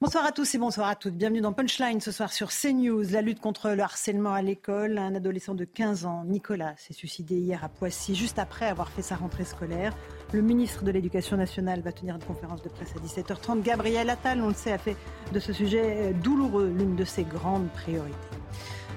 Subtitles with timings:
[0.00, 1.14] Bonsoir à tous et bonsoir à toutes.
[1.14, 3.02] Bienvenue dans Punchline ce soir sur CNews.
[3.10, 4.96] La lutte contre le harcèlement à l'école.
[4.96, 9.02] Un adolescent de 15 ans, Nicolas, s'est suicidé hier à Poissy, juste après avoir fait
[9.02, 9.92] sa rentrée scolaire.
[10.32, 13.60] Le ministre de l'Éducation nationale va tenir une conférence de presse à 17h30.
[13.62, 14.96] Gabriel Attal, on le sait, a fait
[15.32, 18.16] de ce sujet douloureux l'une de ses grandes priorités.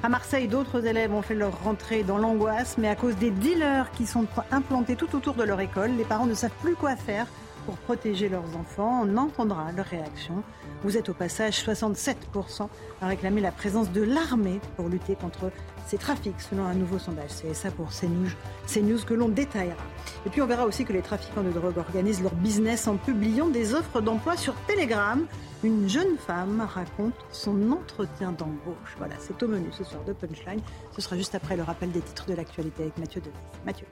[0.04, 3.90] À Marseille, d'autres élèves ont fait leur rentrée dans l'angoisse, mais à cause des dealers
[3.94, 7.26] qui sont implantés tout autour de leur école, les parents ne savent plus quoi faire
[7.66, 9.04] pour protéger leurs enfants.
[9.06, 10.44] On entendra leur réaction.
[10.84, 12.68] Vous êtes au passage 67%
[13.02, 15.52] à réclamer la présence de l'armée pour lutter contre
[15.88, 18.30] ces trafics, selon un nouveau sondage CSA pour CNews,
[18.68, 19.84] CNews que l'on détaillera.
[20.26, 23.48] Et puis on verra aussi que les trafiquants de drogue organisent leur business en publiant
[23.48, 25.26] des offres d'emploi sur Telegram.
[25.64, 28.96] Une jeune femme raconte son entretien d'embauche.
[28.98, 30.62] Voilà, c'est au menu ce soir de Punchline.
[30.96, 33.32] Ce sera juste après le rappel des titres de l'actualité avec Mathieu Deves.
[33.66, 33.86] Mathieu.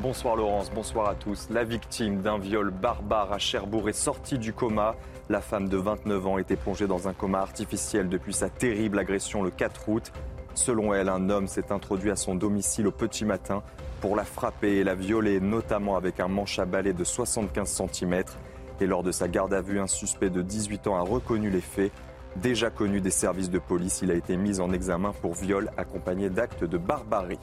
[0.00, 1.48] Bonsoir Laurence, bonsoir à tous.
[1.50, 4.94] La victime d'un viol barbare à Cherbourg est sortie du coma.
[5.28, 9.42] La femme de 29 ans était plongée dans un coma artificiel depuis sa terrible agression
[9.42, 10.12] le 4 août.
[10.54, 13.64] Selon elle, un homme s'est introduit à son domicile au petit matin
[14.00, 18.22] pour la frapper et la violer, notamment avec un manche à balai de 75 cm.
[18.80, 21.60] Et lors de sa garde à vue, un suspect de 18 ans a reconnu les
[21.60, 21.90] faits.
[22.36, 26.30] Déjà connu des services de police, il a été mis en examen pour viol accompagné
[26.30, 27.40] d'actes de barbarie.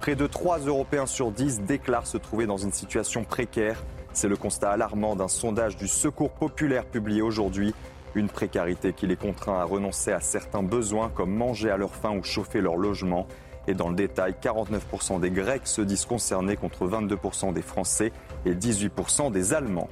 [0.00, 3.82] Près de 3 Européens sur 10 déclarent se trouver dans une situation précaire.
[4.12, 7.74] C'est le constat alarmant d'un sondage du Secours populaire publié aujourd'hui.
[8.14, 12.16] Une précarité qui les contraint à renoncer à certains besoins comme manger à leur faim
[12.16, 13.26] ou chauffer leur logement.
[13.66, 18.12] Et dans le détail, 49% des Grecs se disent concernés contre 22% des Français
[18.44, 19.88] et 18% des Allemands.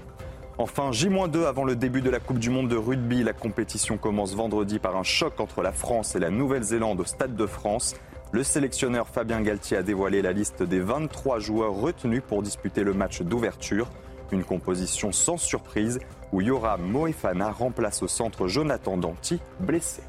[0.56, 3.24] Enfin, J-2 avant le début de la Coupe du Monde de rugby.
[3.24, 7.34] La compétition commence vendredi par un choc entre la France et la Nouvelle-Zélande au Stade
[7.34, 7.96] de France.
[8.34, 12.92] Le sélectionneur Fabien Galtier a dévoilé la liste des 23 joueurs retenus pour disputer le
[12.92, 13.88] match d'ouverture.
[14.32, 16.00] Une composition sans surprise
[16.32, 20.02] où Yora Moefana remplace au centre Jonathan Danti, blessé.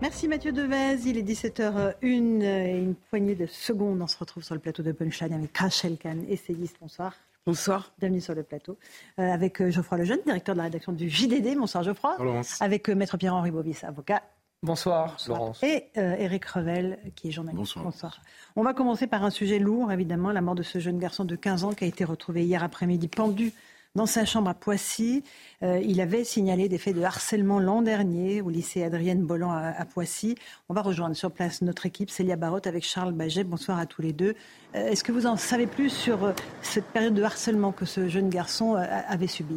[0.00, 4.00] Merci Mathieu Devez, il est 17h01 et une poignée de secondes.
[4.00, 6.76] On se retrouve sur le plateau de Punchline avec Rachel Kahn, essayiste.
[6.80, 7.12] Bonsoir.
[7.44, 7.92] Bonsoir.
[7.98, 8.78] Bienvenue sur le plateau.
[9.18, 11.58] Euh, avec euh, Geoffroy Lejeune, directeur de la rédaction du JDD.
[11.58, 12.16] Bonsoir Geoffroy.
[12.18, 14.22] Bonsoir, avec euh, Maître Pierre-Henri Bobis, avocat
[14.62, 15.62] Bonsoir, Laurence.
[15.62, 17.78] Et Eric euh, Revel, qui est journaliste.
[17.78, 18.20] Bonsoir.
[18.56, 21.36] On va commencer par un sujet lourd, évidemment, la mort de ce jeune garçon de
[21.36, 23.52] 15 ans qui a été retrouvé hier après-midi pendu
[23.94, 25.24] dans sa chambre à Poissy.
[25.62, 29.84] Euh, il avait signalé des faits de harcèlement l'an dernier au lycée Adrienne Bolland à,
[29.84, 30.36] Poissy.
[30.68, 33.44] On va rejoindre sur place notre équipe, Célia Barotte avec Charles Baget.
[33.44, 34.34] Bonsoir à tous les deux.
[34.74, 38.30] Euh, est-ce que vous en savez plus sur cette période de harcèlement que ce jeune
[38.30, 39.56] garçon avait subi?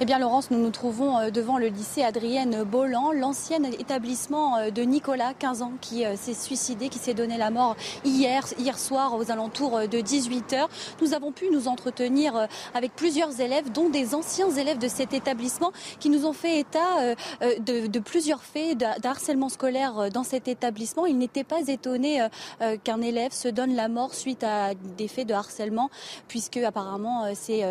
[0.00, 4.70] Eh bien, Laurence, nous nous trouvons euh, devant le lycée Adrienne Bolland, l'ancien établissement euh,
[4.70, 8.78] de Nicolas, 15 ans, qui euh, s'est suicidé, qui s'est donné la mort hier, hier
[8.78, 10.68] soir aux alentours de 18h.
[11.02, 15.72] Nous avons pu nous entretenir avec plusieurs élèves, dont des anciens élèves de cet établissement,
[15.98, 21.06] qui nous ont fait état de, de plusieurs faits d'harcèlement scolaire dans cet établissement.
[21.06, 22.24] Ils n'étaient pas étonnés
[22.84, 25.90] qu'un élève se donne la mort suite à des faits de harcèlement,
[26.28, 27.64] puisque apparemment c'est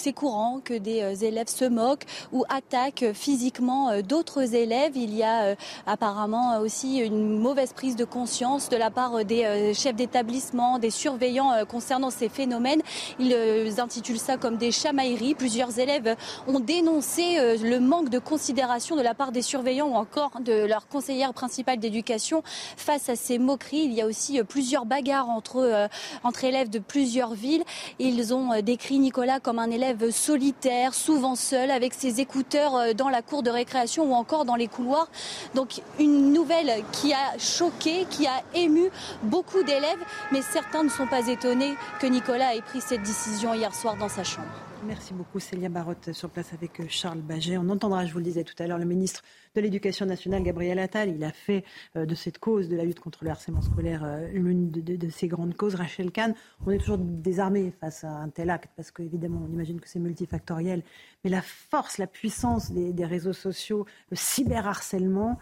[0.00, 4.96] c'est courant que des euh, élèves se moquent ou attaquent physiquement euh, d'autres élèves.
[4.96, 5.54] Il y a euh,
[5.86, 11.52] apparemment aussi une mauvaise prise de conscience de la part des chefs d'établissement, des surveillants
[11.68, 12.82] concernant ces phénomènes.
[13.18, 15.34] Ils intitulent ça comme des chamailleries.
[15.34, 20.40] Plusieurs élèves ont dénoncé le manque de considération de la part des surveillants ou encore
[20.40, 22.42] de leur conseillère principale d'éducation
[22.76, 23.84] face à ces moqueries.
[23.84, 25.88] Il y a aussi plusieurs bagarres entre,
[26.24, 27.64] entre élèves de plusieurs villes.
[27.98, 33.08] Ils ont décrit Nicolas comme un élève solitaire, souvent seul, avec ses écouteurs euh, dans
[33.08, 35.08] la cour de récréation ou encore dans les couloirs.
[35.54, 38.90] Donc une nouvelle qui a choqué, qui a ému
[39.22, 43.74] beaucoup d'élèves, mais certains ne sont pas étonnés que Nicolas ait pris cette décision hier
[43.74, 44.65] soir dans sa chambre.
[44.86, 47.58] Merci beaucoup Célia Barotte sur place avec euh, Charles Baget.
[47.58, 49.24] On entendra, je vous le disais tout à l'heure, le ministre
[49.56, 51.08] de l'Éducation nationale, Gabriel Attal.
[51.08, 51.64] Il a fait
[51.96, 55.26] euh, de cette cause de la lutte contre le harcèlement scolaire euh, l'une de, ses
[55.26, 55.74] grandes causes.
[55.74, 56.34] Rachel Kahn,
[56.66, 59.98] on est toujours désarmé face à un tel acte parce qu'évidemment, on imagine que c'est
[59.98, 60.84] multifactoriel.
[61.24, 65.36] Mais la force, la puissance des, réseaux sociaux, le cyberharcèlement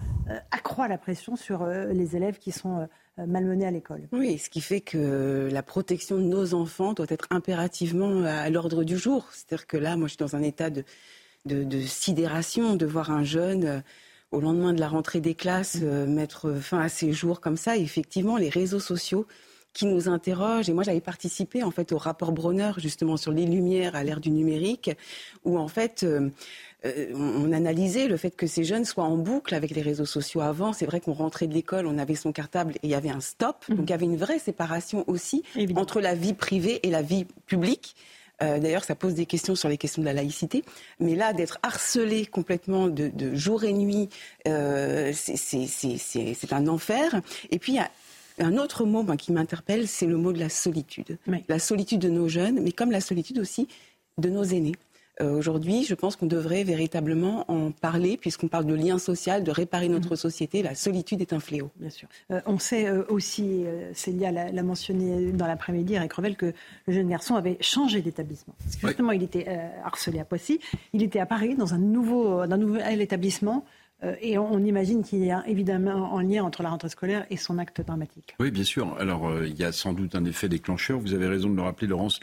[0.52, 4.08] accroît la pression sur les élèves qui sont malmenés à l'école.
[4.12, 8.84] Oui, ce qui fait que la protection de nos enfants doit être impérativement à l'ordre
[8.84, 9.28] du jour.
[9.32, 10.84] C'est-à-dire que là, moi, je suis dans un état de,
[11.44, 13.82] de, sidération de voir un jeune
[14.32, 17.76] au lendemain de la rentrée des classes mettre fin à ses jours comme ça.
[17.76, 19.26] effectivement, les réseaux sociaux
[19.74, 20.70] qui nous interroge.
[20.70, 24.20] Et moi, j'avais participé en fait au rapport Bronner justement sur les lumières à l'ère
[24.20, 24.90] du numérique,
[25.44, 26.30] où en fait euh,
[26.86, 30.40] euh, on, analysait le fait que ces jeunes soient en boucle avec les réseaux sociaux.
[30.40, 33.10] Avant, c'est vrai qu'on rentrait de l'école, on avait son cartable et il y avait
[33.10, 33.64] un stop.
[33.68, 33.76] Mhm.
[33.76, 35.42] Donc il y avait une vraie séparation aussi
[35.76, 37.96] entre la vie privée et la vie publique.
[38.42, 40.64] Euh, d'ailleurs, ça pose des questions sur les questions de la laïcité.
[40.98, 44.08] Mais là, d'être harcelé complètement de, jour et nuit,
[44.44, 45.22] c'est
[46.52, 47.20] un enfer.
[47.50, 47.90] Et puis, il y a
[48.38, 51.18] un autre mot qui m'interpelle, c'est le mot de la solitude.
[51.48, 53.68] La solitude de nos jeunes, mais comme la solitude aussi
[54.18, 54.74] de nos aînés.
[55.20, 59.50] Euh, aujourd'hui, je pense qu'on devrait véritablement en parler, puisqu'on parle de lien social, de
[59.50, 60.16] réparer notre mhm.
[60.16, 60.62] société.
[60.62, 61.70] La solitude est un fléau.
[61.76, 62.08] Bien sûr.
[62.32, 66.52] Euh, on sait euh, aussi, Célia l'a mentionné dans l'après-midi, Eric Revel, que
[66.86, 68.54] le jeune garçon avait changé d'établissement.
[68.82, 69.46] justement, il était
[69.84, 70.58] harcelé à Poissy.
[70.92, 73.64] Il était à Paris, dans un nouveau, un nouvel établissement.
[74.02, 77.36] Euh, et on, imagine qu'il y a évidemment un lien entre la rentrée scolaire et
[77.36, 78.34] son acte dramatique.
[78.40, 78.96] Oui, bien sûr.
[78.98, 80.98] Alors, euh, il y a sans doute un effet déclencheur.
[80.98, 82.20] Vous avez raison de le rappeler, Laurence.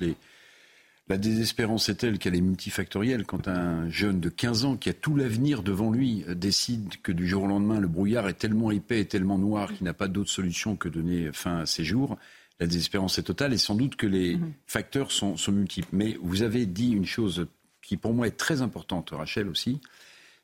[1.07, 3.25] La désespérance est telle qu'elle est multifactorielle.
[3.25, 7.11] Quand un jeune de 15 ans qui a tout l'avenir devant lui euh, décide que
[7.11, 10.07] du jour au lendemain, le brouillard est tellement épais et tellement noir qu'il n'a pas
[10.07, 12.17] d'autre solution que donner fin à ses jours,
[12.59, 14.53] la désespérance est totale et sans doute que les mhm.
[14.67, 15.89] facteurs sont, sont multiples.
[15.93, 17.47] Mais vous avez dit une chose
[17.81, 19.81] qui pour moi est très importante, Rachel aussi,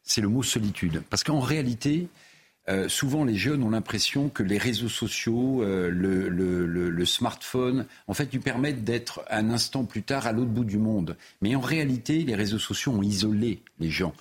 [0.08, 1.04] c'est le mot solitude.
[1.10, 2.08] Parce qu'en réalité,
[2.70, 8.32] euh, souvent les jeunes ont l'impression que les réseaux sociaux, euh, le, smartphone, en fait,
[8.32, 11.16] lui permettent d'être un instant plus tard à l'autre bout du monde.
[11.42, 14.14] Mais en réalité, les réseaux sociaux ont isolé les gens.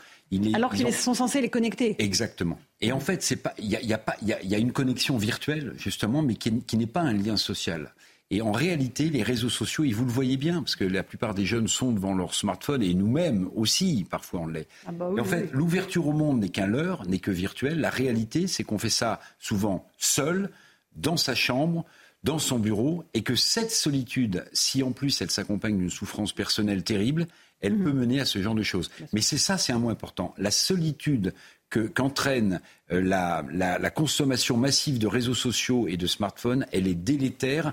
[0.55, 1.95] Alors qu'ils sont censés les connecter.
[2.01, 2.59] Exactement.
[2.81, 6.87] Et en fait, il y a, y, a, une connexion virtuelle justement, mais qui n'est
[6.87, 7.93] pas un lien social.
[8.31, 11.33] Et en réalité, les réseaux sociaux, et vous le voyez bien, parce que la plupart
[11.33, 14.67] des jeunes sont devant leur smartphone, et nous-mêmes aussi, parfois on l'est.
[14.87, 17.79] Ah bah en fait, l'ouverture au monde n'est qu'un leurre, n'est que virtuelle.
[17.79, 20.51] La réalité, c'est qu'on fait ça souvent seul,
[20.97, 21.85] dans sa chambre,
[22.25, 26.83] dans son bureau, et que cette solitude, si en plus elle s'accompagne d'une souffrance personnelle
[26.83, 27.29] terrible,
[27.61, 27.85] elle mhm.
[27.85, 28.91] peut mener à ce genre de choses.
[29.13, 30.35] Mais c'est ça, c'est un mot important.
[30.37, 31.33] La solitude
[31.69, 32.61] qu'entraîne
[32.93, 37.73] euh, la, la, consommation massive de réseaux sociaux et de smartphones, elle est délétère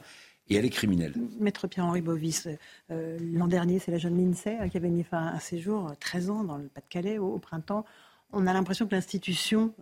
[0.50, 1.14] et elle est criminelle.
[1.40, 2.48] Maître Pierre-Henri Bovis,
[2.92, 5.92] euh, l'an dernier, c'est la jeune Lindsay euh, qui avait mis fin à un séjour,
[6.00, 7.86] 13 euh, ans, dans le Pas-de-Calais, au, printemps.
[8.32, 9.76] On a l'impression que l'institution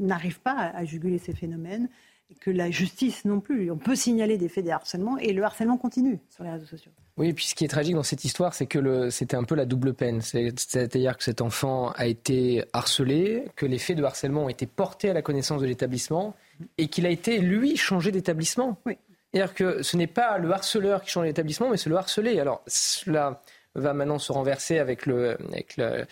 [0.00, 1.90] n'arrive pas à, juguler ces phénomènes,
[2.30, 3.70] et que la justice non plus.
[3.70, 6.90] On peut signaler des faits de harcèlement, et le harcèlement continue sur les réseaux sociaux.
[7.18, 9.54] Oui, et puis ce qui est tragique dans cette histoire, c'est que c'était un peu
[9.54, 10.22] la double peine.
[10.22, 15.10] C'est-à-dire que cet enfant a été harcelé, que les faits de harcèlement ont été portés
[15.10, 16.34] à la connaissance de l'établissement,
[16.78, 18.78] et qu'il a été, lui, changé d'établissement.
[18.86, 18.96] Oui.
[19.32, 22.38] C'est-à-dire que ce n'est pas le harceleur qui change l'établissement, mais c'est le harcelé.
[22.38, 23.40] Alors cela
[23.74, 26.04] va maintenant se renverser avec le, avec le,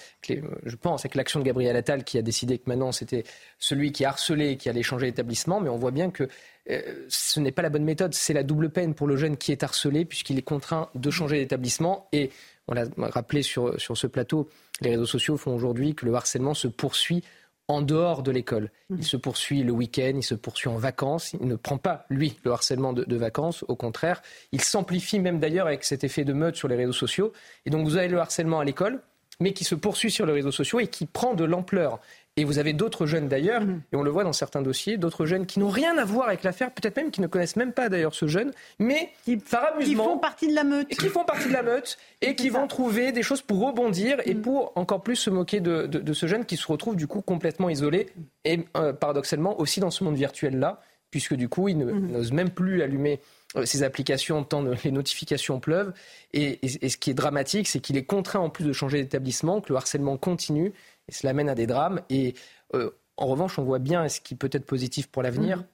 [0.65, 3.25] je pense, avec l'action de Gabriel Attal qui a décidé que maintenant c'était
[3.59, 5.61] celui qui harcelait qui allait changer l'établissement.
[5.61, 6.29] Mais on voit bien que
[6.71, 8.15] euh, ce n'est pas la bonne méthode.
[8.15, 11.39] C'est la double peine pour le jeune qui est harcelé puisqu'il est contraint de changer
[11.39, 12.09] d'établissement.
[12.13, 12.31] Et
[12.69, 14.49] on l'a rappelé sur, sur ce plateau,
[14.81, 17.23] les réseaux sociaux font aujourd'hui que le harcèlement se poursuit
[17.71, 18.71] en dehors de l'école.
[18.91, 19.03] Il mhm.
[19.03, 21.33] se poursuit le week-end, il se poursuit en vacances.
[21.41, 23.65] Il ne prend pas, lui, le harcèlement de, vacances.
[23.69, 24.23] Au contraire,
[24.53, 27.33] il s'amplifie même d'ailleurs avec cet effet de meute sur les réseaux sociaux.
[27.67, 29.00] Et donc vous avez le harcèlement à l'école,
[29.41, 32.00] mais qui se poursuit sur les réseaux sociaux et qui prend de l'ampleur.
[32.40, 33.82] Et vous avez d'autres jeunes d'ailleurs, mhm.
[33.92, 36.42] et on le voit dans certains dossiers, d'autres jeunes qui n'ont rien à voir avec
[36.42, 40.16] l'affaire, peut-être même qui ne connaissent même pas d'ailleurs ce jeune, mais qui, qui font
[40.16, 40.87] partie de la meute.
[40.90, 44.23] Et qui font partie de la meute et qui vont trouver des choses pour rebondir
[44.25, 44.40] et mhm.
[44.40, 48.06] pour encore plus se moquer de, ce jeune qui se retrouve du coup complètement isolé
[48.47, 50.80] et euh, paradoxalement aussi dans ce monde virtuel-là,
[51.11, 52.12] puisque du coup il mhm.
[52.12, 53.20] n'ose même plus allumer
[53.56, 55.92] euh, ses applications tant les notifications pleuvent.
[56.32, 59.75] et ce qui est dramatique, c'est qu'il est contraint en plus de changer d'établissement, que
[59.75, 60.73] le harcèlement continue
[61.11, 62.00] et cela mène à des drames.
[62.09, 62.35] Et
[62.75, 65.64] euh, en revanche, on voit bien, et ce qui peut être positif pour l'avenir, mhm.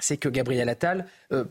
[0.00, 1.44] c'est que Gabriel Attal, euh,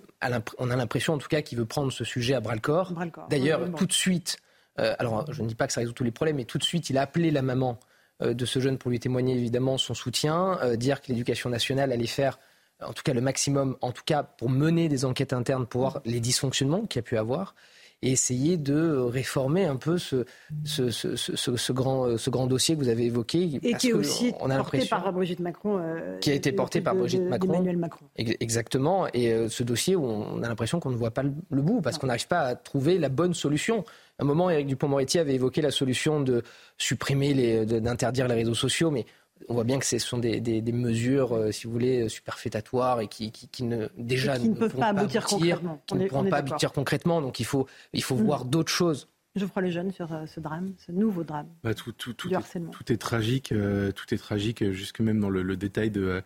[0.60, 2.94] on a l'impression en tout cas qu'il veut prendre ce sujet à bras-le-corps.
[3.30, 4.38] D'ailleurs, tout de suite,
[4.80, 6.63] euh, alors je ne dis pas que ça résout tous les problèmes, mais tout de
[6.63, 7.80] suite, il a appelé la maman
[8.22, 12.39] de ce jeune pour lui témoigner évidemment son soutien, dire que l'éducation nationale allait faire
[12.80, 16.01] en tout cas le maximum, en tout cas pour mener des enquêtes internes pour voir
[16.06, 17.56] les dysfonctionnements qu'il y a pu avoir
[18.03, 20.25] et essayer de réformer un peu ce,
[20.65, 23.60] ce, ce, ce, grand, ce grand dossier que vous avez évoqué.
[23.63, 25.79] Et qui est aussi on a porté par Brigitte Macron.
[25.79, 27.63] Euh, qui a été porté par Brigitte Macron.
[27.77, 28.05] Macron.
[28.17, 29.07] Exactement.
[29.13, 31.98] Et euh, ce dossier où on a l'impression qu'on ne voit pas le, bout, parce
[31.98, 33.86] qu'on n'arrive pas à trouver la bonne solution.
[34.19, 36.43] À un moment, Éric Dupont-Moretti avait évoqué la solution de
[36.77, 39.05] supprimer, d'interdire les réseaux sociaux, mais
[39.50, 43.32] on voit bien que ce sont des, mesures, euh, si vous voulez, superfétatoires et qui,
[43.62, 45.82] ne déjà ne, peuvent pas aboutir concrètement.
[45.94, 47.22] ne pourront pas aboutir concrètement.
[47.22, 48.24] Donc il faut, il faut mm.
[48.24, 49.08] voir d'autres choses.
[49.36, 51.48] Je crois le jeune sur ce drame, ce nouveau drame.
[51.64, 52.38] Bah, tout, tout, tout, est,
[52.72, 53.52] tout, est, tragique,
[53.96, 56.22] tout est tragique, jusque même dans le détail de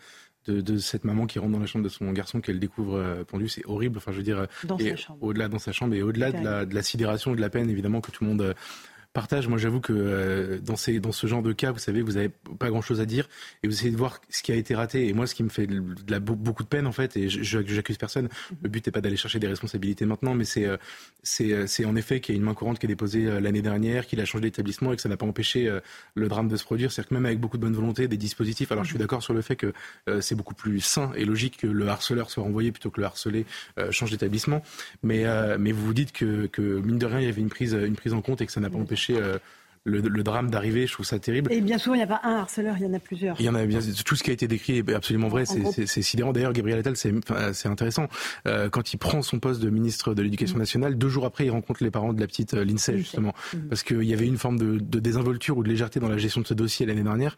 [0.48, 3.48] de, cette maman qui rentre dans la chambre de son garçon qu'elle découvre euh, pendu,
[3.50, 3.98] c'est horrible.
[3.98, 5.24] Enfin, je veux dire, dans sa chambre.
[5.24, 7.70] au-delà dans sa chambre et au-delà de la, de la, sidération et de la peine,
[7.70, 8.54] évidemment que tout le monde euh,
[9.14, 9.48] partage.
[9.48, 12.30] Moi, j'avoue que euh, dans, ces, dans ce genre de cas, vous savez, vous n'avez
[12.60, 13.28] pas grand-chose à dire
[13.64, 15.08] et vous essayez de voir ce qui a été raté.
[15.08, 17.98] Et moi, ce qui me fait de la, beaucoup de peine, en fait, et j'accuse
[17.98, 18.58] personne, mhm.
[18.64, 20.78] le but n'est pas d'aller chercher des responsabilités maintenant, mais c'est euh,
[21.42, 24.08] euh, c'est en effet qu'il y a une main courante qui est déposée l'année dernière,
[24.08, 25.70] qu'il a changé d'établissement et que ça n'a pas empêché
[26.16, 26.92] le drame de se produire.
[26.92, 29.02] C'est-à-dire que même avec beaucoup de bonne volonté, des dispositifs, alors je suis mhm.
[29.02, 29.74] d'accord sur le fait que
[30.22, 33.46] c'est beaucoup plus sain et logique que le harceleur soit renvoyé plutôt que le harcelé
[33.92, 34.64] change d'établissement.
[35.04, 35.26] Mais,
[35.58, 37.96] mais vous vous dites que, que, mine de rien, il y avait une prise, une
[37.96, 39.40] prise en compte et que ça n'a pas empêché toucher euh,
[39.88, 41.51] le, drame d'arriver, je trouve ça terrible.
[41.51, 43.39] Et bien souvent, il n'y a pas un harceleur, il y en a plusieurs.
[43.39, 46.01] Il y en a bien, tout ce qui a été décrit est absolument vrai, c'est
[46.01, 46.34] sidérant.
[46.34, 48.08] D'ailleurs, Gabriel Attal, c'est intéressant.
[48.48, 50.60] Euh, quand il prend son poste de ministre de l'Éducation mm.
[50.60, 53.60] nationale, deux jours après, il rencontre les parents de la petite euh, Lindsay, justement, mm.
[53.70, 56.48] parce qu'il y avait une forme de, désinvolture ou de légèreté dans la gestion de
[56.48, 57.38] ce dossier l'année dernière.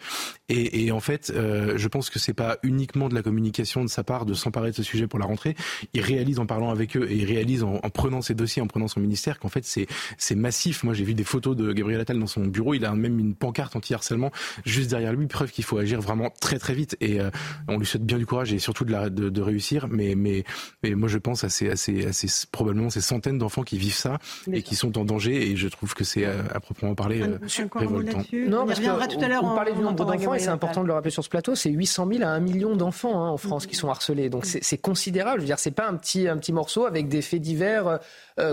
[0.50, 4.04] Et, en fait, euh, je pense que c'est pas uniquement de la communication de sa
[4.04, 5.56] part de s'emparer de ce sujet pour la rentrée.
[5.94, 8.68] Il réalise en parlant avec eux et il réalise en, en prenant ces dossiers, en
[8.68, 10.84] prenant son ministère, qu'en fait, c'est massif.
[10.84, 13.36] Moi, j'ai vu des photos de Gabriel Attal dans son bureau, il a même une
[13.36, 14.32] pancarte anti-harcèlement
[14.66, 16.98] juste derrière lui, preuve qu'il faut agir vraiment très très vite.
[17.02, 17.30] Et euh,
[17.68, 19.88] on lui souhaite bien du courage et surtout de, la, de, réussir.
[19.90, 20.44] Mais, mais,
[20.84, 23.78] mais moi je pense à ces, à ces, à ces probablement ces centaines d'enfants qui
[23.78, 24.20] vivent ça
[24.52, 25.52] et qui sont en danger.
[25.52, 27.40] Et je trouve que c'est euh, à, proprement parler euh,
[27.76, 28.24] révoltant.
[28.34, 29.44] Non, parce que tout à l'heure.
[29.44, 31.56] On, parlait du nombre d'enfants et c'est important de le rappeler sur ce plateau.
[31.56, 34.30] C'est 800 000 à 1 million d'enfants hein, en France qui sont harcelés.
[34.30, 35.40] Donc c'est considérable.
[35.40, 38.00] Je veux dire, c'est pas un petit, un petit morceau avec des faits divers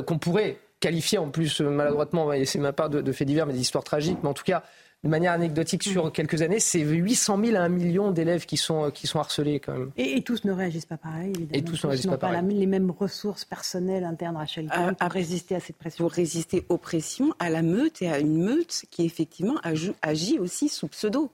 [0.07, 3.53] qu'on pourrait qualifié en plus euh, maladroitement, c'est ma part de, de faits divers, mais
[3.53, 4.63] des histoires tragiques, mais en tout cas,
[5.05, 6.13] de manière anecdotique sur mm.
[6.13, 9.73] quelques années, c'est 800 000 à 1 million d'élèves qui sont, qui sont harcelés quand
[9.73, 9.91] même.
[9.97, 11.51] Et, tous ne réagissent pas pareil, évidemment.
[11.53, 12.43] Et tous ne réagissent pas, pareil.
[12.43, 16.05] les mêmes ressources personnelles internes à chacun euh, pour résister à cette pression.
[16.05, 19.57] Pour résister aux pressions, à la meute et à une meute qui effectivement
[20.03, 21.31] agit aussi sous pseudo.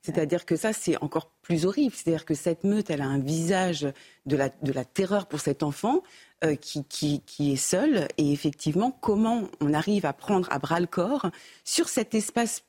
[0.00, 1.94] C'est-à-dire que ça, c'est encore plus horrible.
[1.94, 3.86] C'est-à-dire que cette meute, elle a un visage
[4.24, 6.02] de la, de la terreur pour cet enfant,
[6.44, 8.08] euh, qui, qui, est seul.
[8.16, 11.30] Et effectivement, comment on arrive à prendre à bras le corps
[11.64, 12.62] sur cet espace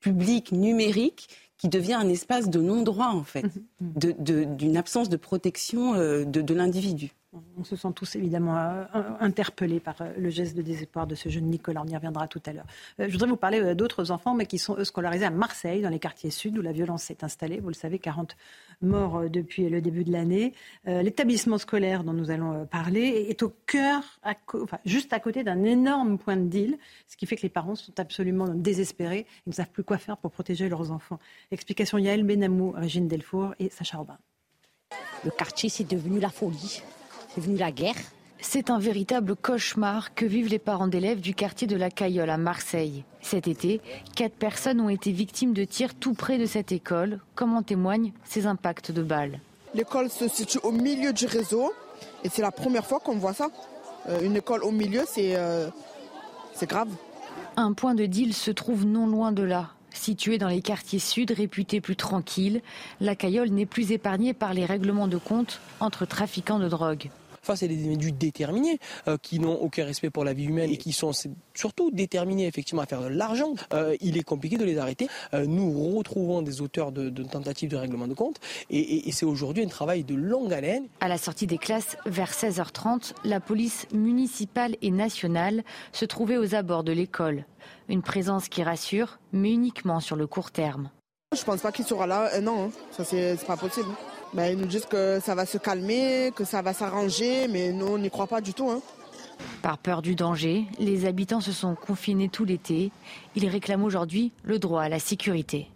[0.00, 3.46] public numérique qui devient un espace de non-droit, en fait,
[3.80, 4.56] mhm.
[4.56, 7.12] d'une absence de protection euh, de l'individu?
[7.58, 8.84] On se sent tous évidemment euh,
[9.20, 11.82] interpellés par euh, le geste de désespoir de ce jeune Nicolas.
[11.84, 12.66] On y reviendra tout à l'heure.
[13.00, 15.88] Euh, je voudrais vous parler d'autres enfants, mais qui sont eux scolarisés à Marseille, dans
[15.88, 17.60] les quartiers sud, où la violence s'est installée.
[17.60, 18.36] Vous le savez, 40
[18.82, 20.52] morts depuis le début de l'année.
[20.84, 24.02] L'établissement scolaire dont nous allons parler est au cœur,
[24.84, 26.78] juste à côté d'un énorme point de deal,
[27.08, 29.26] ce qui fait que les parents sont absolument désespérés.
[29.46, 31.18] Ils ne savent plus quoi faire pour protéger leurs enfants.
[31.50, 34.18] Explication Yael Benamou, Régine Delfour et Sacha Robin.
[35.24, 36.82] Le quartier, c'est devenu la folie
[37.58, 37.96] la guerre.
[38.40, 42.36] C'est un véritable cauchemar que vivent les parents d'élèves du quartier de la Cayolle à
[42.36, 43.04] Marseille.
[43.22, 43.80] Cet été,
[44.14, 48.12] quatre personnes ont été victimes de tirs tout près de cette école, comme en témoignent
[48.24, 49.40] ces impacts de balles.
[49.74, 51.72] L'école se situe au milieu du réseau
[52.24, 53.48] et c'est la première fois qu'on voit ça.
[54.08, 55.68] Euh, une école au milieu, euh,
[56.54, 56.88] c'est grave.
[57.56, 59.70] Un point de deal se trouve non loin de là.
[59.92, 62.60] Situé dans les quartiers sud réputés plus tranquilles,
[63.00, 67.08] la Cayolle n'est plus épargnée par les règlements de compte entre trafiquants de drogue
[67.46, 70.76] face à des individus déterminés euh, qui n'ont aucun respect pour la vie humaine et
[70.76, 71.12] qui sont
[71.54, 75.08] surtout déterminés effectivement à faire de l'argent, euh, il est compliqué de les arrêter.
[75.32, 79.64] Euh, nous retrouvons des auteurs de, tentatives de règlement de compte et, et c'est aujourd'hui
[79.64, 80.86] un travail de longue haleine.
[81.00, 85.62] À la sortie des classes, vers 16h30, la police municipale et nationale
[85.92, 87.44] se trouvait aux abords de l'école.
[87.88, 90.90] Une présence qui rassure, mais uniquement sur le court terme.
[91.36, 92.70] Je pense pas qu'il sera là non, hein.
[92.92, 93.88] ça c'est pas possible.
[94.34, 97.86] Ben, ils nous disent que ça va se calmer, que ça va s'arranger, mais nous,
[97.86, 98.70] on n'y croit pas du tout.
[98.70, 98.80] Hein.
[99.62, 102.90] Par peur du danger, les habitants se sont confinés tout l'été.
[103.34, 105.68] Ils réclament aujourd'hui le droit à la sécurité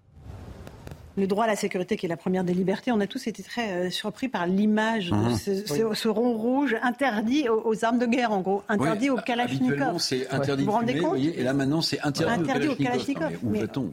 [1.16, 2.92] le droit à la sécurité qui est la première des libertés.
[2.92, 5.94] On a tous été très euh, surpris par l'image de mhm.
[5.94, 9.98] ce, rond rouge interdit aux, armes de guerre, en gros, interdit aux Kalachnikov.
[9.98, 13.32] c'est interdit vous, vous rendez compte Et là maintenant, c'est interdit, aux Kalachnikov.
[13.42, 13.92] où va-t-on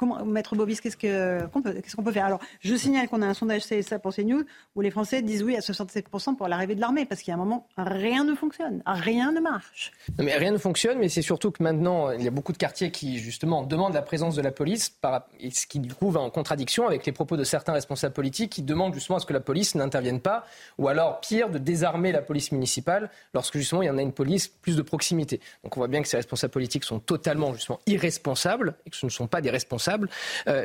[0.00, 2.24] comment, Maître Bobis, qu'est-ce qu'on peut, faire?
[2.24, 4.44] Alors, je signale qu'on a un sondage CSA pour CNews
[4.74, 7.34] où les Français disent oui à 67% pour l'arrivée de l'armée, parce qu'il y a
[7.34, 9.92] un moment, rien ne fonctionne, rien ne marche.
[10.18, 12.90] mais rien ne fonctionne, mais c'est surtout que maintenant, il y a beaucoup de quartiers
[12.90, 16.20] qui, justement, demandent la présence de la police, par, et ce qui, du coup, va
[16.30, 19.32] en contradiction avec les propos de certains responsables politiques qui demandent justement à ce que
[19.32, 20.44] la police n'intervienne pas,
[20.78, 24.12] ou alors, pire, de désarmer la police municipale lorsque justement il y en a une
[24.12, 25.40] police plus de proximité.
[25.64, 29.06] Donc on voit bien que ces responsables politiques sont totalement justement irresponsables et que ce
[29.06, 30.08] ne sont pas des responsables responsable.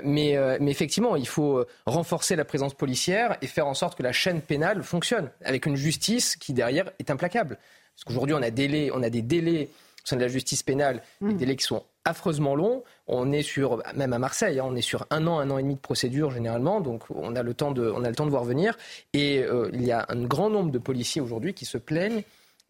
[0.03, 4.12] mais, mais effectivement, il faut renforcer la présence policière et faire en sorte que la
[4.12, 7.57] chaîne pénale fonctionne, avec une justice qui derrière est implacable.
[7.95, 8.50] Parce qu'aujourd'hui, on, a
[8.93, 9.69] on a des délais
[10.05, 11.38] sein de la justice pénale, des mmh.
[11.38, 12.83] délais qui sont affreusement longs.
[13.07, 15.63] On est sur, même à Marseille, hein, on est sur un an, un an et
[15.63, 18.31] demi de procédure généralement, donc on a le temps de, on a le temps de
[18.31, 18.77] voir venir.
[19.13, 22.24] Et euh, il y a un grand nombre de policiers aujourd'hui qui se plaignent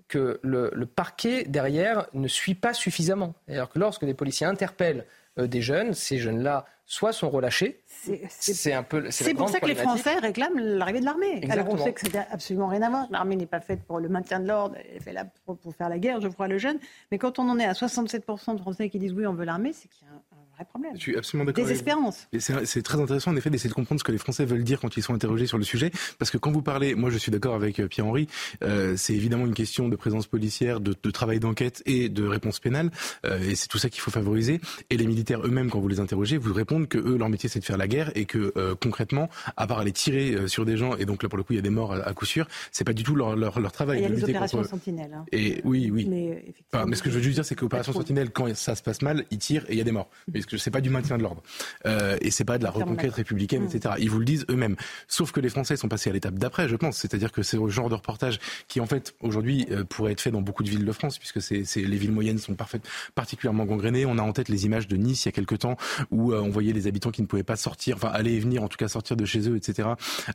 [0.08, 3.34] que le, parquet derrière ne suit pas suffisamment.
[3.50, 5.06] Alors que lorsque les policiers interpellent
[5.38, 7.82] des jeunes, ces jeunes-là soit sont relâchés.
[8.30, 9.10] C'est un peu.
[9.10, 11.42] C'est pour ça que les Français réclament l'arrivée de l'armée.
[11.50, 13.08] Alors on sait que c'est absolument rien à voir.
[13.10, 15.89] L'armée n'est pas faite pour le maintien de l'ordre, elle est faite là pour, faire
[15.89, 16.77] la guerre, je crois, le jeune.
[17.12, 19.74] Mais quand on en est à 67% de Français qui disent oui, on veut l'armée,
[19.74, 20.94] c'est qu'il y a un, problème.
[20.96, 21.64] Je suis absolument d'accord.
[21.64, 22.28] Désespérance.
[22.38, 24.98] C'est très intéressant, en effet, d'essayer de comprendre ce que les Français veulent dire quand
[24.98, 25.92] ils sont interrogés sur le sujet.
[26.20, 28.28] Parce que quand vous parlez, moi je suis d'accord avec euh, Pierre-Henri,
[28.64, 32.92] euh, c'est évidemment une question de présence policière, de, travail d'enquête et de réponse pénale.
[33.26, 34.60] Euh, et c'est tout ça qu'il faut favoriser.
[34.90, 37.60] Et les militaires eux-mêmes, quand vous les interrogez, vous répondent que eux, leur métier, c'est
[37.60, 41.06] de faire la guerre et que concrètement, à part aller tirer sur des gens, et
[41.06, 42.94] donc là pour le coup, il y a des morts à, coup sûr, c'est pas
[42.94, 44.00] du tout leur, leur, leur travail.
[44.00, 45.14] Il y a les opérations Sentinelle.
[45.14, 45.26] Hein.
[45.32, 46.06] Et oui, oui.
[46.10, 46.44] Mais,
[46.86, 49.26] mais, ce que je veux juste dire, c'est qu'opération Sentinelle, quand ça se passe mal,
[49.32, 50.10] ils tirent et il y a des morts.
[50.34, 51.42] Mais ce que c'est pas du maintien de l'ordre.
[51.86, 53.75] Euh, et c'est pas de la reconquête républicaine, mm.
[53.75, 53.96] etc.
[54.00, 54.75] Ils vous le disent eux-mêmes.
[55.08, 56.98] Sauf que les Français sont passés à l'étape d'après, je pense.
[56.98, 60.32] C'est-à-dire que c'est le genre de reportage qui, en fait, aujourd'hui, euh, pourrait être fait
[60.32, 64.06] dans beaucoup de villes de France, puisque c'est, les villes moyennes sont parfaites, particulièrement gangrénées.
[64.06, 65.78] On a en tête les images de Nice il y a quelques temps
[66.12, 68.64] où euh, on voyait les habitants qui ne pouvaient pas sortir, enfin aller et venir,
[68.64, 69.90] en tout cas sortir de chez eux, etc.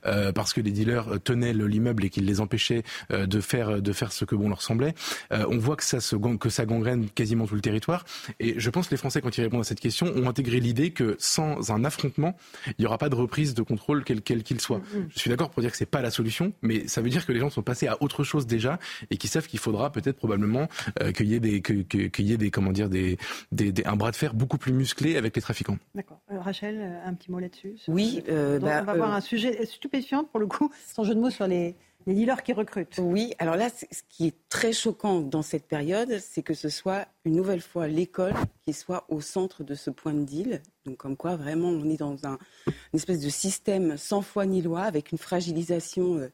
[0.07, 4.13] Euh, parce que les dealers tenaient l'immeuble et qu'ils les empêchaient de faire de faire
[4.13, 4.95] ce que bon leur semblait.
[5.31, 8.05] on voit que ça se que ça gangrène quasiment tout le territoire.
[8.39, 10.91] Et je pense que les Français, quand ils répondent à cette question, ont intégré l'idée
[10.91, 14.79] que sans un affrontement, il n'y aura pas de reprise de contrôle quel qu'il soit.
[14.79, 15.09] Mm, mm.
[15.15, 17.33] Je suis d'accord pour dire que c'est pas la solution, mais ça veut dire que
[17.33, 18.79] les gens sont passés à autre chose déjà
[19.11, 20.69] et qui savent qu'il faudra peut-être probablement
[21.03, 23.19] euh, qu'il y ait des qu'il y ait des comment dire des,
[23.53, 25.79] des, un bras de fer beaucoup plus musclé avec les trafiquants.
[25.95, 26.21] D'accord.
[26.31, 27.75] Euh, Rachel, euh, un petit mot là-dessus.
[27.89, 28.23] Oui.
[28.27, 31.47] Bah, on va voir un sujet stupéfiant pour le coup, sans jeu de mots sur
[31.47, 31.77] les
[32.07, 32.99] les dealers qui recrutent.
[33.03, 37.07] Oui, alors là, ce qui est très choquant dans cette période, c'est que ce soit
[37.25, 40.63] une nouvelle fois l'école qui soit au centre de ce point de deal.
[40.87, 44.63] Donc, comme quoi, vraiment, on est dans un, une espèce de système sans foi ni
[44.63, 46.33] loi, avec une fragilisation euh,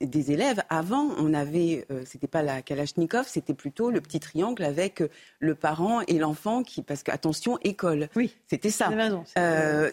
[0.00, 0.62] des élèves.
[0.68, 5.08] Avant, on avait, euh, c'était pas la Kalachnikov, c'était plutôt le petit triangle avec euh,
[5.40, 8.08] le parent et l'enfant qui, parce que attention, école.
[8.14, 8.90] Oui, c'était ça.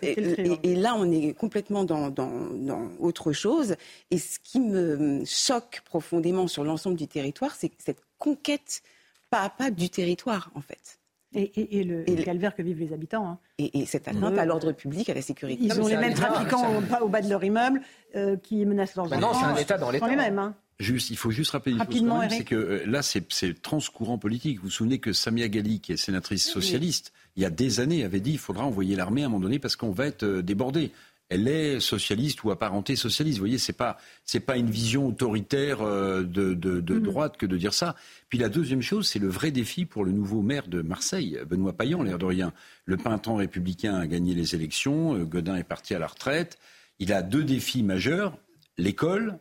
[0.02, 3.76] et, là, on est complètement dans, dans, autre chose.
[4.12, 8.84] Et ce qui me choque profondément sur l'ensemble du territoire, c'est cette conquête
[9.30, 11.00] pas à pas du territoire, en fait.
[11.36, 13.28] Et, le, calvaire que vivent les habitants.
[13.28, 13.40] Hein.
[13.58, 15.64] Et, cette atteinte à l'ordre public, à la sécurité.
[15.64, 16.68] Ils ont les mêmes trafiquants
[17.02, 17.82] au, bas de leur immeuble
[18.16, 19.20] euh, qui menacent leurs enfants.
[19.20, 20.08] Non, c'est un État dans l'État.
[20.08, 20.40] les mêmes.
[20.40, 20.56] Hein.
[20.80, 24.58] Juste, il faut juste rappeler une chose c'est que euh, là, c'est transcourant politique.
[24.58, 28.04] Vous vous souvenez que Samia Gali, qui est sénatrice socialiste, il y a des années,
[28.04, 30.42] avait dit qu'il faudra envoyer l'armée à un moment donné parce qu'on va être euh,
[30.42, 30.92] débordé
[31.30, 33.38] elle est socialiste ou apparentée socialiste.
[33.38, 37.02] Vous voyez, c'est pas c'est pas une vision autoritaire euh, de, de, mm.
[37.02, 37.96] droite que de dire ça.
[38.30, 41.74] Puis la deuxième chose, c'est le vrai défi pour le nouveau maire de Marseille, Benoît
[41.74, 42.54] Payan, l'air de rien.
[42.86, 46.58] Le printemps républicain a gagné les élections, euh, Godin est parti à la retraite.
[47.00, 48.38] Il a deux défis majeurs
[48.78, 49.40] l'école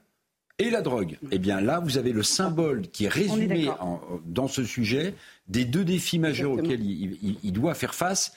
[0.58, 1.18] et la drogue.
[1.30, 3.68] Eh bien là, vous avez le symbole qui est résumé
[4.26, 5.14] dans ce sujet
[5.48, 8.32] des deux défis majeurs auxquels il doit faire face.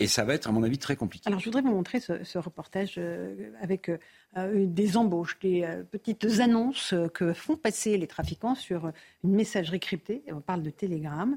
[0.00, 1.26] Et ça va être, à mon avis, très compliqué.
[1.26, 3.98] Alors, je voudrais vous montrer ce, reportage euh, avec euh,
[4.36, 8.92] euh, des embauches, des petites annonces que font passer les trafiquants sur
[9.24, 10.22] une messagerie cryptée.
[10.28, 11.36] On parle de Telegram.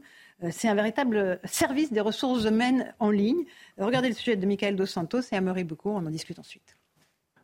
[0.52, 3.46] C'est un véritable service des ressources humaines en ligne.
[3.78, 5.92] Regardez le sujet de Michael Dos Santos et Amory Boucault.
[5.92, 6.78] On en discute ensuite.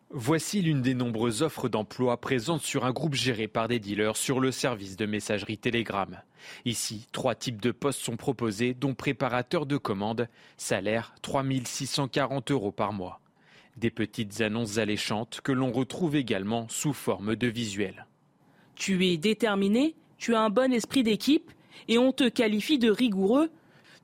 [0.09, 4.39] Voici l'une des nombreuses offres d'emploi présentes sur un groupe géré par des dealers sur
[4.39, 6.21] le service de messagerie Telegram.
[6.63, 12.93] Ici, trois types de postes sont proposés, dont préparateur de commandes, salaire 3640 euros par
[12.93, 13.19] mois.
[13.75, 18.07] Des petites annonces alléchantes que l'on retrouve également sous forme de visuels.
[18.75, 21.51] Tu es déterminé, tu as un bon esprit d'équipe
[21.89, 23.51] et on te qualifie de rigoureux.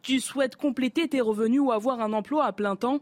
[0.01, 2.99] Tu souhaites compléter tes revenus ou avoir un emploi à plein temps?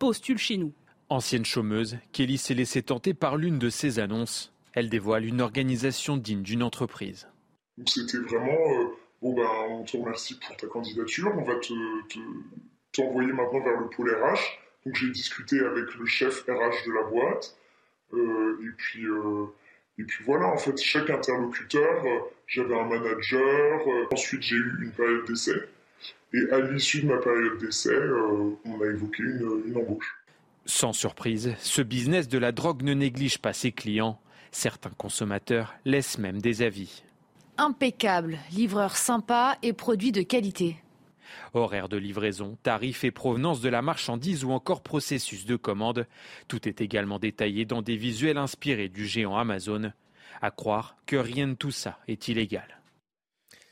[0.00, 0.72] Postule chez nous.
[1.12, 4.52] Ancienne chômeuse, Kelly s'est laissée tenter par l'une de ces annonces.
[4.74, 7.26] Elle dévoile une organisation digne d'une entreprise.
[7.84, 8.84] C'était vraiment, euh,
[9.20, 11.54] bon ben, on te remercie pour ta candidature, on va
[12.92, 14.38] t'envoyer maintenant vers le pôle RH.
[14.86, 17.56] Donc j'ai discuté avec le chef RH de la boîte.
[18.12, 19.46] Euh, et, puis, euh,
[19.98, 22.04] et puis voilà, en fait, chaque interlocuteur,
[22.46, 23.80] j'avais un manager.
[24.12, 25.56] ensuite, j'ai eu une période d'essai.
[26.32, 27.98] Et à l'issue de ma période d'essai,
[28.64, 30.19] on a évoqué une embauche.
[30.72, 34.20] Sans surprise, ce business de la drogue ne néglige pas ses clients.
[34.52, 37.02] Certains consommateurs laissent même des avis.
[37.58, 40.76] Impeccable, livreur sympa et produit de qualité.
[41.54, 46.06] Horaire de livraison, tarifs et provenance de la marchandise ou encore processus de commande.
[46.46, 49.92] Tout est également détaillé dans des visuels inspirés du géant Amazon.
[50.40, 52.80] À croire que rien de tout ça est illégal.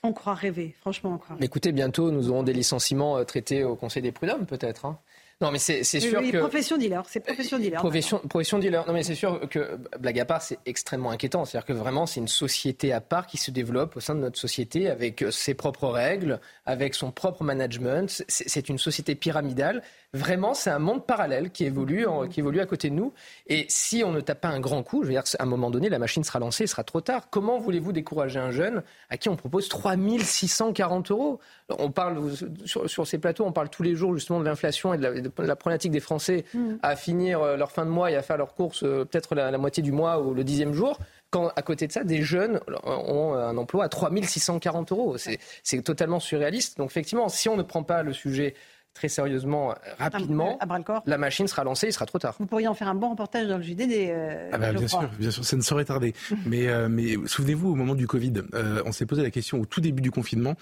[0.02, 1.36] On croit rêver, franchement, on croit.
[1.40, 4.86] Écoutez, bientôt, nous aurons des licenciements euh, traités au Conseil des prud'hommes, peut-être.
[4.86, 4.98] Hein.
[5.40, 6.38] Non, mais c'est sûr oui, que.
[6.38, 7.78] Profession dealer, c'est profession dealer.
[7.78, 8.84] Profession, profession dealer.
[8.88, 11.44] Non, mais c'est sûr que, blague à part, c'est extrêmement inquiétant.
[11.44, 14.38] C'est-à-dire que vraiment, c'est une société à part qui se développe au sein de notre
[14.38, 18.24] société avec euh, ses propres règles, avec son propre management.
[18.26, 19.82] C'est une société pyramidale
[20.14, 23.12] Vraiment, c'est un monde parallèle qui évolue, qui évolue à côté de nous.
[23.46, 25.70] Et si on ne tape pas un grand coup, je veux dire, à un moment
[25.70, 27.28] donné, la machine sera lancée, il sera trop tard.
[27.28, 31.40] Comment voulez-vous décourager un jeune à qui on propose 3640 euros?
[31.68, 32.32] On parle
[32.64, 35.92] sur, ces plateaux, on parle tous les jours justement de l'inflation et de la, problématique
[35.92, 36.76] des Français mm.
[36.82, 39.50] à finir euh, leur fin de mois et à faire leurs courses euh, peut-être la,
[39.50, 40.98] la, moitié du mois ou le dixième jour
[41.30, 45.16] quand à côté de ça, des jeunes ont un emploi à 3640 euros.
[45.18, 46.78] C'est totalement surréaliste.
[46.78, 48.54] Donc effectivement, si on ne prend pas le sujet
[48.98, 50.58] très sérieusement, rapidement,
[51.06, 52.34] la machine sera lancée, il sera trop tard.
[52.40, 53.92] Vous pourriez en faire un bon reportage dans le JDD.
[53.92, 56.14] Euh, ah bah, bien sûr, bien sûr, ça ne saurait tarder.
[56.46, 59.66] mais, euh, mais souvenez-vous, au moment du Covid, euh, on s'est posé la question au
[59.66, 60.56] tout début du confinement,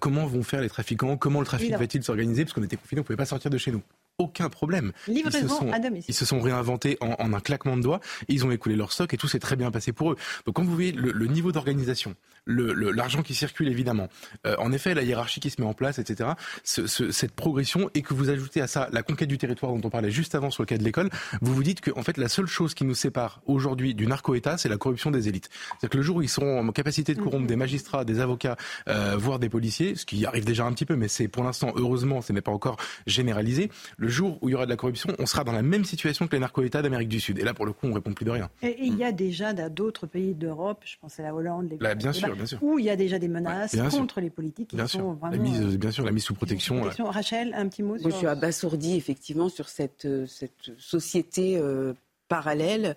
[0.00, 3.02] comment vont faire les trafiquants, comment le trafic va-t-il s'organiser, parce qu'on était confinés, on
[3.02, 3.82] ne pouvait pas sortir de chez nous
[4.20, 4.92] aucun problème.
[5.08, 5.70] ils se sont,
[6.08, 9.16] Ils se sont réinventés en, un claquement de doigts, ils ont écoulé leur stock et
[9.16, 10.16] tout s'est très bien passé pour eux.
[10.46, 12.14] Donc quand vous voyez le, niveau d'organisation,
[12.46, 14.08] l'argent qui circule évidemment,
[14.46, 16.30] euh, en effet la hiérarchie qui se met en place, etc.,
[16.64, 20.10] cette progression et que vous ajoutez à ça la conquête du territoire dont on parlait
[20.10, 21.08] juste avant sur le cas de l'école,
[21.40, 24.58] vous vous dites que en fait la seule chose qui nous sépare aujourd'hui du narco-État,
[24.58, 25.48] c'est la corruption des élites.
[25.50, 27.46] C'est-à-dire que le jour où ils seront en capacité de corrompre mm-hmm.
[27.46, 28.56] des magistrats, des avocats,
[28.88, 31.72] euh, voire des policiers, ce qui arrive déjà un petit peu, mais c'est pour l'instant
[31.76, 33.70] heureusement, ce n'est pas encore généralisé.
[33.96, 36.26] Le jour où il y aura de la corruption, on sera dans la même situation
[36.26, 37.38] que les narco-États d'Amérique du Sud.
[37.38, 38.50] Et là, pour le coup, on répond plus de rien.
[38.62, 41.94] Et il y a déjà d'autres pays d'Europe, je pense à la Hollande, les Là,
[41.94, 42.58] bien sûr, bien sûr.
[42.62, 45.12] où il y a déjà des menaces contre les politiques qui bien sont sûr.
[45.14, 45.32] vraiment...
[45.32, 46.82] La mise, bien sûr, la mise sous protection.
[46.98, 48.10] Rachel, un petit mot sur...
[48.10, 51.94] Je suis abasourdi, effectivement, sur cette, cette société euh,
[52.28, 52.96] parallèle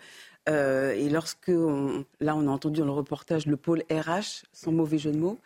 [0.50, 4.98] euh, et lorsque, là, on a entendu dans le reportage le pôle RH, sans mauvais
[4.98, 5.40] jeu de mots.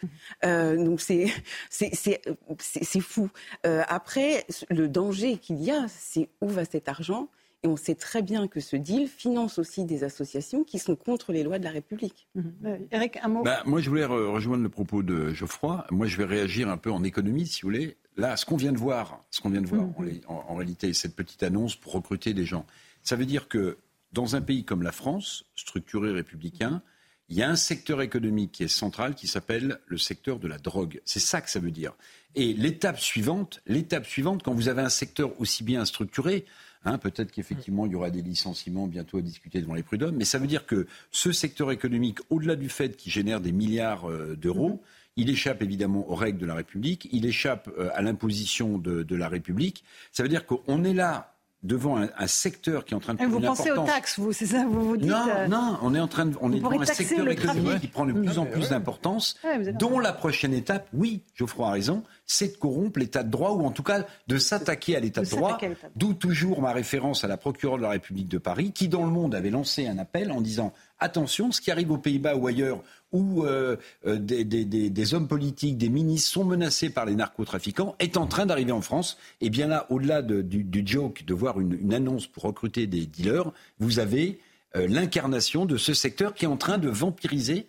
[0.46, 1.28] Euh, donc c'est
[1.70, 3.30] c'est fou.
[3.66, 7.30] Euh, après, le danger qu'il y a, c'est où va cet argent?
[7.64, 11.32] Et on sait très bien que ce deal finance aussi des associations qui sont contre
[11.32, 12.28] les lois de la République.
[12.36, 12.88] Mhm.
[12.92, 13.44] Eric, un mot?
[13.44, 15.86] Bah, Moi, je voulais rejoindre le propos de Geoffroy.
[15.90, 17.98] Moi, je vais réagir un peu en économie, si vous voulez.
[18.16, 20.22] Là, ce qu'on vient de voir, ce qu'on vient de voir, mhm.
[20.28, 22.66] en, en, réalité, cette petite annonce pour recruter des gens,
[23.02, 23.78] ça veut dire que
[24.14, 26.82] dans un pays comme la France, structuré républicain,
[27.30, 30.58] il y a un secteur économique qui est central qui s'appelle le secteur de la
[30.58, 31.02] drogue.
[31.04, 31.94] C'est ça que ça veut dire.
[32.36, 36.46] Et l'étape suivante, l'étape suivante, quand vous avez un secteur aussi bien structuré,
[36.86, 40.26] hein, peut-être qu'effectivement il y aura des licenciements bientôt à discuter devant les prud'hommes, mais
[40.26, 44.38] ça veut dire que ce secteur économique, au-delà du fait qu'il génère des milliards euh,
[44.38, 44.82] d'euros,
[45.18, 49.16] il échappe évidemment aux règles de la République, il échappe euh, à l'imposition de, de
[49.18, 49.84] la République.
[50.14, 53.34] Ça veut dire qu'on est là devant un, secteur qui est en train de prendre
[53.34, 56.00] Vous pensez aux taxes, vous, c'est ça vous vous dites Non, euh, non, on est
[56.00, 58.70] en train de, on est devant un secteur économique qui prend de plus en plus
[58.70, 59.40] d'importance,
[59.74, 63.66] dont la prochaine étape, oui, Geoffroy a raison, c'est de corrompre l'état de droit ou
[63.66, 65.58] en tout cas de s'attaquer à l'état de, droit.
[65.96, 69.12] D'où toujours ma référence à la procureure de la République de Paris, qui dans le
[69.12, 72.82] monde avait lancé un appel en disant attention, ce qui arrive aux Pays-Bas ou ailleurs,
[73.12, 78.28] où euh, euh, des, hommes politiques, des ministres sont menacés par les narcotrafiquants, est en
[78.28, 79.18] train d'arriver en France.
[79.42, 84.00] Et bien là, au-delà du, joke de voir une, annonce pour recruter des dealers, vous
[84.00, 84.40] avez
[84.76, 87.68] euh, l'incarnation de ce secteur qui est en train de vampiriser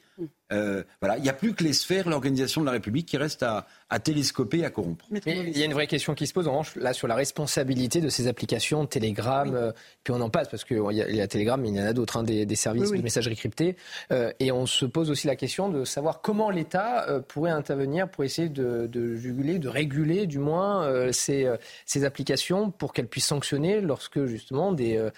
[0.52, 3.42] euh, voilà, il n'y a plus que les sphères, l'organisation de la République qui reste
[3.42, 3.66] à,
[3.98, 5.04] télescoper, à corrompre.
[5.26, 8.00] il y a une vraie question qui se pose, en revanche, là, sur la responsabilité
[8.00, 9.72] de ces applications, Telegram, euh,
[10.04, 11.86] puis on en passe, parce qu'il y, a, y a Telegram, mais il y en
[11.86, 13.76] a d'autres, hein, des, services de messagerie cryptée.
[14.10, 18.24] Euh, et on se pose aussi la question de savoir comment l'État pourrait intervenir pour
[18.24, 21.50] essayer de, juguler, de réguler, du moins, ces,
[21.86, 25.08] ces, applications pour qu'elles puissent sanctionner lorsque, justement, des,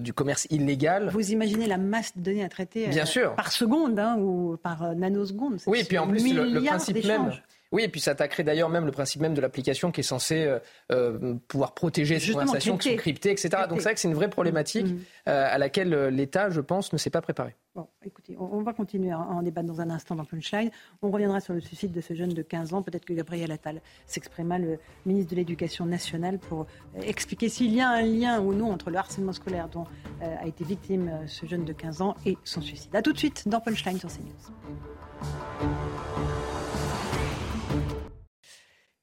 [0.00, 1.10] du commerce illégal.
[1.10, 3.34] Vous imaginez la masse de données à traiter Bien sûr.
[3.34, 5.60] par seconde, hein, ou par euh, nanosecondes.
[5.66, 7.32] Oui, et puis en plus, le, principe même.
[7.74, 10.44] Oui, et puis ça attaquerait d'ailleurs même le principe même de l'application qui est censée
[10.44, 10.60] euh,
[10.92, 13.48] euh, pouvoir protéger ces conversations qui sont cryptées, etc.
[13.68, 14.98] Donc c'est vrai que c'est une vraie problématique mm.
[15.26, 17.56] à laquelle l'État, je pense, ne s'est pas préparé.
[17.74, 20.70] Bon, écoutez, on, va continuer à en débattre dans un instant dans Punchline.
[21.02, 22.82] On reviendra sur le suicide de ce jeune de 15 ans.
[22.82, 26.68] Peut-être que Gabriel Attal s'exprimera, le ministre de l'Éducation nationale, pour
[27.02, 29.86] expliquer s'il y a un lien ou non entre le harcèlement scolaire dont
[30.20, 32.94] a été victime ce jeune de 15 ans et son suicide.
[32.94, 34.30] A tout de suite dans Punchline sur CNews.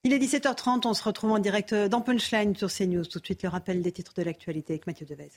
[0.03, 3.05] Il est 17h30, on se retrouve en direct dans Punchline sur CNews.
[3.05, 5.29] Tout de suite le rappel des titres de l'actualité avec Mathieu Devez.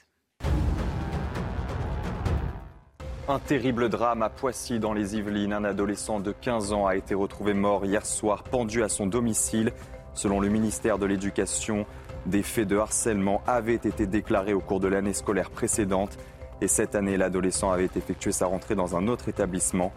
[3.29, 5.53] Un terrible drame à Poissy dans les Yvelines.
[5.53, 9.71] Un adolescent de 15 ans a été retrouvé mort hier soir pendu à son domicile.
[10.15, 11.85] Selon le ministère de l'Éducation,
[12.25, 16.17] des faits de harcèlement avaient été déclarés au cours de l'année scolaire précédente.
[16.63, 19.93] Et cette année, l'adolescent avait effectué sa rentrée dans un autre établissement.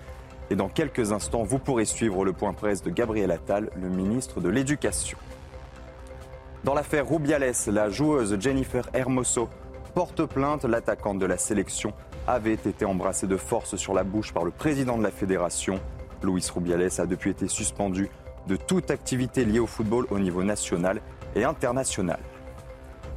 [0.49, 4.39] Et dans quelques instants, vous pourrez suivre le point presse de Gabriel Attal, le ministre
[4.39, 5.17] de l'Éducation.
[6.63, 9.49] Dans l'affaire Rubiales, la joueuse Jennifer Hermoso
[9.93, 10.65] porte plainte.
[10.65, 11.93] L'attaquante de la sélection
[12.27, 15.79] avait été embrassée de force sur la bouche par le président de la fédération.
[16.23, 18.10] Luis Rubiales a depuis été suspendu
[18.47, 21.01] de toute activité liée au football au niveau national
[21.36, 22.19] et international.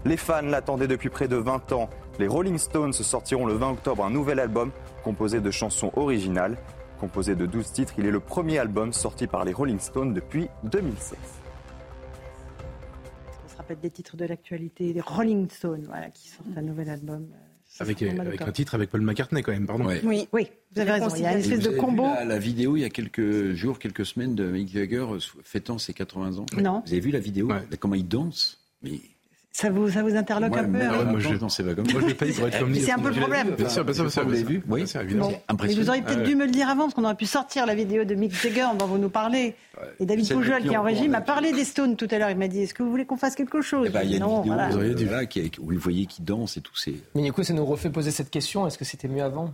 [0.04, 1.90] Les fans l'attendaient depuis près de 20 ans.
[2.18, 4.70] Les Rolling Stones sortiront le 20 octobre un nouvel album
[5.04, 6.56] composé de chansons originales.
[7.00, 10.48] Composé de 12 titres, il est le premier album sorti par les Rolling Stones depuis
[10.64, 11.18] 2016.
[13.42, 16.90] On se rappelle des titres de l'actualité, les Rolling Stones, voilà, qui sortent un nouvel
[16.90, 17.26] album.
[17.78, 19.86] Avec, un titre avec Paul McCartney quand même, pardon.
[20.04, 21.08] Oui, oui, vous avez raison.
[21.16, 22.04] Il y a une espèce de combo.
[22.04, 25.06] la, vidéo il y a quelques jours, quelques semaines de Mick Jagger
[25.42, 26.46] fêtant ses 80 ans.
[26.58, 26.82] Non.
[26.84, 28.58] Vous avez vu la vidéo Comment il danse?
[28.82, 29.00] Mais
[29.52, 32.24] ça vous, ça vous interloque un peu Moi, je dansais pas comme Moi, je pas
[32.24, 33.50] dit pour être comme C'est un peu le problème.
[33.56, 35.32] Bien sûr, bien sûr, vous l'avez vu Oui, c'est évident.
[35.62, 37.74] Mais vous auriez peut-être dû me le dire avant, parce qu'on aurait pu sortir la
[37.74, 39.54] vidéo de Mick Jagger dont vous nous parlez.
[39.98, 42.30] Et David Poujol, qui est en régie, m'a parlé des Stones tout à l'heure.
[42.30, 43.86] Il m'a dit Est-ce que vous voulez qu'on fasse quelque chose?
[43.88, 45.22] Eh ben, Il y a une vidéo vous auriez là,
[45.60, 46.72] où vous voyez qui danse et tout.
[47.14, 49.52] Mais du coup, ça nous refait poser cette question est-ce que c'était mieux avant?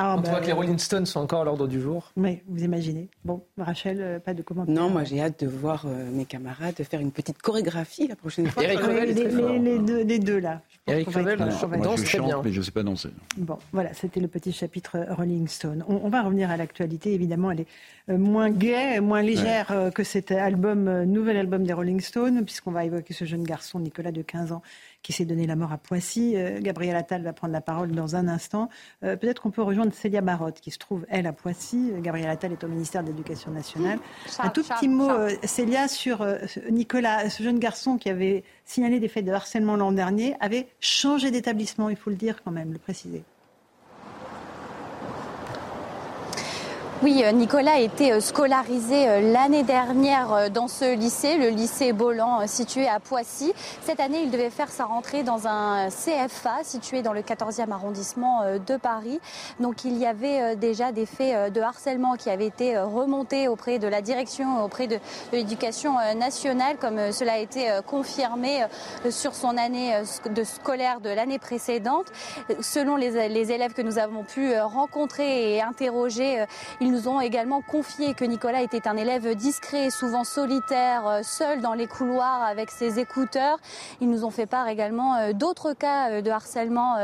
[0.00, 2.12] Ah, on bah, voit que les Rolling Stones sont encore à l'ordre du jour.
[2.16, 3.08] Oui, vous imaginez.
[3.24, 4.72] Bon, Rachel, euh, pas de commentaires.
[4.72, 8.46] Non, moi j'ai hâte de voir euh, mes camarades faire une petite chorégraphie la prochaine
[8.46, 8.62] fois.
[8.62, 10.60] Eric les, les, deux, les, deux, là.
[10.86, 11.38] Eric Revel,
[11.82, 12.40] danse très bien.
[12.44, 13.08] mais je ne sais pas danser.
[13.36, 15.84] Bon, voilà, c'était le petit chapitre Rolling Stone.
[15.88, 17.12] On, va revenir à l'actualité.
[17.12, 17.66] Évidemment, elle est
[18.08, 22.84] euh, moins gaie, moins légère que cet album, nouvel album des Rolling Stones, puisqu'on va
[22.84, 24.62] évoquer ce jeune garçon, Nicolas, de 15 ans,
[25.02, 26.34] qui s'est donné la mort à Poissy.
[26.36, 28.68] Euh, Gabriel Attal va prendre la parole dans un instant.
[29.04, 31.90] Euh, peut-être qu'on peut rejoindre Célia Barotte, qui se trouve, elle, à Poissy.
[31.92, 33.98] Euh, Gabriel Attal est au ministère de l'Éducation nationale.
[34.38, 35.10] un tout petit mot,
[35.44, 36.26] Célia, sur
[36.70, 41.30] Nicolas, ce jeune garçon qui avait signalé des faits de harcèlement l'an dernier, avait changé
[41.30, 43.24] d'établissement, il faut le dire quand même, le préciser.
[47.00, 51.92] Oui, euh, Nicolas a été euh, scolarisé euh, l'année dernière dans ce lycée, le lycée
[51.92, 53.52] Bolan, situé à Poissy.
[53.82, 58.42] Cette année, il devait faire sa rentrée dans un CFA situé dans le 14e arrondissement
[58.66, 59.20] de Paris.
[59.60, 63.86] Donc il y avait déjà des faits de harcèlement qui avaient été remontés auprès de
[63.86, 64.98] la direction, auprès de,
[65.32, 68.66] l'éducation nationale, comme cela a été confirmé
[69.10, 72.06] sur son année de scolaire de l'année précédente.
[72.60, 73.16] Selon les,
[73.52, 76.44] élèves que nous avons pu rencontrer et interroger,
[76.88, 81.60] ils nous ont également confié que Nicolas était un élève discret, souvent solitaire, euh, seul
[81.60, 83.58] dans les couloirs avec ses écouteurs.
[84.00, 86.96] Ils nous ont fait part également euh, d'autres cas euh, de harcèlement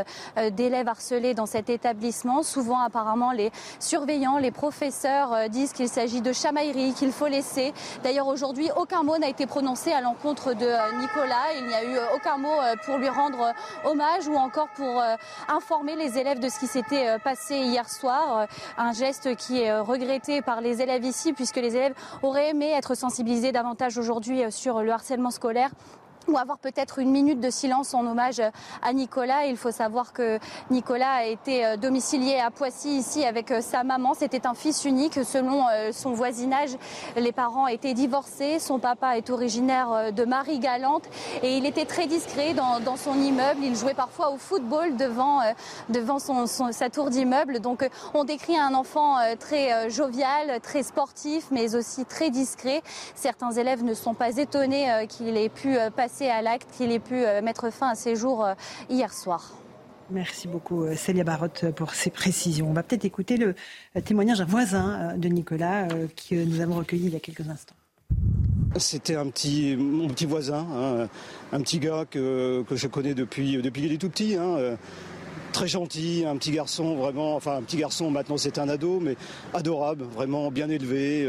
[0.52, 2.42] d'élèves harcelés dans cet établissement.
[2.42, 7.74] Souvent, apparemment, les surveillants, les professeurs disent qu'il s'agit de chamaillerie, qu'il faut laisser.
[8.02, 11.52] D'ailleurs, aujourd'hui, aucun mot n'a été prononcé à l'encontre de Nicolas.
[11.58, 13.52] Il n'y a eu aucun mot pour lui rendre
[13.84, 15.02] hommage ou encore pour
[15.48, 18.46] informer les élèves de ce qui s'était passé hier soir.
[18.78, 22.94] Un geste qui est regretté par les élèves ici, puisque les élèves auraient aimé être
[22.94, 25.70] sensibilisés davantage aujourd'hui euh, sur le harcèlement scolaire
[26.28, 28.40] ou avoir peut-être une minute de silence en hommage
[28.82, 29.46] à Nicolas.
[29.46, 30.38] Il faut savoir que
[30.70, 34.14] Nicolas a été euh, domicilié à Poissy ici avec euh, sa maman.
[34.14, 35.24] C'était un fils unique.
[35.24, 36.70] Selon euh, son voisinage,
[37.16, 38.58] les parents étaient divorcés.
[38.58, 41.04] Son papa est originaire de Marie-Galante
[41.42, 43.60] et il était très discret dans, son immeuble.
[43.62, 45.40] Il jouait parfois au football devant,
[45.88, 47.60] devant son, sa tour d'immeuble.
[47.60, 52.82] Donc on décrit un enfant très jovial, très sportif, mais aussi très discret.
[53.14, 57.14] Certains élèves ne sont pas étonnés qu'il ait pu passer à l'acte, qu'il ait pu
[57.14, 58.54] euh, mettre fin à ses jours euh,
[58.88, 59.52] hier soir.
[60.10, 62.68] Merci beaucoup euh, Célia Barotte pour ces précisions.
[62.68, 63.54] On va peut-être écouter le
[64.02, 67.74] témoignage d'un voisin de Nicolas que nous avons recueilli il y a quelques instants.
[68.76, 71.08] C'était un petit, mon petit voisin, hein,
[71.52, 74.36] un petit gars que, que je connais depuis, depuis qu'il est tout petit.
[74.36, 74.76] Hein,
[75.52, 79.16] très gentil, un petit garçon vraiment, enfin un petit garçon maintenant c'est un ado, mais
[79.52, 81.24] adorable, vraiment bien élevé,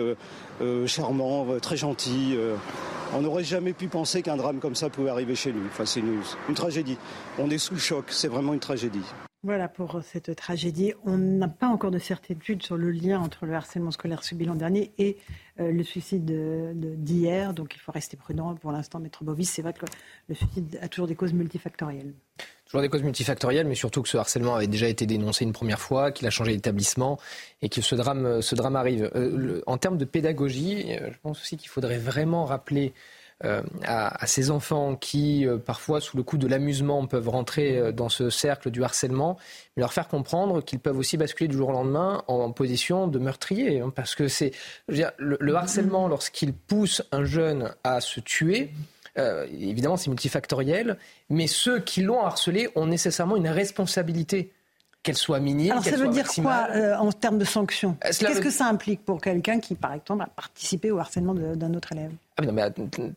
[0.87, 2.37] charmant, très gentil
[3.13, 5.61] on n'aurait jamais pu penser qu'un drame comme ça pouvait arriver chez lui.
[5.67, 6.21] Enfin, c'est une,
[6.53, 6.97] tragédie.
[7.39, 9.03] On est sous le choc, c'est vraiment une tragédie.
[9.43, 10.93] Voilà pour cette tragédie.
[11.05, 14.55] On n'a pas encore de certitude sur le lien entre le harcèlement scolaire subi l'an
[14.55, 15.17] dernier et
[15.59, 16.25] euh, le suicide
[16.97, 17.53] d'hier.
[17.53, 18.55] Donc il faut rester prudent.
[18.55, 19.85] Pour l'instant, Maître Bovis, c'est vrai que
[20.27, 22.13] le suicide a toujours des causes multifactorielles.
[22.65, 25.79] Toujours des causes multifactorielles, mais surtout que ce harcèlement avait déjà été dénoncé une première
[25.79, 27.19] fois, qu'il a changé d'établissement
[27.61, 29.11] et que ce drame, ce drame arrive.
[29.15, 32.93] Euh, en termes de pédagogie, euh, je pense aussi qu'il faudrait vraiment rappeler
[33.83, 38.71] à, ces enfants qui, parfois, sous le coup de l'amusement, peuvent rentrer dans ce cercle
[38.71, 39.37] du harcèlement,
[39.75, 43.19] mais leur faire comprendre qu'ils peuvent aussi basculer du jour au lendemain en, position de
[43.19, 43.81] meurtrier.
[43.81, 44.51] Hein, parce que c'est
[44.87, 48.71] le harcèlement, lorsqu'il pousse un jeune à se tuer,
[49.17, 50.97] euh, évidemment, c'est multifactoriel,
[51.29, 54.51] mais ceux qui l'ont harcelé ont nécessairement une responsabilité
[55.03, 55.71] qu'elle soit minime.
[55.71, 57.95] Alors ça veut dire quoi euh, en termes de sanctions?
[58.03, 61.73] Euh, Qu'est-ce que ça implique pour quelqu'un qui, par exemple, a participé au harcèlement d'un
[61.75, 62.11] autre élève?
[62.37, 62.63] Ah non, mais,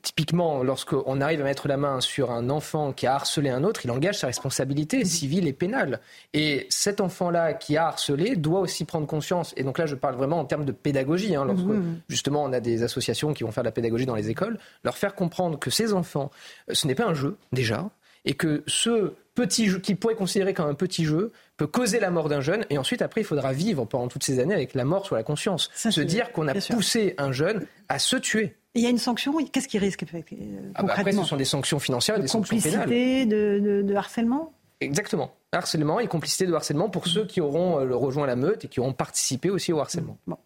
[0.01, 3.81] typiquement, lorsqu'on arrive à mettre la main sur un enfant qui a harcelé un autre,
[3.85, 5.05] il engage sa responsabilité mhm.
[5.05, 6.01] civile et pénale.
[6.35, 9.55] Et cet enfant-là qui a harcelé doit aussi prendre conscience.
[9.57, 11.35] Et donc là, je parle vraiment en termes de pédagogie.
[11.35, 12.01] Hein, lorsque mhm.
[12.09, 14.97] justement on a des associations qui vont faire de la pédagogie dans les écoles, leur
[14.97, 16.31] faire comprendre que ces enfants,
[16.71, 17.91] ce n'est pas un jeu déjà,
[18.25, 22.11] et que ce petit jeu, qui pourrait considérer comme un petit jeu, peut causer la
[22.11, 24.85] mort d'un jeune, et ensuite, après, il faudra vivre pendant toutes ces années avec la
[24.85, 25.71] mort sur la conscience.
[25.75, 28.58] se dire qu'on a poussé un jeune à se tuer.
[28.79, 31.45] Il y a une sanction, qu'est-ce qui risque euh, ah bah Après, ce sont des
[31.45, 32.89] sanctions financières et des sanctions pénales.
[32.89, 34.53] De, de, de harcèlement?
[34.81, 35.33] Exactement.
[35.51, 38.79] Harcèlement et complicité de harcèlement pour ceux qui auront euh, rejoint la meute et qui
[38.79, 40.17] auront participé aussi au harcèlement.
[40.27, 40.37] Bon.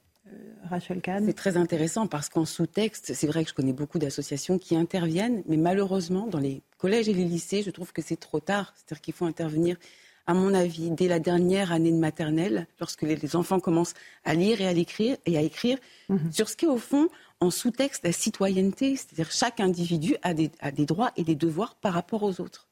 [1.27, 5.43] C'est très intéressant parce qu'en sous-texte, c'est vrai que je connais beaucoup d'associations qui interviennent,
[5.47, 8.73] mais malheureusement, dans les collèges et les lycées, je trouve que c'est trop tard.
[8.77, 9.77] C'est-à-dire qu'il faut intervenir,
[10.27, 14.61] à mon avis, dès la dernière année de maternelle, lorsque les enfants commencent à lire
[14.63, 16.33] et à écrire, et à écrire mhm.
[16.33, 17.09] sur ce qui est au fond
[17.43, 21.75] en sous-texte la citoyenneté, c'est-à-dire chaque individu a des, a des droits et des devoirs
[21.75, 22.69] par rapport aux autres.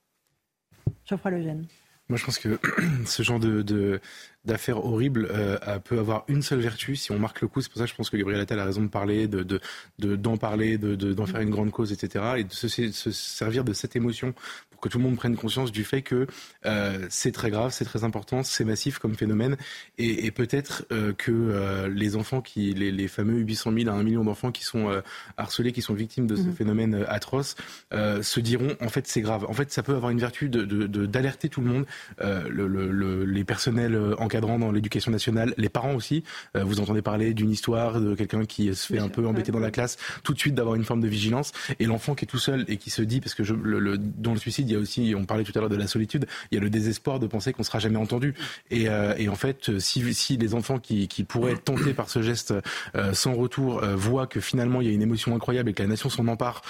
[1.05, 1.67] Geoffroy Lejeune.
[2.09, 2.59] Moi, je pense que
[3.07, 4.01] ce genre de,
[4.45, 7.61] d'affaires horribles euh, peut avoir une seule vertu si on marque le coup.
[7.61, 9.61] C'est pour ça que je pense que Gabriel Attal a raison de parler, de,
[9.99, 12.25] d'en parler, de, d'en faire une grande cause, etc.
[12.39, 14.35] Et de se, se, servir de cette émotion
[14.81, 16.27] que tout le monde prenne conscience du fait que
[16.65, 19.59] euh, c'est très grave, c'est très important, c'est massif comme phénomène,
[19.99, 24.03] et, et peut-être euh, que les enfants, qui, les, les, fameux 800 000 à 1
[24.03, 25.03] million d'enfants qui sont
[25.37, 26.55] harcelés, qui sont victimes de ce mmh.
[26.55, 27.57] phénomène atroce,
[27.93, 29.45] se diront en fait c'est grave.
[29.51, 31.87] En fait, ça peut avoir une vertu de, d'alerter tout le monde,
[32.21, 33.99] le, le, les personnels
[34.31, 36.23] encadrants dans l'éducation nationale, les parents aussi.
[36.55, 39.71] vous entendez parler d'une histoire de quelqu'un qui se fait un peu embêter dans la
[39.71, 42.65] classe, tout de suite d'avoir une forme de vigilance, et l'enfant qui est tout seul
[42.69, 43.99] et qui se dit, parce que je, le,
[44.37, 46.59] suicide il y a aussi, on parlait tout à l'heure de la solitude, il y
[46.59, 48.35] a le désespoir de penser qu'on sera jamais entendu.
[48.71, 52.11] Et, euh, et en fait, si, si les enfants qui, qui, pourraient être tentés par
[52.11, 52.55] ce geste
[52.95, 55.83] euh, sans retour euh, voient que finalement il y a une émotion incroyable et que
[55.83, 56.63] la nation s'en empare,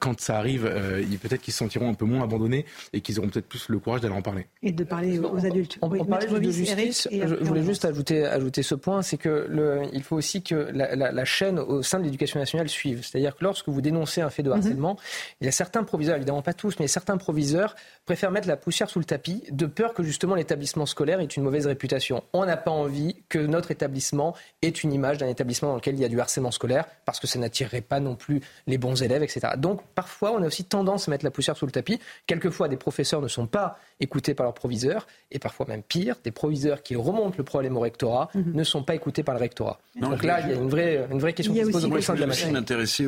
[0.00, 3.46] quand ça arrive, peut-être qu'ils se sentiront un peu moins abandonnés et qu'ils auront peut-être
[3.46, 4.46] plus le courage d'aller en parler.
[4.62, 5.78] Et de parler aux adultes.
[5.82, 6.91] On, parlait de justice.
[6.92, 10.94] Je, voulais juste ajouter, ajouter ce point, c'est que le, il faut aussi que la,
[10.94, 13.04] la, la chaîne au sein de l'éducation nationale suive.
[13.04, 14.56] C'est-à-dire que lorsque vous dénoncez un fait de mhm.
[14.56, 14.98] harcèlement,
[15.40, 17.74] il y a certains proviseurs, évidemment pas tous, mais certains proviseurs
[18.04, 21.42] préfèrent mettre la poussière sous le tapis de peur que justement l'établissement scolaire ait une
[21.42, 22.24] mauvaise réputation.
[22.32, 26.00] On n'a pas envie que notre établissement ait une image d'un établissement dans lequel il
[26.00, 29.22] y a du harcèlement scolaire parce que ça n'attirerait pas non plus les bons élèves,
[29.22, 29.40] etc.
[29.56, 32.00] Donc parfois on a aussi tendance à mettre la poussière sous le tapis.
[32.26, 36.32] Quelquefois des professeurs ne sont pas écoutés par leurs proviseurs et parfois même pire, des
[36.32, 38.52] proviseurs qui remontent le problème au rectorat mhm.
[38.52, 39.80] ne sont pas écoutés par le rectorat.
[40.00, 42.14] Donc là il y a une vraie, une vraie question qui se pose au sein
[42.14, 42.48] de la matière.
[42.48, 43.06] Je m'intéresser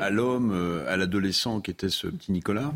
[0.00, 2.72] à l'homme, euh, à l'adolescent qui était ce petit Nicolas.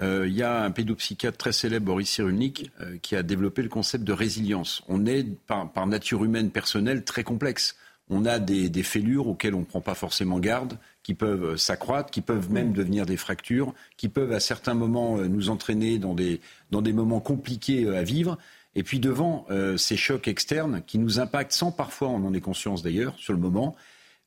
[0.00, 3.68] Euh, il y a un pédopsychiatre très célèbre, Boris Cyrulnik, euh, qui a développé le
[3.68, 4.82] concept de résilience.
[4.88, 7.76] On est, par, nature humaine personnelle, très complexe.
[8.08, 12.20] On a des, fêlures auxquelles on ne prend pas forcément garde, qui peuvent s'accroître, qui
[12.20, 16.40] peuvent même devenir des fractures, qui peuvent à certains moments euh, nous entraîner dans des,
[16.70, 18.38] dans des moments compliqués à vivre.
[18.74, 22.82] Et puis devant ces chocs externes qui nous impactent sans parfois on en ait conscience
[22.82, 23.74] d'ailleurs sur le moment,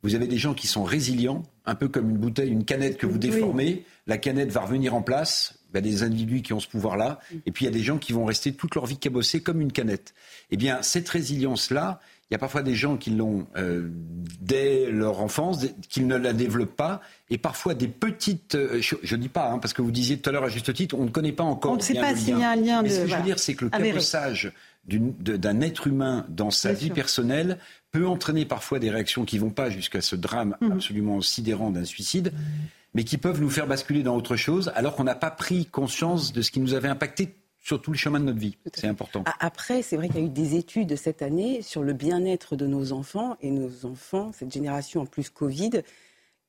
[0.03, 3.05] vous avez des gens qui sont résilients, un peu comme une bouteille, une canette que
[3.05, 6.59] vous déformez, la canette va revenir en place, il y a des individus qui ont
[6.59, 8.97] ce pouvoir-là, et puis il y a des gens qui vont rester toute leur vie
[8.97, 10.13] cabossés comme une canette.
[10.49, 13.89] Eh bien, cette résilience-là, il y a parfois des gens qui l'ont euh,
[14.39, 18.55] dès leur enfance, qui ne la développent pas, et parfois des petites.
[18.55, 20.73] Euh, je ne dis pas, hein, parce que vous disiez tout à l'heure à juste
[20.73, 21.73] titre, on ne connaît pas encore.
[21.73, 22.83] On ne sait pas s'il y a un lien.
[22.83, 24.53] Mais ce que je veux dire, c'est que le cabossage
[24.85, 27.57] d'un être humain dans sa vie personnelle
[27.91, 30.71] peut entraîner parfois des réactions qui ne vont pas jusqu'à ce drame mhm.
[30.73, 32.33] absolument sidérant d'un suicide,
[32.93, 36.33] mais qui peuvent nous faire basculer dans autre chose alors qu'on n'a pas pris conscience
[36.33, 38.57] de ce qui nous avait impacté sur tout le chemin de notre vie.
[38.73, 39.23] C'est important.
[39.39, 42.65] Après, c'est vrai qu'il y a eu des études cette année sur le bien-être de
[42.65, 45.83] nos enfants et nos enfants, cette génération en plus Covid,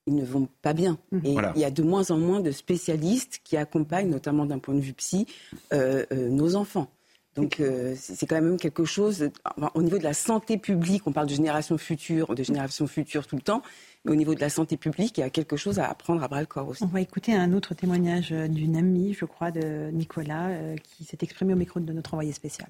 [0.07, 0.99] ils ne vont pas bien.
[1.12, 1.21] Mhm.
[1.25, 4.75] Et il y a de moins en moins de spécialistes qui accompagnent, notamment d'un point
[4.75, 5.27] de vue psy,
[5.73, 6.90] euh, euh, nos enfants.
[7.35, 9.31] Donc euh, c'est quand même quelque chose,
[9.75, 13.37] au niveau de la santé publique, on parle de génération future, de génération future tout
[13.37, 13.63] le temps,
[14.05, 16.29] mais au niveau de la santé publique, il y a quelque chose à prendre à
[16.29, 16.83] bras le corps aussi.
[16.83, 21.05] On va écouter un autre témoignage euh, d'une amie, je crois, de Nicolas, euh, qui
[21.05, 22.69] s'est exprimé au micro de notre envoyé spécial.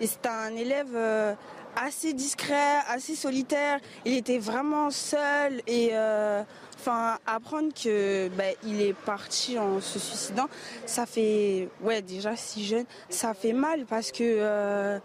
[0.00, 0.96] C'était un élève
[1.74, 3.80] assez discret, assez solitaire.
[4.04, 5.90] Il était vraiment seul et
[6.78, 10.48] Enfin, apprendre que bah, il est parti en se suicidant,
[10.86, 15.00] ça fait, ouais, déjà si jeune, ça fait mal parce que euh,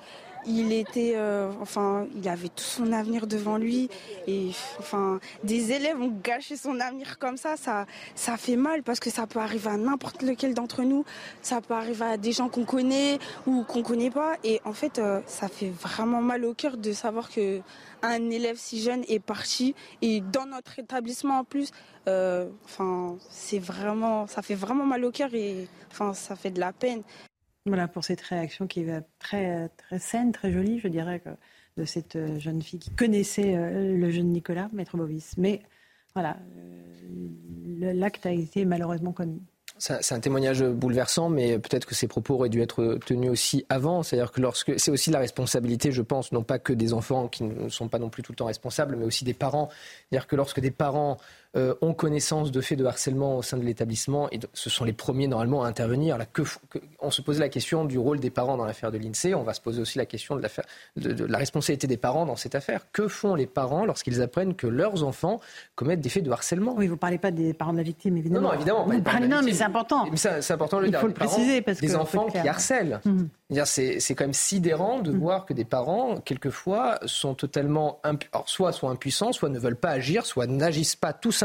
[0.45, 3.89] il était, euh, enfin, il avait tout son avenir devant lui
[4.27, 7.85] et enfin, des élèves ont gâché son avenir comme ça, ça,
[8.15, 11.05] ça fait mal parce que ça peut arriver à n'importe lequel d'entre nous,
[11.41, 14.99] ça peut arriver à des gens qu'on connaît ou qu'on connaît pas et en fait,
[14.99, 17.61] euh, ça fait vraiment mal au cœur de savoir que
[18.01, 21.71] un élève si jeune est parti et dans notre établissement en plus,
[22.07, 26.59] euh, enfin, c'est vraiment, ça fait vraiment mal au cœur et enfin, ça fait de
[26.59, 27.01] la peine.
[27.65, 31.21] Voilà pour cette réaction qui est très, très saine, très jolie, je dirais,
[31.77, 35.35] de cette euh, jeune fille qui connaissait euh, le jeune Nicolas, Maître Bovis.
[35.37, 35.61] Mais
[36.13, 39.41] voilà, euh, l'acte a été malheureusement commis.
[39.79, 44.03] C'est un témoignage bouleversant, mais peut-être que ces propos auraient dû être tenus aussi avant.
[44.03, 47.43] C'est-à-dire que lorsque c'est aussi la responsabilité, je pense, non pas que des enfants qui
[47.43, 49.69] ne sont pas non plus tout le temps responsables, mais aussi des parents.
[50.09, 51.17] C'est-à-dire que lorsque des parents
[51.55, 54.93] euh, ont connaissance de faits de harcèlement au sein de l'établissement et ce sont les
[54.93, 56.17] premiers normalement à intervenir.
[56.17, 56.41] Là, que,
[56.99, 59.53] on se posait la question du rôle des parents dans l'affaire de l'INSEE, on va
[59.53, 60.41] se poser aussi la question de,
[60.95, 62.91] de, la responsabilité des parents dans cette affaire.
[62.91, 65.41] Que font les parents lorsqu'ils apprennent que leurs enfants
[65.75, 66.73] commettent des faits de harcèlement?
[66.75, 68.49] Oui, vous ne parlez pas des parents de la victime, évidemment.
[68.49, 68.87] Non, évidemment.
[68.87, 70.07] non, mais c'est important.
[70.15, 72.99] C'est important de le Il faut le préciser parce que des enfants qui harcèlent.
[73.05, 73.25] Mmh.
[73.65, 75.19] C'est quand même sidérant de mmh.
[75.19, 79.91] voir que des parents, quelquefois, sont totalement Alors, soit sont impuissants, soit ne veulent pas
[79.91, 81.42] agir, soit n'agissent pas tout simplement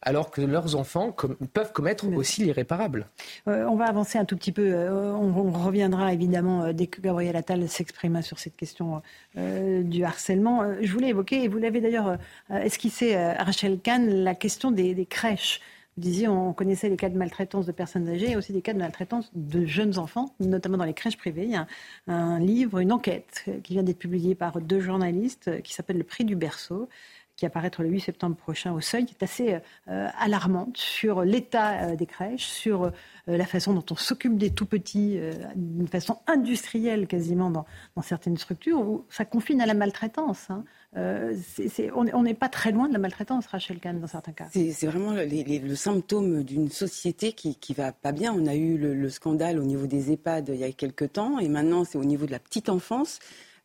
[0.00, 1.14] alors que leurs enfants
[1.52, 3.06] peuvent commettre aussi l'irréparable.
[3.48, 4.72] Euh, on va avancer un tout petit peu.
[4.72, 9.02] Euh, on, reviendra évidemment euh, dès que Gabriel Attal s'exprima sur cette question
[9.34, 10.62] du harcèlement.
[10.80, 12.18] je voulais évoquer, et vous l'avez d'ailleurs
[12.50, 15.60] esquissé, Rachel Kahn, la question des crèches.
[15.96, 18.72] Vous disiez, on connaissait les cas de maltraitance de personnes âgées et aussi des cas
[18.72, 21.44] de maltraitance de jeunes enfants, notamment dans les crèches privées.
[21.44, 21.66] Il y a
[22.06, 26.24] un, livre, une enquête qui vient d'être publiée par deux journalistes qui s'appelle Le prix
[26.24, 26.88] du berceau
[27.36, 29.58] qui apparaîtra le 8 septembre prochain au Seuil, est assez
[29.88, 32.90] euh, alarmante sur l'état euh, des crèches, sur euh,
[33.26, 35.18] la façon dont on s'occupe des tout petits,
[35.56, 37.64] d'une façon industrielle quasiment dans,
[38.02, 40.50] certaines structures, où ça confine à la maltraitance.
[40.50, 40.64] Hein.
[40.94, 44.48] On n'est pas très loin de la maltraitance, Rachel Kahn, dans certains cas.
[44.50, 48.34] C'est vraiment le symptôme d'une société qui, qui va pas bien.
[48.34, 51.48] On a eu le, scandale au niveau des EHPAD il y a quelques temps, et
[51.48, 53.20] maintenant c'est au niveau de la petite enfance.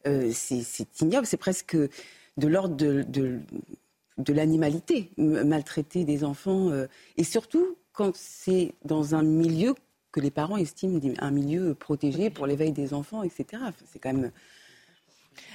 [0.06, 1.76] C'est ignoble, c'est presque
[2.38, 3.04] de l'ordre de,
[4.18, 9.74] de, l'animalité, maltraiter des enfants, euh, et surtout quand c'est dans un milieu
[10.12, 13.64] que les parents estiment un milieu protégé pour l'éveil des enfants, etc.
[13.86, 14.32] C'est quand même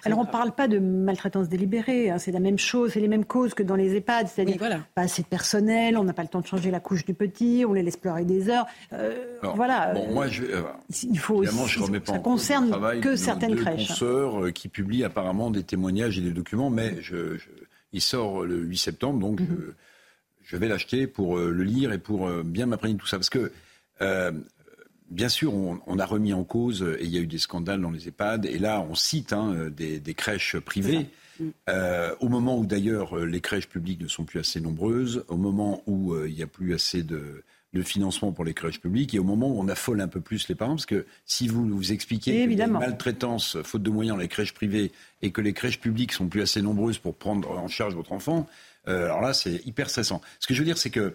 [0.04, 3.08] alors on ne parle pas de maltraitance délibérée, hein, c'est la même chose, c'est les
[3.08, 4.58] mêmes causes que dans les EHPAD, c'est-à-dire
[4.94, 7.64] pas assez de personnel, on n'a pas le temps de changer la couche du petit,
[7.66, 8.66] on les laisse pleurer des heures.
[8.92, 9.92] Euh, voilà.
[9.94, 10.62] Bon, moi, je, euh,
[11.02, 13.88] il faut aussi, je remets pas ça concerne que certaines deux crèches.
[13.88, 17.38] consoeurs euh, qui publient apparemment des témoignages et des documents, mais je,
[17.92, 19.74] il sort le 8 septembre, donc mhm.
[20.42, 23.52] je, vais l'acheter pour le lire et pour bien m'apprendre tout ça, parce que
[25.12, 27.90] Bien sûr, on, a remis en cause, et il y a eu des scandales dans
[27.90, 31.06] les EHPAD, et là, on cite hein, des, crèches privées.
[31.68, 35.82] Euh, au moment où d'ailleurs les crèches publiques ne sont plus assez nombreuses, au moment
[35.86, 37.42] où euh, il n'y a plus assez de,
[37.84, 40.54] financement pour les crèches publiques et au moment où on affole un peu plus les
[40.54, 44.16] parents, parce que si vous nous expliquez qu'il y a une maltraitance, faute de moyens
[44.16, 44.92] dans les crèches privées
[45.22, 48.46] et que les crèches publiques sont plus assez nombreuses pour prendre en charge votre enfant,
[48.88, 50.20] euh, alors là c'est hyper stressant.
[50.38, 51.14] Ce que je veux dire c'est que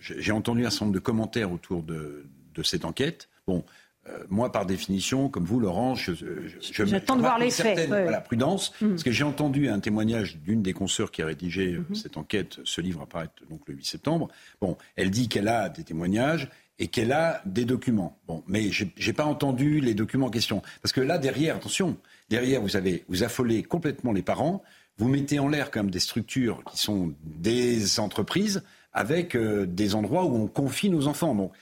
[0.00, 3.28] j'ai entendu un certain nombre de commentaires autour de, de cette enquête.
[3.46, 3.64] Bon,
[4.08, 6.12] euh, moi, par définition, comme vous, Laurent, je,
[6.60, 7.88] j'attends de voir les faits.
[7.88, 8.88] Voilà, prudence, mmh.
[8.88, 11.94] parce que j'ai entendu un témoignage d'une des consoeurs qui a rédigé euh, mmh.
[11.94, 12.60] cette enquête.
[12.64, 14.28] Ce livre apparaît donc le 8 septembre.
[14.60, 16.48] Bon, elle dit qu'elle a des témoignages
[16.78, 18.18] et qu'elle a des documents.
[18.26, 21.98] Bon, mais j'ai, n'ai pas entendu les documents en question, parce que là derrière, attention,
[22.30, 24.62] derrière vous avez vous affolez complètement les parents.
[24.96, 30.24] Vous mettez en l'air comme des structures qui sont des entreprises avec euh, des endroits
[30.24, 31.34] où on confie nos enfants.
[31.34, 31.52] Donc,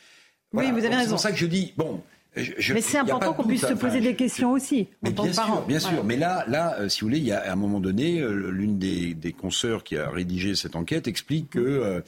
[0.53, 1.03] oui, vous avez raison.
[1.03, 2.03] C'est pour ça que je dis, bon,
[2.75, 4.89] mais c'est important qu'on puisse se poser des questions aussi.
[5.03, 6.05] Mais bien sûr, bien sûr.
[6.05, 8.51] Mais là, là, euh, si vous voulez, il y a à un moment donné, euh,
[8.51, 12.01] l'une des, des consoeurs qui a rédigé cette enquête explique que euh,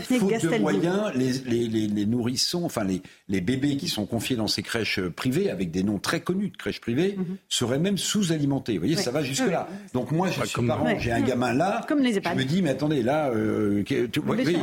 [0.00, 1.32] faute de moyens, les,
[1.68, 5.70] les, les, nourrissons, enfin les, les bébés qui sont confiés dans ces crèches privées avec
[5.70, 7.36] des noms très connus de crèches privées mhm.
[7.48, 8.74] seraient même sous-alimentés.
[8.74, 9.68] Vous voyez, ça va jusque là.
[9.92, 12.70] Donc moi, je suis parent, j'ai un gamin là, comme les je me dis, mais
[12.70, 13.30] attendez, là,
[13.84, 14.08] tu,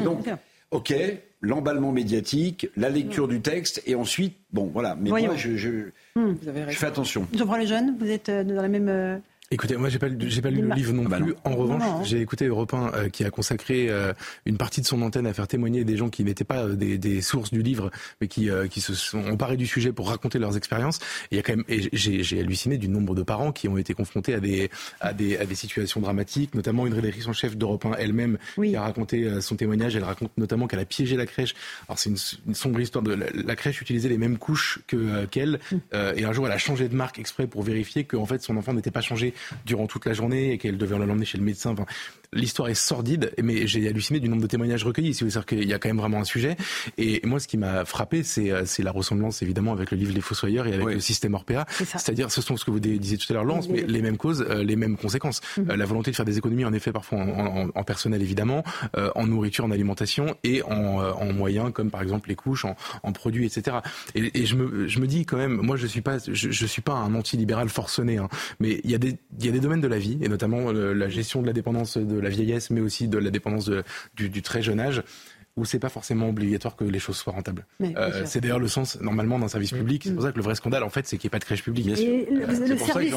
[0.03, 0.27] donc,
[0.71, 0.93] ok
[1.41, 4.95] l'emballement médiatique, la lecture du texte, et ensuite, bon, voilà.
[4.99, 5.69] Mais moi, je, je,
[6.15, 7.27] je fais attention.
[7.33, 9.21] Jean-François jeunes, vous êtes euh, dans la même.
[9.53, 11.35] Écoutez, moi j'ai pas, j'ai pas lu le livre non ah bah plus.
[11.43, 14.13] En revanche, j'ai écouté Europe 1 euh, qui a consacré euh,
[14.45, 16.97] une partie de son antenne à faire témoigner des gens qui n'étaient pas euh, des,
[16.97, 17.91] des, sources du livre,
[18.21, 20.99] mais qui, qui se sont emparés du sujet pour raconter leurs expériences.
[21.31, 23.67] Et il y a quand même, et j'ai, j'ai halluciné du nombre de parents qui
[23.67, 24.71] ont été confrontés à des,
[25.01, 28.77] à des, à des situations dramatiques, notamment une rédactrice en chef d'Europe 1 elle-même qui
[28.77, 29.97] a raconté son témoignage.
[29.97, 31.55] Elle raconte notamment qu'elle a piégé la crèche.
[31.89, 35.77] Alors c'est une, sombre histoire de la, crèche utilisait les mêmes couches que qu'elle, mm.
[36.15, 38.55] et un jour elle a changé de marque exprès pour vérifier que en fait son
[38.55, 39.33] enfant n'était pas changé
[39.65, 41.75] durant toute la journée et qu'elle devait l'emmener chez le médecin.
[42.33, 45.13] L'histoire est sordide, mais j'ai halluciné du nombre de témoignages recueillis.
[45.13, 46.55] Si vous dire qu'il y a quand même vraiment un sujet.
[46.97, 50.21] Et moi, ce qui m'a frappé, c'est euh, la ressemblance évidemment avec le livre Les
[50.21, 51.65] Fossoyeurs et avec le système Orpea.
[51.69, 54.45] C'est-à-dire, ce sont ce que vous disiez tout à l'heure, Lance, mais les mêmes causes,
[54.49, 55.41] euh, les mêmes conséquences.
[55.57, 55.71] Mhm.
[55.71, 58.63] Euh, la volonté de faire des économies, en effet, parfois en, personnel évidemment,
[59.15, 63.77] en nourriture, en alimentation et en, moyens comme par exemple les couches, en, produits, etc.
[64.15, 66.93] Et, je, me, je me dis quand même, moi, je suis pas, je, suis pas
[66.93, 68.29] un anti-libéral forcené, hein,
[68.59, 70.71] mais il y a des, il y a des domaines de la vie et notamment
[70.71, 73.69] la gestion de la dépendance de la vieillesse, mais aussi de la dépendance
[74.15, 75.03] du, très jeune âge
[75.57, 77.65] où c'est pas forcément obligatoire que les choses soient rentables.
[77.81, 80.03] Euh, c'est d'ailleurs le sens normalement d'un service public.
[80.05, 81.43] C'est pour ça que le vrai scandale, en fait, c'est qu'il n'y ait pas de
[81.43, 81.87] crèche publique.
[81.99, 83.13] Et le, service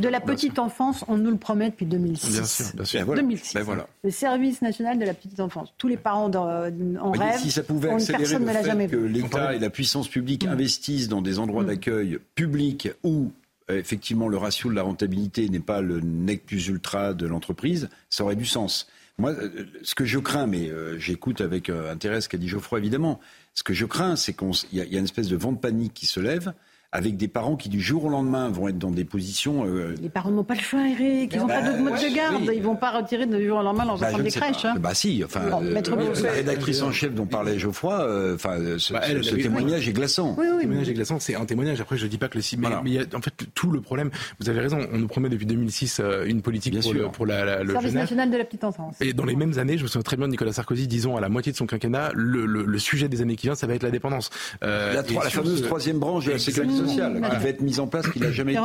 [0.00, 2.32] de la petite enfance, on nous le promet depuis 2006.
[2.32, 3.14] Bien sûr, bien sûr.
[3.14, 3.54] 2006.
[3.54, 3.86] Ben voilà.
[4.02, 5.72] Le service national de la petite enfance.
[5.78, 7.38] Tous les parents en rêve.
[7.38, 10.50] Si ça pouvait accélérer le fait que l'État et la puissance publique mm.
[10.50, 11.66] investissent dans des endroits mm.
[11.66, 16.68] d'accueil publics où euh, effectivement le ratio de la rentabilité n'est pas le nec plus
[16.68, 18.88] ultra de l'entreprise, ça aurait du sens.
[19.18, 22.78] Moi, euh, ce que je crains, mais euh, j'écoute avec intérêt ce qu'a dit Geoffroy
[22.78, 23.20] évidemment,
[23.54, 25.94] ce que je crains, c'est qu'il y, y, a une espèce de vent de panique
[25.94, 26.52] qui se lève
[26.96, 29.66] avec des parents qui du jour au lendemain vont être dans des positions.
[29.66, 31.30] Euh, les parents n'ont pas le choix, Eric.
[31.34, 32.42] Ils n'ont pas d'autre mode de garde.
[32.42, 34.64] Ils Ils vont pas retirer du jour au lendemain leurs bah, enfants des crèches.
[34.64, 34.76] Hein.
[34.78, 35.22] Bah si.
[35.22, 39.92] Enfin, euh, la rédactrice en chef dont parlait Geoffroy, euh, enfin, ce, bah, témoignage est
[39.92, 40.34] glaçant.
[40.38, 41.20] Oui, oui, témoignage est glaçant.
[41.20, 41.82] C'est un témoignage.
[41.82, 44.10] Après, je dis pas que le mais, mais y a, en fait tout le problème.
[44.40, 44.78] Vous avez raison.
[44.90, 47.02] On nous promet depuis 2006 une politique Bien pour, sûr.
[47.02, 48.96] Le, pour la, le service national de la petite enfance.
[49.02, 51.20] Et dans les mêmes années, je me souviens très bien de Nicolas Sarkozy disant à
[51.20, 53.90] la moitié de son quinquennat, le, sujet des années qui viennent, ça va être la
[53.90, 54.30] dépendance.
[54.62, 58.22] la, fameuse troisième branche de la sécurité sociale qui va être mise en place qu'il
[58.22, 58.60] n'a jamais été.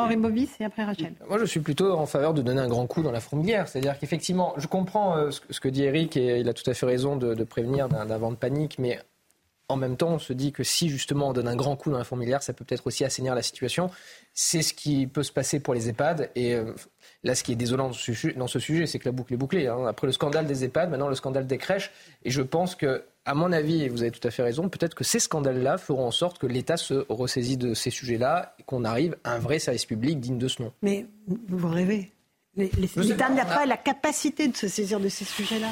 [0.60, 1.14] et après Rachel.
[1.28, 3.68] Moi, je suis plutôt en faveur de donner un grand coup dans la fourmilière.
[3.68, 6.86] C'est-à-dire qu'effectivement, je comprends euh, ce que dit Eric et il a tout à fait
[6.86, 9.00] raison de, prévenir d'un vent de panique, mais
[9.72, 11.98] en même temps, on se dit que si justement on donne un grand coup dans
[11.98, 13.90] la fourmilière, ça peut peut-être aussi assainir la situation.
[14.34, 16.30] C'est ce qui peut se passer pour les EHPAD.
[16.36, 16.74] Et euh,
[17.24, 17.90] là, ce qui est désolant
[18.36, 19.68] dans ce sujet, c'est que la boucle est bouclée.
[19.68, 19.86] Hein.
[19.88, 21.92] Après le scandale des EHPAD, maintenant le scandale des crèches.
[22.24, 24.96] Et je pense que à mon avis, et vous avez tout à fait raison, peut-être
[24.96, 28.84] que ces scandales-là feront en sorte que l'État se ressaisit de ces sujets-là et qu'on
[28.84, 30.74] arrive à un vrai service public digne de ce nom.
[30.82, 32.12] Mais vous rêvez.
[32.56, 35.70] L'État n'a pas la capacité de se saisir de ces sujets-là.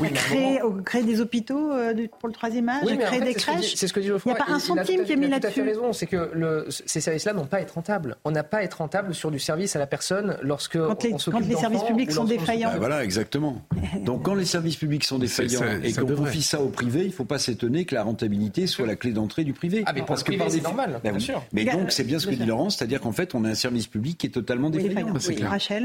[0.00, 3.74] Oui, créer, créer, des hôpitaux euh, pour le troisième âge, créer des crèches.
[3.74, 4.32] C'est ce que dit Geoffroy.
[4.32, 5.30] Il n'y a pas un centime qui est mis là-dessus.
[5.30, 5.92] Il a tout à fait raison.
[5.92, 8.16] C'est que le, ces services-là n'ont pas à être rentables.
[8.24, 11.12] On n'a pas à être rentable sur du service à la personne lorsque quand les,
[11.12, 12.72] quand les services publics sont défaillants.
[12.72, 13.62] Ben voilà, exactement.
[14.04, 17.12] Donc quand les services publics sont défaillants et qu'on confie ça au privé, il ne
[17.12, 19.82] faut pas s'étonner que la rentabilité soit la clé d'entrée du privé.
[19.86, 21.42] Ah mais parce que c'est normal, ben bien sûr.
[21.52, 23.86] Mais donc c'est bien ce que dit Laurence, c'est-à-dire qu'en fait on a un service
[23.86, 25.14] public qui est totalement défaillant.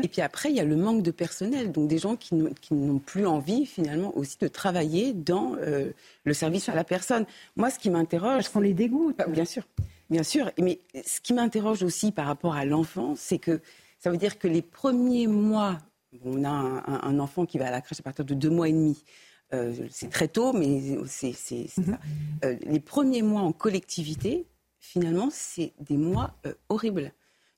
[0.04, 3.00] Et puis après il y a le manque de personnel, donc des gens qui n'ont
[3.00, 5.92] plus envie finalement aussi de travailler dans euh,
[6.24, 7.26] le service à la personne.
[7.56, 8.36] Moi, ce qui m'interroge...
[8.36, 9.18] Parce qu'on les dégoûte.
[9.18, 9.64] Bah, bien sûr,
[10.10, 10.52] bien sûr.
[10.60, 13.62] Mais ce qui m'interroge aussi par rapport à l'enfant, c'est que
[14.00, 15.78] ça veut dire que les premiers mois,
[16.24, 18.74] on a un, enfant qui va à la crèche à partir de deux mois et
[18.74, 19.04] demi,
[19.54, 21.68] euh, c'est très tôt, mais c'est mhm.
[21.68, 22.00] ça.
[22.46, 24.46] Euh, les premiers mois en collectivité,
[24.80, 26.36] finalement, c'est des mois
[26.70, 27.14] horribles.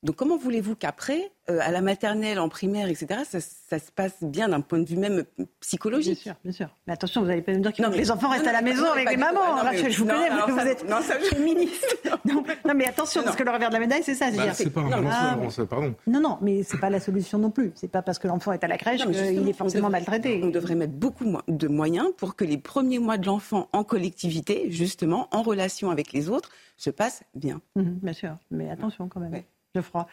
[0.05, 4.49] Donc comment voulez-vous qu'après, euh, à la maternelle, en primaire, etc., ça, se passe bien
[4.49, 5.23] d'un point de vue même
[5.61, 6.21] psychologique?
[6.23, 6.69] Bien sûr, bien sûr.
[6.85, 9.09] Mais attention, vous n'allez pas me dire que les enfants restent à la maison avec
[9.09, 9.55] les mamans.
[9.55, 12.07] Rachel, je vous connais, mais vous êtes non, ça, féministe.
[12.25, 12.43] non,
[12.75, 14.29] mais attention, parce que le revers de la médaille, c'est ça.
[14.29, 15.95] Bah, c'est pas un non, pardon.
[16.05, 17.71] Non, non, mais c'est pas la solution non plus.
[17.73, 20.39] C'est pas parce que l'enfant est à la crèche qu'il est forcément maltraité.
[20.43, 24.69] On devrait mettre beaucoup de moyens pour que les premiers mois de l'enfant en collectivité,
[24.69, 27.59] justement, en relation avec les autres, se passent bien.
[27.75, 29.41] Mhm, bien sûr, mais attention quand même
[29.81, 30.07] froid.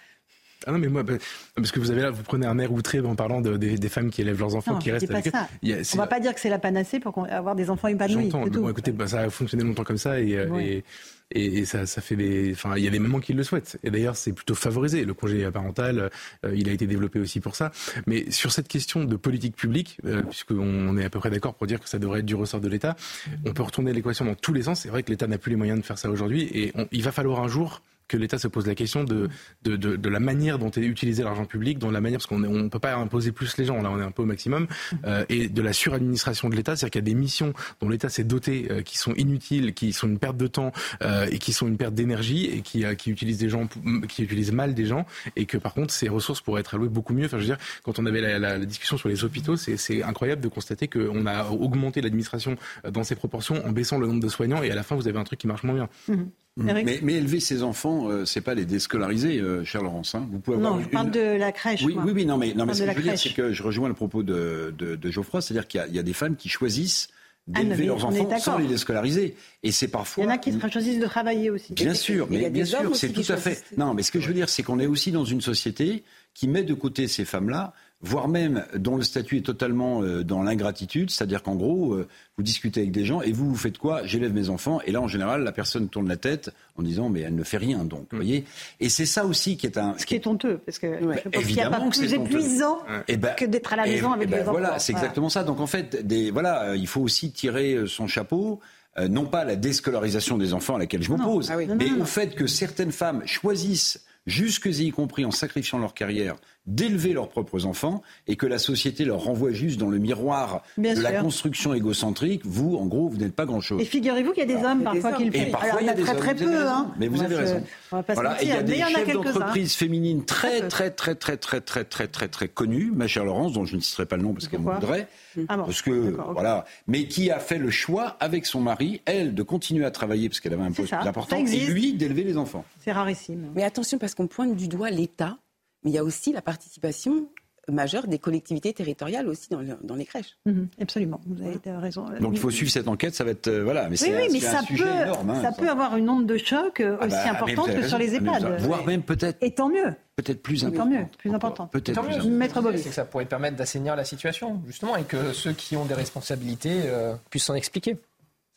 [0.66, 1.14] Ah non, mais moi, bah,
[1.56, 4.10] parce que vous avez là, vous prenez un air outré en parlant de, des, femmes
[4.10, 5.48] qui élèvent leurs enfants, qui restent avec ça.
[5.62, 8.30] On ne va pas dire que c'est la panacée pour avoir des enfants épanouis.
[8.30, 8.46] J'entends.
[8.46, 10.84] Bon, écoutez, bah, ça a fonctionné longtemps comme ça et, euh, et,
[11.30, 12.52] et, ça, ça fait des.
[12.52, 13.78] Enfin, il y a des mamans qui le souhaitent.
[13.82, 15.04] Et d'ailleurs, c'est plutôt favorisé.
[15.04, 16.10] Le congé parental,
[16.44, 17.72] euh, il a été développé aussi pour ça.
[18.06, 21.66] Mais sur cette question de politique publique, euh, puisqu'on est à peu près d'accord pour
[21.66, 22.96] dire que ça devrait être du ressort de l'État,
[23.44, 24.80] on peut retourner l'équation dans tous les sens.
[24.80, 27.12] C'est vrai que l'État n'a plus les moyens de faire ça aujourd'hui et il va
[27.12, 27.82] falloir un jour
[28.12, 29.30] que l'État se pose la question de,
[29.64, 32.94] la manière dont est utilisé l'argent public, dans la manière, parce qu'on ne peut pas
[32.94, 34.66] imposer plus les gens, là on est un peu au maximum,
[35.06, 38.10] euh, et de la suradministration de l'État, c'est-à-dire qu'il y a des missions dont l'État
[38.10, 41.54] s'est doté euh, qui sont inutiles, qui sont une perte de temps euh, et qui
[41.54, 45.06] sont une perte d'énergie et qui, utilisent mal des gens,
[45.36, 47.24] et que par contre ces ressources pourraient être allouées beaucoup mieux.
[47.24, 50.48] Enfin, je veux dire, quand on avait la, discussion sur les hôpitaux, c'est incroyable de
[50.48, 52.56] constater qu'on a augmenté l'administration
[52.90, 55.18] dans ses proportions en baissant le nombre de soignants, et à la fin vous avez
[55.18, 55.88] un truc qui marche moins bien.
[56.08, 56.28] Mhm.
[56.57, 60.14] Mais, mais, élever ses enfants, euh, c'est pas les déscolariser, euh, cher Laurence.
[60.14, 60.28] Hein.
[60.30, 61.82] Vous pouvez avoir non, je parle de la crèche.
[61.82, 63.62] Oui, oui, oui, non, mais, non, mais ce que je veux dire, c'est que je
[63.62, 66.50] rejoins le propos de, de, de Geoffroy, c'est-à-dire qu'il y, y, a des femmes qui
[66.50, 67.09] choisissent
[67.46, 69.34] d'élever ah, leurs enfants sans les déscolariser.
[69.62, 70.24] Et c'est parfois.
[70.24, 71.72] Il y en a qui choisissent de travailler aussi.
[71.72, 73.64] Bien sûr, mais bien sûr, c'est tout à fait.
[73.76, 76.48] Non, mais ce que je veux dire, c'est qu'on est aussi dans une société qui
[76.48, 77.72] met de côté ces femmes-là
[78.03, 82.42] voire même dont le statut est totalement euh, dans l'ingratitude, c'est-à-dire qu'en gros, euh, vous
[82.42, 84.05] discutez avec des gens et vous, vous faites quoi?
[84.05, 84.80] J'élève mes enfants.
[84.84, 87.59] Et là, en général, la personne tourne la tête en disant, mais elle ne fait
[87.59, 88.20] rien, donc, vous mm.
[88.20, 88.44] voyez?
[88.80, 89.96] Et c'est ça aussi qui est un...
[89.98, 93.16] Ce qui est honteux, parce que je pense qu'il n'y a pas plus épuisant eh
[93.16, 94.53] ben, que d'être à la maison avec eh ben, les enfants.
[94.53, 95.44] Voilà, c'est exactement ça.
[95.44, 98.61] Donc, en fait, des, voilà, euh, il faut aussi tirer son chapeau.
[99.09, 102.34] non pas à la déscolarisation des enfants à laquelle je m'oppose, ah mais au fait
[102.34, 106.36] que certaines femmes choisissent jusque y compris en sacrifiant leur carrière,
[106.66, 111.00] d'élever leurs propres enfants et que la société leur renvoie juste dans le miroir de
[111.00, 113.80] la construction égocentrique, vous, en gros, vous n'êtes pas grand-chose.
[113.80, 115.56] Et figurez-vous qu'il y a des hommes parfois qui le font.
[115.60, 116.68] Alors, il y a très, très peu.
[116.68, 116.92] Hein.
[116.98, 117.62] Mais vous avez raison.
[117.90, 118.40] Voilà.
[118.42, 122.06] Et il y a des chefs d'entreprise féminines très, très, très, très, très, très, très,
[122.06, 124.60] très, très connues, ma chère Laurence, dont je ne citerai pas le nom parce qu'elle
[124.60, 125.08] me voudrait.
[125.48, 126.64] Ah parce que, voilà.
[126.86, 130.40] Mais qui a fait le choix avec son mari, elle, de continuer à travailler parce
[130.40, 132.64] qu'elle avait un poste plus important, et lui, d'élever les enfants.
[132.80, 133.50] C'est rarissime.
[133.54, 135.38] Mais attention, parce qu'on pointe du doigt l'État
[135.85, 137.28] mais il y a aussi la participation
[137.70, 140.37] majeure des collectivités territoriales aussi dans, dans les crèches.
[140.47, 142.07] Mhm, absolument, vous avez raison.
[142.20, 144.41] Donc il faut suivre cette enquête, ça va être euh, voilà, mais oui, oui, mais
[144.41, 147.72] ça peut, hein, ça, peut avoir une onde de choc euh, ah aussi bah, importante
[147.72, 149.39] que sur les EHPAD, voire même peut-être.
[149.43, 149.95] Et tant mieux.
[150.16, 150.85] Peut-être plus important.
[150.85, 151.66] Tant mieux, plus important.
[151.68, 152.70] Peut-être plus important.
[152.76, 155.95] C'est que ça pourrait permettre d'assainir la situation, justement, et que ceux qui ont des
[155.95, 157.97] responsabilités euh, puissent s'en expliquer.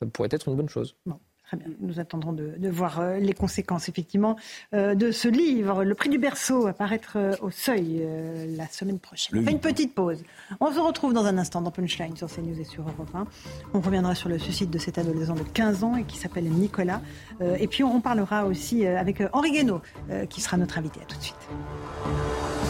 [0.01, 0.95] Ça pourrait être une bonne chose.
[1.05, 1.19] Non.
[1.47, 1.67] Très bien.
[1.79, 4.35] Nous attendrons de, voir euh, les conséquences, effectivement,
[4.73, 5.83] euh, de ce livre.
[5.83, 8.03] Le prix du berceau va paraître euh, au seuil
[8.57, 9.39] la semaine prochaine.
[9.39, 10.23] On fait une petite pause.
[10.59, 13.27] On se retrouve dans un instant dans Punchline sur CNews et sur Europe 1.
[13.73, 17.01] On reviendra sur le suicide de cet adolescent de 15 ans et qui s'appelle Nicolas.
[17.41, 19.81] et puis on parlera aussi avec Henri Guénaud,
[20.29, 21.01] qui sera notre invité.
[21.01, 22.64] À tout de suite.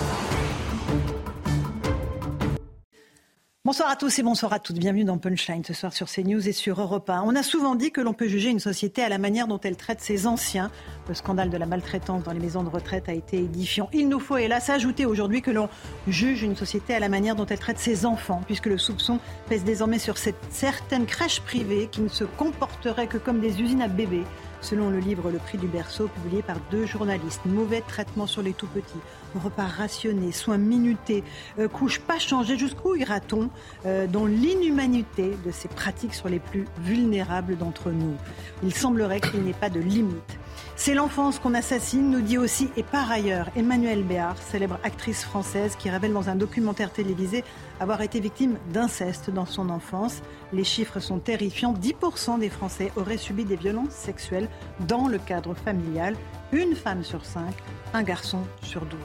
[3.66, 4.78] Bonsoir à tous et bonsoir à toutes.
[4.78, 7.24] Bienvenue dans Punchline ce soir sur CNews et sur Europe 1.
[7.26, 9.76] On a souvent dit que l'on peut juger une société à la manière dont elle
[9.76, 10.70] traite ses anciens.
[11.10, 13.90] Le scandale de la maltraitance dans les maisons de retraite a été édifiant.
[13.92, 15.68] Il nous faut hélas ajouter aujourd'hui que l'on
[16.08, 19.64] juge une société à la manière dont elle traite ses enfants, puisque le soupçon pèse
[19.64, 23.88] désormais sur cette certaines crèches privées qui ne se comporteraient que comme des usines à
[23.88, 24.26] bébés
[24.66, 28.54] Selon le livre Le prix du berceau, publié par deux journalistes, mauvais traitement sur les
[28.54, 28.98] tout petits,
[29.36, 31.24] repas rationnés, soins minutés,
[31.60, 33.52] euh, couches pas changées, jusqu'où ira-t-on
[33.86, 38.16] euh, dans l'inhumanité de ces pratiques sur les plus vulnérables d'entre nous?
[38.64, 40.40] Il semblerait qu'il n'y ait pas de limite.
[40.78, 45.78] C'est l'enfance qu'on assassine, nous dit aussi et par ailleurs Emmanuelle Béard, célèbre actrice française
[45.78, 47.46] qui révèle dans un documentaire télévisé
[47.80, 50.22] avoir été victime d'inceste dans son enfance.
[50.52, 51.74] Les chiffres sont terrifiants.
[51.74, 54.50] 10% des Français auraient subi des violences sexuelles
[54.86, 56.14] dans le cadre familial.
[56.52, 57.56] Une femme sur cinq,
[57.94, 59.00] un garçon sur douze.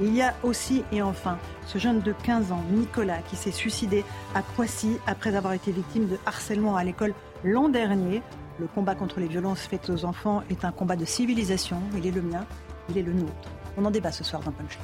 [0.00, 4.04] Il y a aussi et enfin ce jeune de 15 ans, Nicolas, qui s'est suicidé
[4.34, 8.22] à Poissy après avoir été victime de harcèlement à l'école l'an dernier.
[8.58, 11.78] Le combat contre les violences faites aux enfants est un combat de civilisation.
[11.94, 12.46] Il est le mien,
[12.88, 13.50] il est le nôtre.
[13.76, 14.82] On en débat ce soir dans Punchline.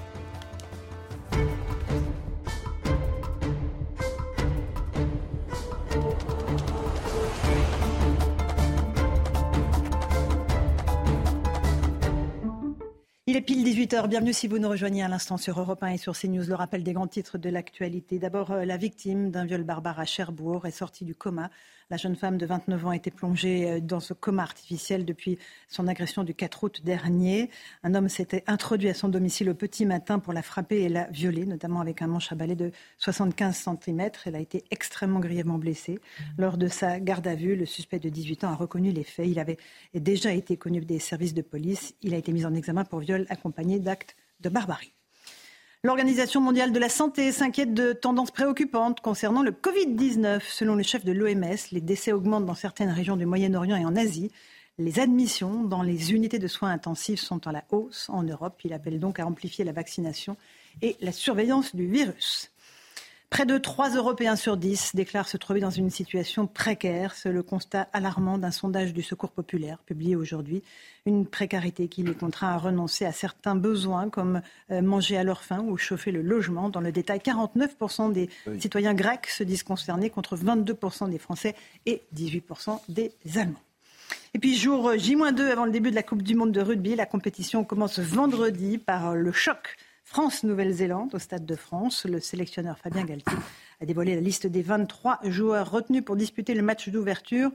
[13.33, 14.09] Il est pile 18h.
[14.09, 16.45] Bienvenue si vous nous rejoignez à l'instant sur Europe 1 et sur CNews.
[16.47, 18.19] Le rappel des grands titres de l'actualité.
[18.19, 21.49] D'abord, euh, la victime d'un viol barbare à Cherbourg est sortie du coma
[21.93, 25.39] la jeune femme de 29 ans était plongée euh, dans ce coma artificiel depuis
[25.69, 27.51] son agression du 4 août dernier.
[27.83, 31.05] Un homme s'était introduit à son domicile au petit matin pour la frapper et la
[31.09, 34.11] violer, notamment avec un manche à balai de 75 cm.
[34.25, 35.99] Elle a été extrêmement grièvement blessée.
[36.39, 39.29] Lors de sa garde à vue, le suspect de 18 ans a reconnu les faits.
[39.29, 39.59] Il avait
[39.93, 41.95] déjà été connu des services de police.
[42.01, 44.95] Il a été mis en examen pour viol accompagné d'actes de barbarie.
[45.85, 50.41] L'Organisation mondiale de la santé s'inquiète de tendances préoccupantes concernant le Covid-19.
[50.49, 53.97] Selon le chef de l'OMS, les décès augmentent dans certaines régions du Moyen-Orient et en
[53.97, 54.31] Asie.
[54.79, 58.61] Les admissions dans les unités de soins intensifs sont en la hausse en Europe.
[58.63, 60.37] Il appelle donc à amplifier la vaccination
[60.83, 62.52] et la surveillance du virus.
[63.33, 67.15] Près de 3 Européens sur 10 déclarent se trouver dans une situation précaire.
[67.15, 70.63] C'est le constat alarmant d'un sondage du Secours populaire publié aujourd'hui.
[71.07, 75.45] Une précarité qui les contraint à renoncer à certains besoins comme euh, manger à leur
[75.45, 76.69] faim ou chauffer le logement.
[76.69, 78.29] Dans le détail, 49% des
[78.59, 81.55] citoyens grecs se disent concernés contre 22% des Français
[81.87, 83.63] et 18% des Allemands.
[84.35, 87.07] Et puis jour J-2 avant le début de la Coupe du Monde de rugby, la
[87.07, 89.79] compétition commence vendredi par le choc
[90.13, 92.05] France-Nouvelle-Zélande au Stade de France.
[92.05, 93.39] Le sélectionneur Fabien Galtier
[93.81, 97.51] a dévoilé la liste des 23 joueurs retenus pour disputer le match d'ouverture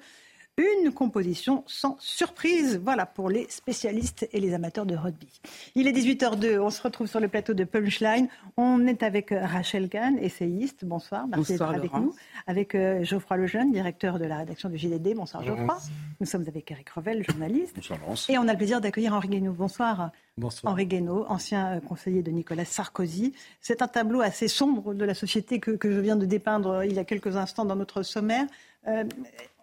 [0.57, 2.79] une composition sans surprise.
[2.83, 5.27] Voilà pour les spécialistes et les amateurs de rugby.
[5.75, 8.27] Il est 18h02, on se retrouve sur le plateau de Punchline.
[8.57, 10.83] On est avec Rachel Kahn, essayiste.
[10.83, 12.15] Bonsoir, merci d'être avec nous.
[12.47, 15.13] Avec euh, Geoffroy Lejeune, directeur de la rédaction du JDD.
[15.15, 15.77] Bonsoir Geoffroy.
[16.19, 17.75] Nous sommes avec Eric Revel, journaliste.
[17.75, 18.27] Bonsoir Laurence.
[18.29, 19.53] Et on a le plaisir d'accueillir Henri Guénaud.
[19.53, 20.11] Bonsoir.
[20.37, 20.71] Bonsoir.
[20.71, 23.33] Henri Guénaud, ancien euh, conseiller de Nicolas Sarkozy.
[23.61, 26.85] C'est un tableau assez sombre de la société que, que je viens de dépeindre euh,
[26.85, 28.45] il y a quelques instants dans notre sommaire.
[28.87, 29.03] Euh,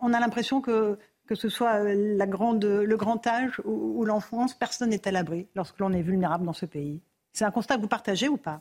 [0.01, 5.09] on a l'impression que, que ce soit euh, le grand âge ou, l'enfance, personne n'est
[5.09, 7.01] à l'abri lorsque l'on est vulnérable dans ce pays.
[7.33, 8.61] C'est un constat que vous partagez ou pas?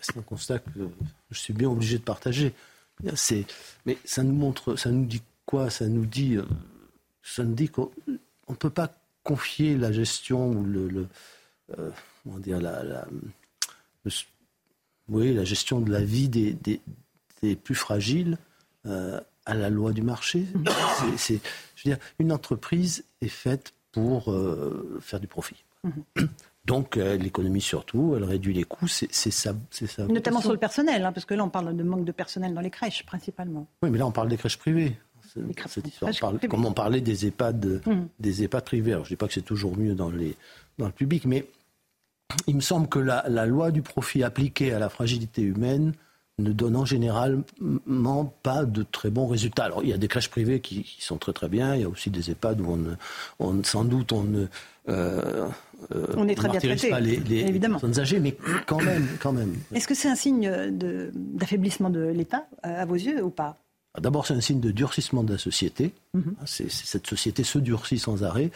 [0.00, 0.88] C'est un constat que
[1.30, 2.52] je suis bien obligé de partager.
[3.86, 5.70] Mais ça nous montre, ça nous dit quoi?
[5.70, 6.44] Ça nous dit, euh,
[7.22, 7.90] ça nous dit qu'on
[8.48, 8.90] ne peut pas
[9.22, 11.08] confier la gestion ou le,
[12.22, 12.82] comment dire, la,
[15.08, 16.52] la gestion de la vie des,
[17.42, 18.36] des plus fragiles
[18.86, 20.46] euh, à la loi du marché.
[21.16, 21.40] C'est,
[21.76, 25.64] je veux dire, une entreprise est faite pour euh, faire du profit.
[25.84, 26.28] Mhm.
[26.64, 30.06] Donc euh, l'économie surtout, elle réduit les coûts, c'est, ça, ça.
[30.06, 32.62] Notamment sur le personnel, hein, parce que là on parle de manque de personnel dans
[32.62, 33.66] les crèches principalement.
[33.82, 34.96] Oui, mais là on parle des crèches privées.
[36.48, 38.08] comme on parlait des EHPAD, mhm.
[38.18, 38.92] des EHPAD privés.
[38.94, 40.36] Alors, je ne dis pas que c'est toujours mieux dans, les,
[40.78, 41.46] dans le public, mais
[42.46, 45.92] il me semble que la, la loi du profit appliquée à la fragilité humaine
[46.38, 49.64] ne donne généralement pas de très bons résultats.
[49.64, 51.88] Alors, il y a des crèches privées qui, sont très très bien, il y a
[51.88, 52.78] aussi des EHPAD où
[53.38, 54.46] on, sans doute on ne
[54.88, 55.48] euh,
[55.94, 57.18] euh, on est très bien traité, pas les,
[57.58, 59.54] personnes âgées, mais quand même, quand même.
[59.72, 60.50] Est-ce que c'est un signe
[61.14, 63.58] d'affaiblissement de, l'État euh, à vos yeux ou pas?
[63.98, 65.94] D'abord, c'est un signe de durcissement de la société.
[66.14, 66.34] Mhm.
[66.46, 68.50] cette société se durcit sans arrêt.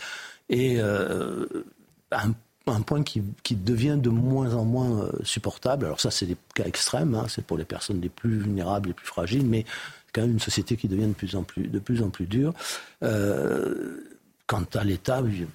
[0.49, 2.35] Et un
[2.75, 5.87] un point qui, devient de moins en moins euh, supportable.
[5.87, 7.27] Alors ça, c'est des cas extrêmes, hein.
[7.29, 9.65] c'est pour les personnes les plus vulnérables, les plus fragiles, mais
[10.07, 12.27] c'est quand même une société qui devient de plus en plus, de plus, en plus
[12.27, 12.55] dure.
[13.03, 14.03] Euh,
[14.47, 15.47] quant à l'État, il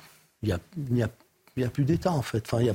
[0.44, 0.60] n'y a,
[1.06, 2.44] a, plus d'État en fait.
[2.46, 2.74] Enfin, il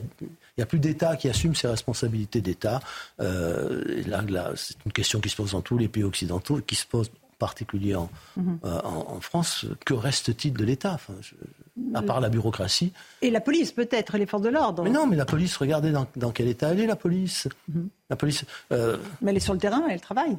[0.58, 2.80] n'y a, plus d'État qui assume ses responsabilités d'État.
[3.20, 6.86] Euh, là, c'est une question qui se pose dans tous les pays occidentaux, qui se
[6.86, 8.58] pose particulier en, mhm.
[8.62, 9.66] en, France.
[9.84, 10.94] Que reste-t-il de l'État?
[10.94, 11.14] Enfin,
[11.94, 12.92] à part la bureaucratie.
[13.22, 14.82] Et la police, peut-être, les forces de l'ordre.
[14.82, 17.48] Mais non, mais la police, regardez dans, quel état elle est, la police.
[17.68, 17.88] Mhm.
[18.10, 18.44] La police.
[18.72, 20.36] Euh, mais elle est sur le terrain, elle travaille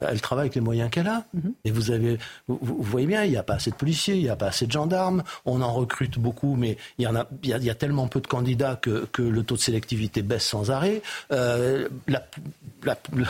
[0.00, 1.24] elle travaille avec les moyens qu'elle a.
[1.34, 1.52] Mhm.
[1.64, 4.28] Et vous avez, vous, voyez bien, il n'y a pas assez de policiers, il n'y
[4.28, 5.22] a pas assez de gendarmes.
[5.44, 8.26] On en recrute beaucoup, mais il y en a, il y a, tellement peu de
[8.26, 11.02] candidats que, que, le taux de sélectivité baisse sans arrêt.
[11.32, 12.26] Euh, la,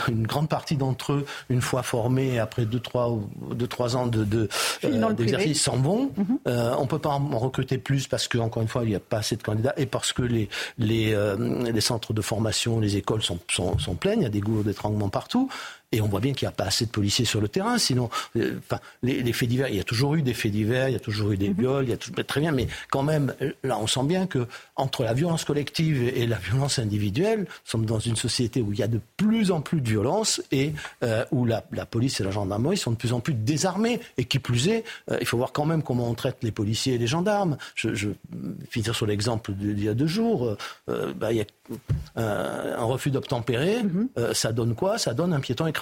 [0.07, 3.17] une grande partie d'entre eux, une fois formés, après deux trois,
[3.53, 4.49] deux, trois ans de, de
[4.83, 6.11] euh, d'exercice, s'en vont.
[6.17, 6.39] Mhm.
[6.47, 8.99] euh, on peut pas en recruter plus parce que encore une fois, il n'y a
[8.99, 12.97] pas assez de candidats et parce que les les, euh, les centres de formation, les
[12.97, 14.19] écoles sont, sont, sont pleines.
[14.19, 15.49] Il y a des goûts d'étranglement partout.
[15.93, 17.77] Et on voit bien qu'il n'y a pas assez de policiers sur le terrain.
[17.77, 20.93] Sinon, euh, enfin, les, faits divers, il y a toujours eu des faits divers, il
[20.93, 21.59] y a toujours eu des mhm.
[21.59, 22.53] viols, il y a tout, très bien.
[22.53, 23.33] Mais quand même,
[23.63, 27.85] là, on sent bien que entre la violence collective et la violence individuelle, nous sommes
[27.85, 30.73] dans une société où il y a de plus en plus de violence et
[31.03, 33.99] euh, où la, police et la gendarmerie sont de plus en plus désarmés.
[34.17, 36.93] Et qui plus est, euh, il faut voir quand même comment on traite les policiers
[36.93, 37.57] et les gendarmes.
[37.75, 38.09] Je, je
[38.69, 40.55] finir sur l'exemple d'il y a deux jours.
[40.87, 41.45] Bah, il y a
[42.15, 43.83] un, refus d'obtempérer.
[43.83, 44.09] Mhm.
[44.33, 44.97] ça donne quoi?
[44.97, 45.80] Ça donne un piéton écrasé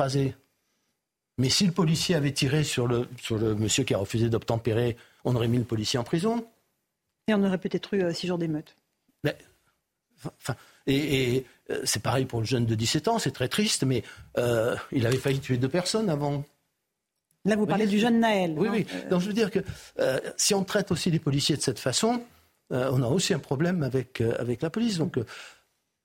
[1.40, 4.98] mais si le policier avait tiré sur le, sur le monsieur qui a refusé d'obtempérer,
[5.24, 6.46] on aurait mis le policier en prison.
[7.30, 8.76] Et on aurait peut-être eu euh, six jours d'émeute.
[10.86, 14.04] et, euh, c'est pareil pour le jeune de 17 ans, c'est très triste, mais
[14.38, 16.44] euh, il avait failli tuer deux personnes avant.
[17.46, 18.56] Là, vous parlez du jeune Naël.
[18.58, 18.86] Oui, oui.
[19.10, 19.60] Donc je veux dire que
[20.36, 22.22] si on traite aussi les policiers de cette façon,
[22.70, 24.98] on a aussi un problème avec, avec la police.
[24.98, 25.18] Donc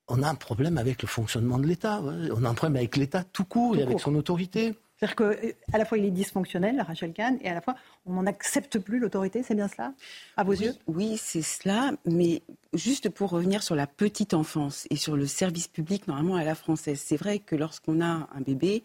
[0.07, 2.01] on a un problème avec le fonctionnement de l'État.
[2.01, 4.75] On a un problème avec l'État tout court et avec son autorité.
[4.97, 7.75] C'est-à-dire qu'à la fois il est dysfonctionnel, Rachel Kahn, et à la fois
[8.05, 9.93] on n'accepte plus l'autorité, c'est bien cela,
[10.37, 10.73] à vos yeux?
[10.87, 12.43] Oui, c'est cela, mais
[12.73, 16.55] juste pour revenir sur la petite enfance et sur le service public normalement à la
[16.55, 18.83] française, c'est vrai que lorsqu'on a un bébé,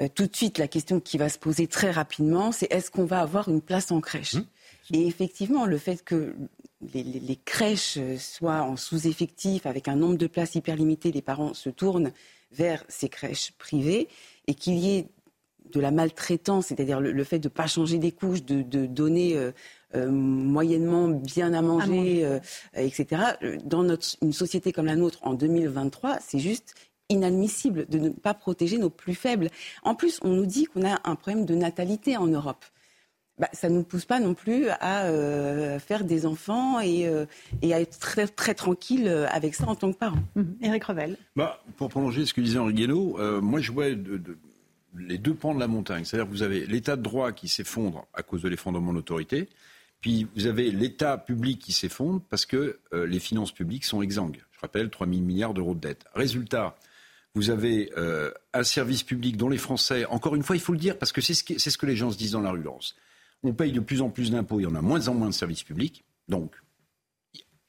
[0.00, 3.04] euh, tout de suite la question qui va se poser très rapidement, c'est est-ce qu'on
[3.04, 4.36] va avoir une place en crèche?
[4.36, 4.44] Mmh.
[4.94, 6.34] Et effectivement, le fait que
[6.94, 11.70] les, crèches soient en sous-effectif, avec un nombre de places hyper limité, les parents se
[11.70, 12.12] tournent
[12.50, 14.08] vers ces crèches privées
[14.46, 15.08] et qu'il y ait
[15.72, 19.52] de la maltraitance, c'est-à-dire le, fait de ne pas changer des couches, de, donner euh,
[19.94, 22.38] euh, moyennement bien à manger, euh,
[22.74, 23.22] etc.
[23.64, 26.74] Dans notre, une société comme la nôtre en 2023, c'est juste
[27.08, 29.48] inadmissible de ne pas protéger nos plus faibles.
[29.82, 32.64] En plus, on nous dit qu'on a un problème de natalité en Europe.
[33.38, 37.98] Bah, ça ne nous pousse pas non plus à faire des enfants et, à être
[37.98, 40.22] très, très tranquille avec ça en tant que parent.
[40.60, 41.16] Eric Revel.
[41.34, 44.36] Bah, pour prolonger ce que disait Henri Guénaud, moi je vois de
[44.96, 46.04] les deux pans de la montagne.
[46.04, 49.48] C'est-à-dire que vous avez l'état de droit qui s'effondre à cause de l'effondrement de l'autorité,
[50.00, 54.42] puis vous avez l'état public qui s'effondre parce que euh, les finances publiques sont exsangues.
[54.52, 56.04] Je rappelle, 3 000 milliards d'euros de dette.
[56.14, 56.76] Résultat,
[57.34, 60.78] vous avez euh, un service public dont les Français, encore une fois, il faut le
[60.78, 62.96] dire, parce que c'est ce, ce, que les gens se disent dans la rue, Laurence.
[63.42, 65.64] On paye de plus en plus d'impôts et on a moins en moins de services
[65.64, 66.04] publics.
[66.28, 66.52] Donc,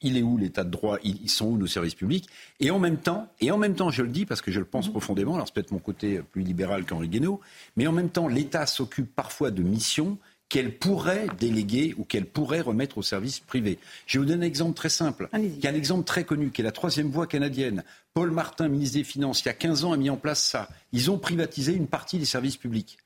[0.04, 0.98] il est où l'état de droit?
[1.02, 2.28] Ils sont où nos services publics?
[2.60, 4.66] Et en même temps, et en même temps, je le dis parce que je le
[4.66, 4.92] pense mhm.
[4.92, 5.34] profondément.
[5.34, 7.40] Alors c'est peut-être mon côté plus libéral qu'Henri Guénaud,
[7.76, 10.18] mais en même temps, l'État s'occupe parfois de missions
[10.50, 13.78] qu'elle pourrait déléguer ou qu'elle pourrait remettre aux services privés.
[14.06, 16.60] Je vais vous donner un exemple très simple, qui est un exemple très connu, qui
[16.60, 17.82] est la troisième voie canadienne.
[18.12, 20.68] Paul Martin, ministre des Finances, il y a 15 ans, a mis en place ça.
[20.92, 22.98] Ils ont privatisé une partie des services publics.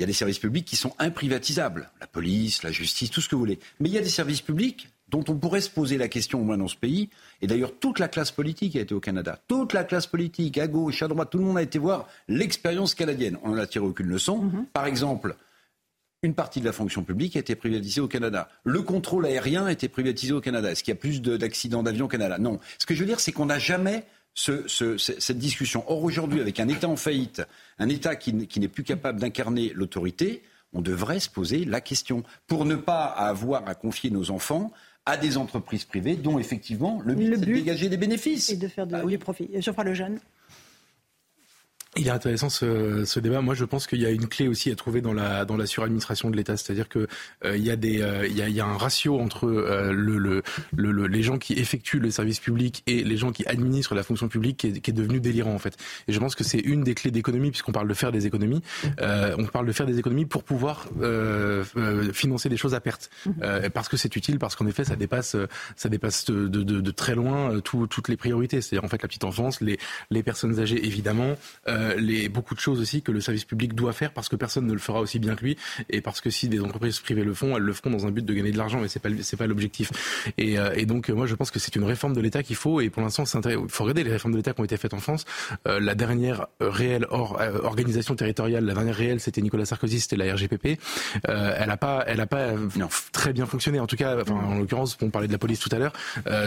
[0.00, 3.28] Il y a des services publics qui sont imprivatisables, la police, la justice, tout ce
[3.28, 3.58] que vous voulez.
[3.80, 6.42] Mais il y a des services publics dont on pourrait se poser la question au
[6.42, 7.10] moins dans ce pays.
[7.42, 9.38] Et d'ailleurs, toute la classe politique a été au Canada.
[9.46, 12.94] Toute la classe politique, à gauche, à droite, tout le monde a été voir l'expérience
[12.94, 13.36] canadienne.
[13.42, 14.38] On n'en a tiré aucune leçon.
[14.38, 14.64] Mhm.
[14.72, 15.36] Par exemple,
[16.22, 18.48] une partie de la fonction publique a été privatisée au Canada.
[18.64, 20.70] Le contrôle aérien a été privatisé au Canada.
[20.70, 22.38] Est-ce qu'il y a plus d'accidents d'avion au Canada?
[22.38, 22.58] Non.
[22.78, 25.84] Ce que je veux dire, c'est qu'on n'a jamais cette discussion.
[25.88, 27.42] Or, aujourd'hui, avec un État en faillite,
[27.78, 32.22] un État qui n'est plus capable d'incarner l'autorité, on devrait se poser la question.
[32.46, 34.72] Pour ne pas avoir à confier nos enfants
[35.06, 38.50] à des entreprises privées dont effectivement le but, c'est de dégager des bénéfices.
[38.50, 39.48] Et de faire bah du profit.
[39.58, 40.20] Je le jeune.
[41.96, 43.40] Il est intéressant ce, débat.
[43.40, 45.66] Moi, je pense qu'il y a une clé aussi à trouver dans la dans la
[45.66, 47.08] suradministration de l'État, c'est-à-dire que
[47.44, 50.42] euh, il y a des euh, il, y a, un ratio entre euh, le, le,
[50.72, 54.28] le, les gens qui effectuent le service public et les gens qui administrent la fonction
[54.28, 55.76] publique qui est, devenu délirant en fait.
[56.06, 58.62] Et je pense que c'est une des clés d'économie puisqu'on parle de faire des économies.
[59.00, 60.86] on parle de faire des économies pour pouvoir
[62.12, 63.10] financer des choses à perte
[63.74, 65.36] parce que c'est utile, parce qu'en effet ça dépasse
[65.74, 68.60] ça dépasse de, très loin tout, toutes les priorités.
[68.60, 69.78] C'est-à-dire en fait la petite enfance, les
[70.10, 71.36] les personnes âgées évidemment.
[71.80, 74.66] Euh, les, beaucoup de choses aussi que le service public doit faire parce que personne
[74.66, 75.56] ne le fera aussi bien que lui
[75.88, 78.24] et parce que si des entreprises privées le font, elles le feront dans un but
[78.24, 79.90] de gagner de l'argent et c'est pas c'est pas l'objectif.
[80.38, 82.80] Et, euh, et, donc moi je pense que c'est une réforme de l'État qu'il faut
[82.80, 84.98] et pour l'instant il faut regarder les réformes de l'État qui ont été faites en
[84.98, 85.24] France.
[85.66, 90.78] Euh, la dernière réelle organisation territoriale, la dernière réelle c'était Nicolas Sarkozy, c'était la RGPP.
[91.24, 92.50] elle a pas elle a pas
[93.12, 94.20] très bien fonctionné en tout cas.
[94.20, 95.92] Enfin, en l'occurrence on parlait de la police tout à l'heure,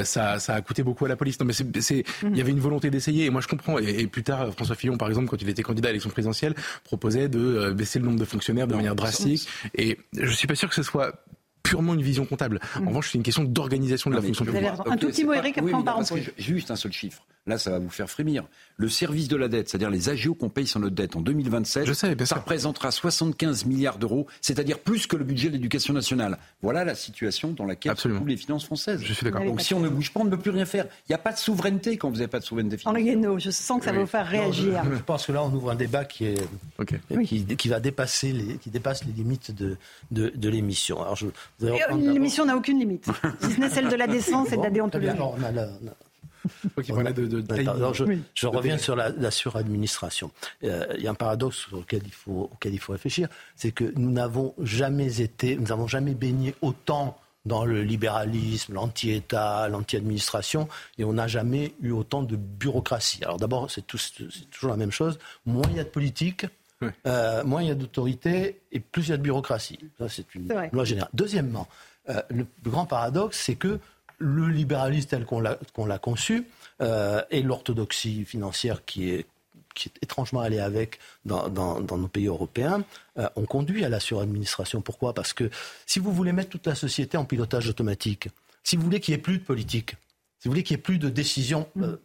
[0.03, 1.39] ça ça a coûté beaucoup à la police.
[1.39, 4.07] Non mais c'est il y avait une volonté d'essayer et moi je comprends et, et
[4.07, 7.39] plus tard François Fillon par exemple quand il était candidat à l'élection présidentielle, proposait de
[7.39, 9.47] euh, baisser le nombre de fonctionnaires de manière drastique.
[9.75, 11.23] Et je suis pas sûr que ce soit
[11.63, 12.59] purement une vision comptable.
[12.75, 12.87] En mm.
[12.89, 14.63] revanche, c'est une question d'organisation de la fonction publique.
[14.85, 16.03] Un tout petit mot, Eric, après on part en
[16.37, 17.25] Juste un seul chiffre.
[17.45, 18.45] Là, ça va vous faire frémir.
[18.77, 21.93] Le service de la dette, c'est-à-dire les agios qu'on paye sur notre dette en 2027,
[22.25, 26.37] ça représentera 75 milliards d'euros, c'est-à-dire plus que le budget de l'éducation nationale.
[26.61, 29.01] Voilà la situation dans laquelle se trouvent les finances françaises.
[29.03, 29.43] Je suis d'accord.
[29.43, 30.85] Donc si on ne bouge pas, on ne peut plus rien faire.
[31.09, 33.39] Il n'y a pas de souveraineté quand vous n'avez pas de souveraineté financière.
[33.39, 34.81] je sens que ça va vous faire réagir.
[34.89, 38.69] je, pense que là, on ouvre un débat qui, est, qui, va dépasser les, qui
[38.69, 39.77] dépasse les limites de,
[40.11, 41.01] de, l'émission.
[41.59, 43.07] L'émission n'a aucune limite,
[43.41, 45.17] si ce n'est celle de la décence et de la déontologie.
[48.33, 50.31] je, reviens sur la, suradministration.
[50.63, 53.93] Euh, il y a un paradoxe auquel il faut, auquel il faut réfléchir, c'est que
[53.95, 61.03] nous n'avons jamais été, nous n'avons jamais baigné autant dans le libéralisme, l'anti-État, l'anti-administration, et
[61.03, 63.23] on n'a jamais eu autant de bureaucratie.
[63.23, 65.19] Alors d'abord, c'est toujours la même chose.
[65.45, 66.45] Moins il y a de politique,
[67.07, 69.79] euh, moins il y a d'autorité, et plus il y a de bureaucratie.
[69.97, 71.09] Ça, c'est une loi générale.
[71.13, 71.67] Deuxièmement,
[72.09, 73.79] euh, le grand paradoxe, c'est que
[74.23, 76.47] le libéralisme tel qu'on l'a conçu
[76.81, 79.25] euh, et l'orthodoxie financière qui est,
[79.75, 81.49] qui est étrangement allée avec dans,
[81.81, 82.83] nos pays européens,
[83.17, 84.81] euh, ont conduit à la suradministration.
[84.81, 85.13] Pourquoi?
[85.13, 85.49] Parce que
[85.85, 88.29] si vous voulez mettre toute la société en pilotage automatique,
[88.63, 89.91] si vous voulez qu'il n'y ait plus de politique,
[90.39, 91.97] si vous voulez qu'il n'y ait plus de décisions euh,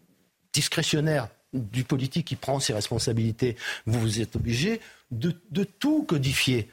[0.53, 4.81] discrétionnaires du politique qui prend ses responsabilités, vous êtes obligé
[5.11, 6.69] de, de tout codifier.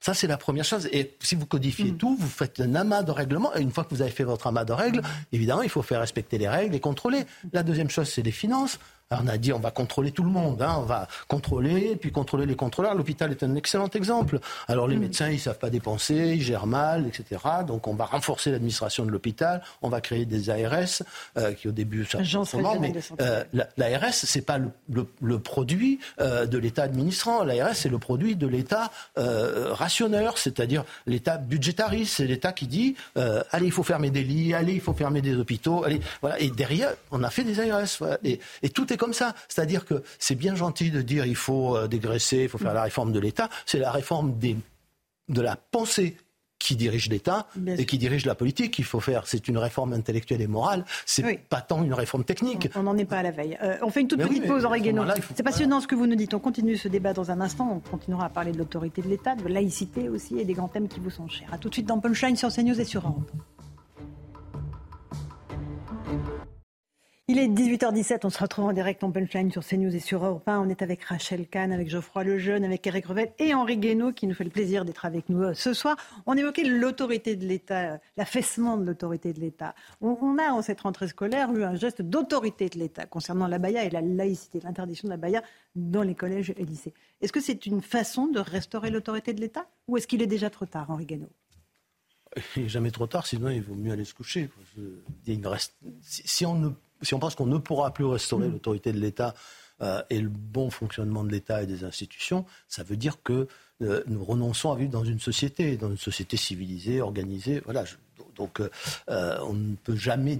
[0.00, 0.88] Ça, c'est la première chose.
[0.92, 1.96] Et si vous codifiez mm.
[1.96, 3.54] tout, vous faites un amas de règlements.
[3.56, 5.02] Et une fois que vous avez fait votre amas de règles,
[5.32, 7.24] évidemment, il faut faire respecter les règles et contrôler.
[7.52, 8.78] La deuxième chose, c'est les finances.
[9.08, 12.10] Alors on a dit on va contrôler tout le monde, hein, on va contrôler, puis
[12.10, 12.92] contrôler les contrôleurs.
[12.96, 14.40] L'hôpital est un excellent exemple.
[14.66, 15.00] Alors les mm.
[15.00, 17.40] médecins, ils savent pas dépenser, ils gèrent mal, etc.
[17.68, 21.04] Donc on va renforcer l'administration de l'hôpital, on va créer des ARS,
[21.38, 22.18] euh, qui au début ça
[22.80, 23.44] mais euh,
[23.76, 27.44] l'ARS c'est pas le, produit euh, de l'État administrant.
[27.44, 33.66] L'ARS c'est le produit de l'État rationneur, c'est-à-dire l'État budgétariste, c'est l'État qui dit allez
[33.66, 36.40] il faut fermer des lits, allez il faut fermer des hôpitaux, allez voilà.
[36.40, 39.34] Et derrière on a fait des ARS, et, et tout est comme ça.
[39.48, 42.82] C'est-à-dire que c'est bien gentil de dire il faut euh, dégraisser, il faut faire la
[42.82, 43.48] réforme de l'État.
[43.64, 44.56] C'est la réforme des,
[45.28, 46.16] de la pensée
[46.58, 49.26] qui dirige l'État et qui dirige la politique qu'il faut faire.
[49.26, 50.84] C'est une réforme intellectuelle et morale.
[51.04, 52.68] C'est pas tant une réforme technique.
[52.74, 53.58] On n'en est pas à la veille.
[53.62, 54.72] Euh, on fait une toute petite pause, en
[55.34, 56.34] C'est passionnant ce que vous nous dites.
[56.34, 57.70] On continue ce débat dans un instant.
[57.70, 60.88] On continuera à parler de l'autorité de l'État, de laïcité aussi et des grands thèmes
[60.88, 61.52] qui vous sont chers.
[61.52, 63.30] A tout de suite dans Punchline sur CNews et sur Europe.
[67.28, 70.48] Il est 18h17, on se retrouve en direct en punchline sur CNews et sur Europe
[70.48, 70.60] 1.
[70.60, 74.28] On est avec Rachel Kahn, avec Geoffroy Lejeune, avec Eric Revel et Henri Guénaud qui
[74.28, 75.96] nous fait le plaisir d'être avec nous euh, ce soir.
[76.26, 79.74] On évoquait l'autorité de l'État, euh, l'affaissement de l'autorité de l'État.
[80.00, 83.82] On, a en cette rentrée scolaire eu un geste d'autorité de l'État concernant la baya
[83.82, 85.42] et la laïcité, l'interdiction de la baya
[85.74, 86.94] dans les collèges et lycées.
[87.22, 90.48] Est-ce que c'est une façon de restaurer l'autorité de l'État ou est-ce qu'il est déjà
[90.48, 91.32] trop tard, Henri Guénaud?
[92.54, 94.48] Il n'est jamais trop tard, sinon il vaut mieux aller se coucher.
[96.02, 96.70] Si on ne
[97.02, 99.34] si on pense qu'on ne pourra plus restaurer l'autorité de l'État
[99.82, 103.46] euh, et le bon fonctionnement de l'État et des institutions, ça veut dire que
[103.82, 107.60] euh, nous renonçons à vivre dans une société, dans une société civilisée, organisée.
[107.64, 107.84] Voilà.
[108.36, 110.36] donc, euh, on ne peut jamais,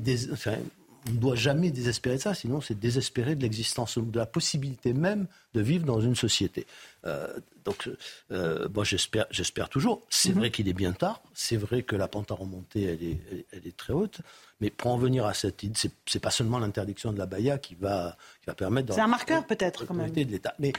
[1.09, 4.93] on ne doit jamais désespérer de ça, sinon c'est désespérer de l'existence, de la possibilité
[4.93, 6.67] même de vivre dans une société.
[7.05, 7.89] Euh, donc,
[8.31, 10.03] euh, moi j'espère, j'espère toujours.
[10.09, 10.39] C'est mhm.
[10.39, 13.67] vrai qu'il est bien tard, c'est vrai que la pente à remonter, elle est, elle
[13.67, 14.21] est très haute,
[14.61, 17.59] mais pour en venir à cette idée, c'est, c'est pas seulement l'interdiction de la baya
[17.59, 18.95] qui va, qui va permettre...
[18.95, 20.11] C'est un marqueur peut-être quand même.
[20.11, 20.55] De l'État.
[20.59, 20.73] Mais,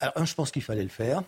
[0.00, 1.22] alors, un, je pense qu'il fallait le faire.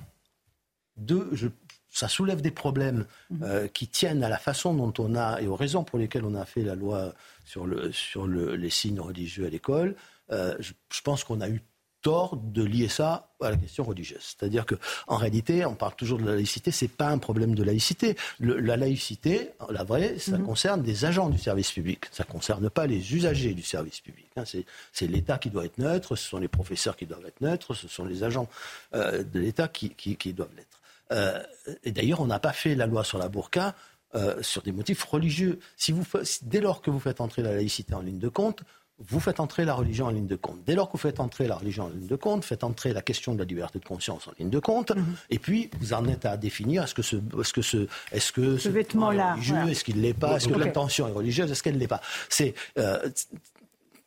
[0.97, 1.49] Deux, je,
[1.95, 3.43] ça soulève des problèmes mhm.
[3.45, 6.35] euh, qui tiennent à la façon dont on a et aux raisons pour lesquelles on
[6.35, 7.15] a fait la loi
[7.47, 9.95] sur, le, sur le, les signes religieux à l'école.
[10.33, 10.73] Euh, je,
[11.03, 11.63] pense qu'on a eu
[12.03, 14.23] tort de lier ça à la question religieuse.
[14.23, 14.75] C'est-à-dire que,
[15.07, 18.17] en réalité, on parle toujours de la laïcité, c'est pas un problème de laïcité.
[18.41, 20.45] la laïcité, la vraie, ça mhm.
[20.45, 22.07] concerne des agents du service public.
[22.11, 24.27] Ça concerne pas les usagers du service public.
[24.37, 24.45] Hein.
[24.93, 27.87] C'est l'État qui doit être neutre, ce sont les professeurs qui doivent être neutres, ce
[27.87, 28.49] sont les agents
[28.95, 30.74] euh, de l'État qui, qui, qui doivent l'être.
[31.13, 31.43] Euh,
[31.83, 33.75] et d'ailleurs, on n'a pas fait la loi sur la burqa
[34.15, 35.59] euh, sur des motifs religieux.
[35.77, 36.05] Si vous,
[36.43, 38.63] dès lors que vous faites entrer la laïcité en ligne de compte,
[39.01, 40.63] vous faites entrer la religion en ligne de compte.
[40.65, 43.03] Dès lors que vous faites entrer la religion en ligne de compte, faites entrer la
[43.03, 45.17] question de la liberté de conscience en ligne de compte, mm-hmm.
[45.31, 48.57] et puis vous en êtes à définir est-ce que ce, est-ce que ce, est-ce que
[48.57, 51.75] ce, vêtement-là, est religieux, est-ce qu'il l'est pas, est-ce que l'intention est religieuse, est-ce qu'elle
[51.75, 52.03] ne l'est pas?
[52.29, 53.11] C'est euh,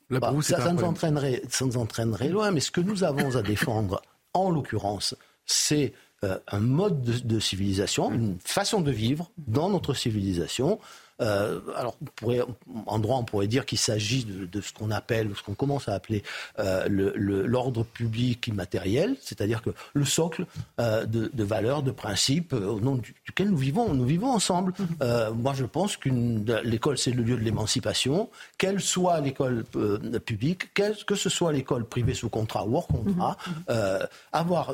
[0.09, 3.41] bah, ça, ça nous entraînerait, ça nous entraînerait loin, mais ce que nous avons à
[3.41, 4.01] défendre,
[4.33, 10.79] en l'occurrence, c'est euh, un mode de, civilisation, une façon de vivre dans notre civilisation
[11.21, 11.97] euh, alors,
[12.85, 15.93] en droit, on pourrait dire qu'il s'agit de, ce qu'on appelle, ce qu'on commence à
[15.93, 16.23] appeler
[16.59, 20.45] euh, l'ordre public immatériel, c'est-à-dire que le socle
[20.79, 24.73] euh, de, valeurs, de principes au nom duquel nous vivons, nous vivons ensemble.
[24.73, 25.33] Mm-hmm.
[25.33, 26.09] moi, je pense que
[26.63, 29.63] l'école, c'est le lieu de l'émancipation, qu'elle soit l'école
[30.25, 33.37] publique, que ce soit l'école privée sous contrat ou hors contrat,
[33.69, 34.07] mm-hmm.
[34.33, 34.73] avoir,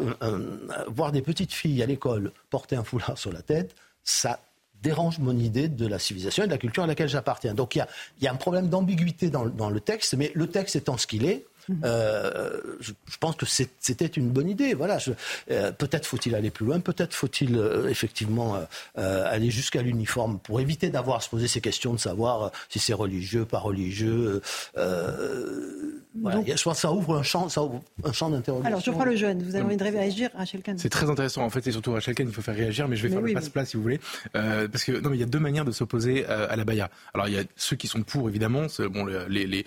[0.87, 4.39] voir des petites filles à l'école porter un foulard sur la tête, ça
[4.83, 7.53] dérange mon idée de la civilisation et de la culture à laquelle j'appartiens.
[7.53, 7.85] Donc il
[8.21, 11.25] y a, un problème d'ambiguïté dans, dans, le texte, mais le texte étant ce qu'il
[11.25, 11.45] est,
[11.83, 14.73] euh, je, pense que c'était une bonne idée.
[14.73, 14.97] Voilà,
[15.51, 18.59] euh, peut-être faut-il aller plus loin, peut-être faut-il euh, effectivement
[18.95, 22.93] aller jusqu'à l'uniforme pour éviter d'avoir à se poser ces questions de savoir si c'est
[22.93, 24.41] religieux, pas religieux.
[26.21, 28.67] Voilà, je pense que ça ouvre un champ, ça ouvre un champ d'interrogation.
[28.67, 29.41] Alors, je prends le jeune.
[29.41, 31.43] Vous avez envie de réagir, Rachel Kahn C'est très intéressant.
[31.43, 33.33] En fait, c'est surtout Rachel Kahn, il faut faire réagir, mais je vais faire le
[33.33, 33.99] passe-plat si vous voulez.
[34.33, 36.89] parce que, non, mais il y a deux manières de s'opposer à la Baïa.
[37.13, 39.65] Alors, il y a ceux qui sont pour, évidemment, bon, les, les,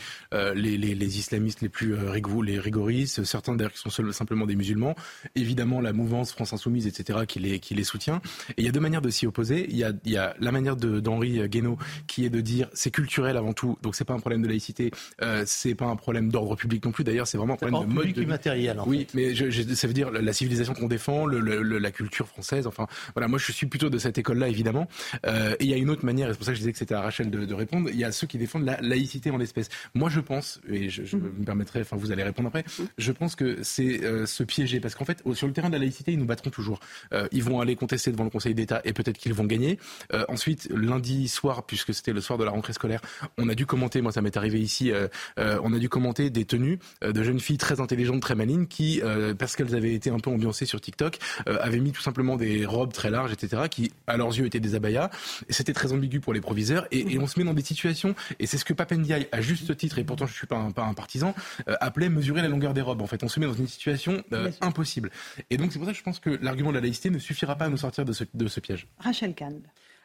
[0.55, 4.95] les, les islamistes les plus euh, les rigoristes, certains d'ailleurs qui sont simplement des musulmans,
[5.35, 8.21] évidemment la mouvance France Insoumise, etc., qui les, qui les soutient.
[8.51, 9.67] Et il y a deux manières de s'y opposer.
[9.69, 12.91] Il y a, il y a la manière d'Henri Guénaud qui est de dire c'est
[12.91, 14.91] culturel avant tout, donc c'est pas un problème de laïcité,
[15.23, 17.05] euh, c'est pas un problème d'ordre public non plus.
[17.05, 18.79] D'ailleurs, c'est vraiment un problème de mode de matériel.
[18.79, 21.39] En oui, mais ça veut dire la civilisation qu'on défend, le,
[21.79, 22.67] la culture française.
[22.67, 24.89] Enfin, voilà, moi je suis plutôt de cette école-là, évidemment.
[25.27, 26.73] Euh, et il y a une autre manière, et c'est pour ça que je disais
[26.73, 27.89] que c'était à Rachel de, de, répondre.
[27.91, 29.69] Il y a ceux qui défendent la laïcité en l'espèce.
[29.95, 31.21] Moi, je pense, et je, je mmh.
[31.39, 32.65] me permettrai, enfin, vous allez répondre après.
[32.99, 35.79] Je pense que c'est euh, se piéger parce qu'en fait, sur le terrain de la
[35.79, 36.81] laïcité, ils nous battront toujours.
[37.13, 39.79] Euh, ils vont aller contester devant le Conseil d'État et peut-être qu'ils vont gagner.
[40.13, 43.01] Euh, ensuite, lundi soir, puisque c'était le soir de la rentrée scolaire,
[43.39, 44.03] on a dû commenter.
[44.03, 44.93] Moi, ça m'est arrivé ici.
[45.37, 49.01] on a dû commenter des tenues de jeunes filles très intelligentes, très malines, qui,
[49.39, 52.93] parce qu'elles avaient été un peu ambiancées sur TikTok, avaient mis tout simplement des robes
[52.93, 55.11] très larges, etc., qui, à leurs yeux, étaient des abayas.
[55.49, 56.87] C'était très ambigu pour les proviseurs.
[56.91, 59.99] Et, on se met dans des situations, et c'est ce que Papendiaï, à juste titre,
[59.99, 61.35] et pourtant je ne suis pas un, pas un partisan,
[61.81, 63.03] appelait mesurer la longueur des robes.
[63.03, 64.23] En fait, on se met dans une situation
[64.61, 65.11] impossible.
[65.51, 67.57] Et donc c'est pour ça que je pense que l'argument de la laïcité ne suffira
[67.57, 68.87] pas à nous sortir de ce, de ce piège.
[68.99, 69.61] Rachel Kahn.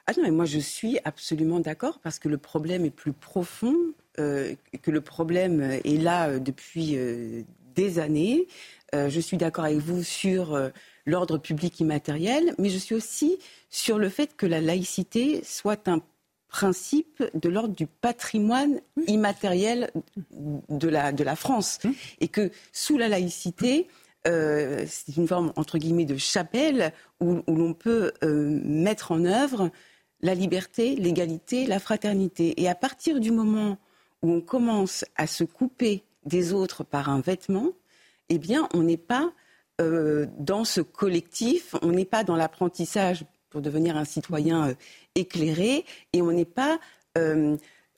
[0.08, 3.76] Ah non, mais moi je suis absolument d'accord parce que le problème est plus profond,
[4.20, 7.44] euh, que le problème est là euh, depuis euh,
[7.76, 8.48] des années.
[8.94, 10.60] je suis d'accord avec vous sur
[11.06, 13.40] l'ordre public immatériel, mais je suis aussi
[13.70, 16.02] sur le fait que la laïcité soit un
[16.50, 19.90] principe de l'ordre du patrimoine immatériel
[20.32, 21.80] de la, de la France.
[22.20, 23.88] Et que sous la laïcité,
[24.28, 29.72] euh, c'est une forme entre guillemets de chapelle où, l'on peut euh, mettre en œuvre
[30.22, 32.62] la liberté, l'égalité, la fraternité.
[32.62, 33.78] Et à partir du moment
[34.22, 37.70] où on commence à se couper des autres par un vêtement,
[38.30, 39.34] eh bien, on n'est pas
[39.80, 44.76] euh, dans ce collectif, on n'est pas dans l'apprentissage pour devenir un citoyen
[45.16, 46.80] éclairé, et on n'est pas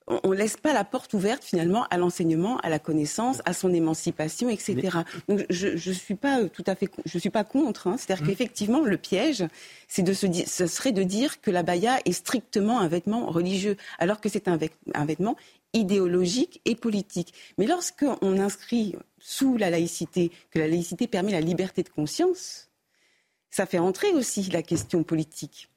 [0.08, 3.74] on ne laisse pas la porte ouverte finalement à l'enseignement, à la connaissance, à son
[3.74, 4.98] émancipation, etc.
[5.30, 7.88] Donc je ne suis pas tout à fait, je suis pas contre.
[7.88, 7.96] Hein.
[7.98, 8.28] C'est-à-dire mmh.
[8.28, 9.46] qu'effectivement le piège,
[9.88, 13.78] c'est de se ce serait de dire que la baya est strictement un vêtement religieux,
[14.00, 15.36] alors que c'est un, vêtement
[15.74, 17.34] idéologique et politique.
[17.58, 22.70] Mais lorsqu'on inscrit sous la laïcité que la laïcité permet la liberté de conscience,
[23.50, 25.70] ça fait entrer aussi la question politique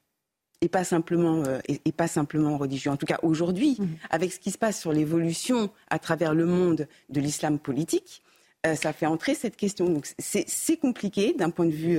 [0.62, 2.90] et pas simplement euh, et, pas simplement religieux.
[2.90, 3.96] En tout cas, aujourd'hui, mhm.
[4.10, 8.22] avec ce qui se passe sur l'évolution à travers le monde de l'islam politique,
[8.66, 9.90] euh, ça fait entrer cette question.
[9.90, 11.98] Donc c'est compliqué d'un point de vue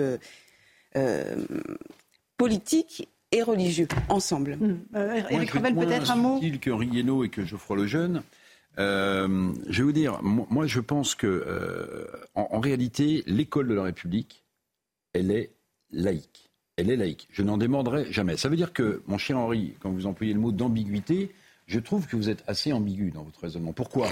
[0.96, 1.46] euh,
[2.38, 4.58] politique et religieux ensemble.
[4.96, 6.40] Eric Revel, peut-être un mot.
[6.62, 8.24] que Rieno et que Geoffroy Lejeune.
[8.78, 14.44] je vais vous dire, moi je pense que en réalité, l'école de la République,
[15.14, 15.52] elle est
[15.92, 17.28] laïque elle est laïque.
[17.32, 18.38] Je n'en demanderai jamais.
[18.38, 21.32] Ça veut dire que, mon cher Henri, quand vous employez le mot d'ambiguïté,
[21.68, 23.74] je trouve que vous êtes assez ambigu dans votre raisonnement.
[23.74, 24.08] Pourquoi?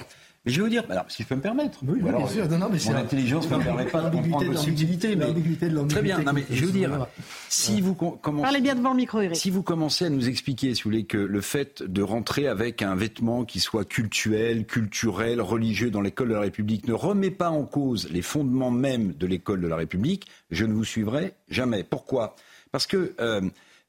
[0.46, 1.80] Mais je vais vous dire, alors, si je peux me permettre.
[1.88, 2.48] Oui, bien sûr.
[2.48, 5.16] Non, non, mais mon intelligence ne me permet pas de comprendre vos subtilités.
[5.16, 5.34] Mais...
[5.34, 6.20] de Très bien.
[6.20, 7.08] Non, mais je veux dire,
[7.50, 9.38] si vous commencez, Parlez bien devant le micro, Eric.
[9.38, 12.84] Si vous commencez à nous expliquer, si vous voulez, que le fait de rentrer avec
[12.84, 17.50] un vêtement qui soit cultuel, culturel, religieux dans l'école de la République ne remet pas
[17.50, 21.84] en cause les fondements même de l'école de la République, je ne vous suivrai jamais.
[21.84, 22.36] Pourquoi?
[22.72, 23.42] Parce qu'il euh,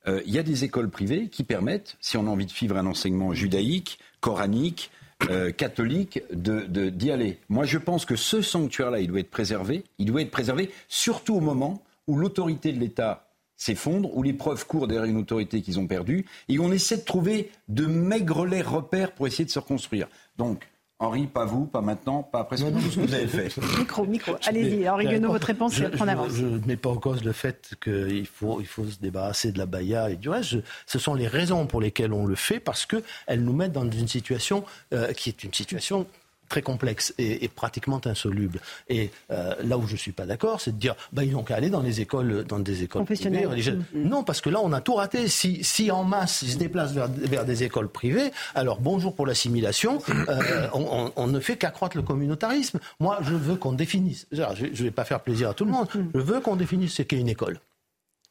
[0.09, 2.87] euh, y a des écoles privées qui permettent, si on a envie de suivre un
[2.87, 4.91] enseignement judaïque, coranique,
[5.31, 7.39] euh, catholique, d'y aller.
[7.49, 9.85] Moi, je pense que ce sanctuaire-là, il doit être préservé.
[9.99, 14.67] Il doit être préservé surtout au moment où l'autorité de l'État s'effondre, où les preuves
[14.67, 18.47] courent derrière une autorité qu'ils ont perdue, et où on essaie de trouver de maigres
[18.67, 20.09] repères pour essayer de se reconstruire.
[20.37, 20.69] Donc,
[20.99, 23.55] Henri, pas vous, pas maintenant, pas après ce que vous avez fait.
[23.79, 24.33] Micro, micro.
[24.47, 26.33] Allez-y, Henri Guenot, votre réponse, je, prendre avance.
[26.33, 29.59] Je ne mets pas en cause le fait qu'il faut, il faut se débarrasser de
[29.59, 30.57] la baya et du reste.
[30.87, 34.09] ce sont les raisons pour lesquelles on le fait, parce qu'elles nous mettent dans une
[34.09, 36.07] situation euh, qui est une situation
[36.49, 38.61] très complexe et, pratiquement insoluble.
[38.89, 41.43] Et euh, là où je ne suis pas d'accord, c'est de dire bah, ils n'ont
[41.43, 43.47] qu'à aller dans les écoles, dans des écoles privées.
[43.47, 43.77] Mm-hmm.
[43.95, 45.29] Non, parce que là, on a tout raté.
[45.29, 49.27] Si, si en masse, ils se déplacent vers, vers des écoles privées, alors bonjour pour
[49.27, 52.79] l'assimilation, euh, on, on, ne fait qu'accroître le communautarisme.
[53.01, 55.89] Moi, je veux qu'on définisse, je ne vais pas faire plaisir à tout le monde,
[55.89, 56.11] mm-hmm.
[56.15, 57.59] je veux qu'on définisse ce qu'est une école.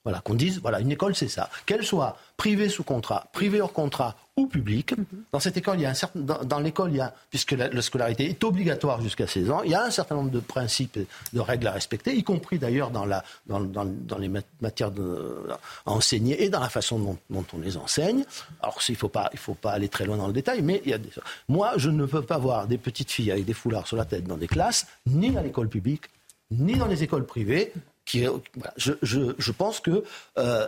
[0.06, 1.50] Voilà, qu'on dise, voilà, une école, c'est ça.
[1.66, 4.96] Qu'elle soit privée sous contrat, privée hors contrat ou publique.
[4.96, 5.06] Mhm.
[5.32, 7.82] Dans cette école, il y a un certain, dans, l'école, il y a, puisque la,
[7.82, 11.00] scolarité est obligatoire jusqu'à 16 ans, il y a un certain nombre de principes,
[11.34, 14.30] de règles à respecter, y compris d'ailleurs dans, la, dans, dans, les
[14.62, 15.48] matières de,
[15.86, 18.26] à enseigner et dans la façon dont, dont on les enseigne.
[18.62, 20.82] Alors, il ne faut, pas, il faut pas aller très loin dans le détail, mais
[20.86, 21.10] il y a des...
[21.50, 24.26] Moi, je ne veux pas voir des petites filles avec des foulards sur la tête
[24.26, 26.04] dans des classes, ni à l'école publique,
[26.52, 27.74] ni dans les écoles privées,
[28.06, 30.04] je, pense que,
[30.38, 30.68] euh,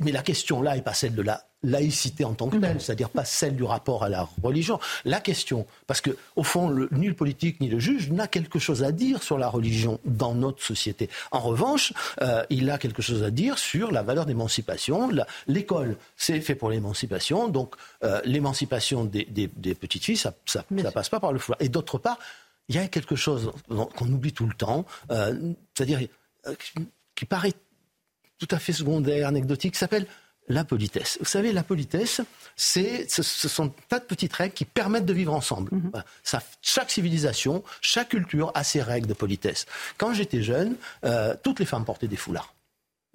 [0.00, 3.10] mais la question là n'est pas celle de la laïcité en tant que telle, c'est-à-dire
[3.10, 4.78] pas celle du rapport à la religion.
[5.04, 8.84] La question, parce que au fond, ni le politique ni le juge n'a quelque chose
[8.84, 11.10] à dire sur la religion dans notre société.
[11.32, 15.10] En revanche, euh, il a quelque chose à dire sur la valeur d'émancipation.
[15.48, 17.74] L'école, c'est fait pour l'émancipation, donc
[18.04, 19.24] euh, l'émancipation des,
[19.74, 20.64] petites filles, ça, ça,
[20.94, 21.60] passe pas par le foulard.
[21.60, 22.18] Et d'autre part,
[22.68, 24.84] il y a quelque chose qu'on oublie tout le temps,
[25.74, 26.00] c'est-à-dire
[27.14, 27.54] qui paraît
[28.38, 30.06] tout à fait secondaire, anecdotique, s'appelle
[30.48, 31.18] la politesse.
[31.20, 32.20] Vous savez, la politesse,
[32.56, 35.70] c'est, ce, sont un tas de petites règles qui permettent de vivre ensemble.
[35.74, 35.92] Mhm.
[36.22, 39.66] Ça, chaque civilisation, chaque culture a ses règles de politesse.
[39.98, 42.54] Quand j'étais jeune, euh, toutes les femmes portaient des foulards.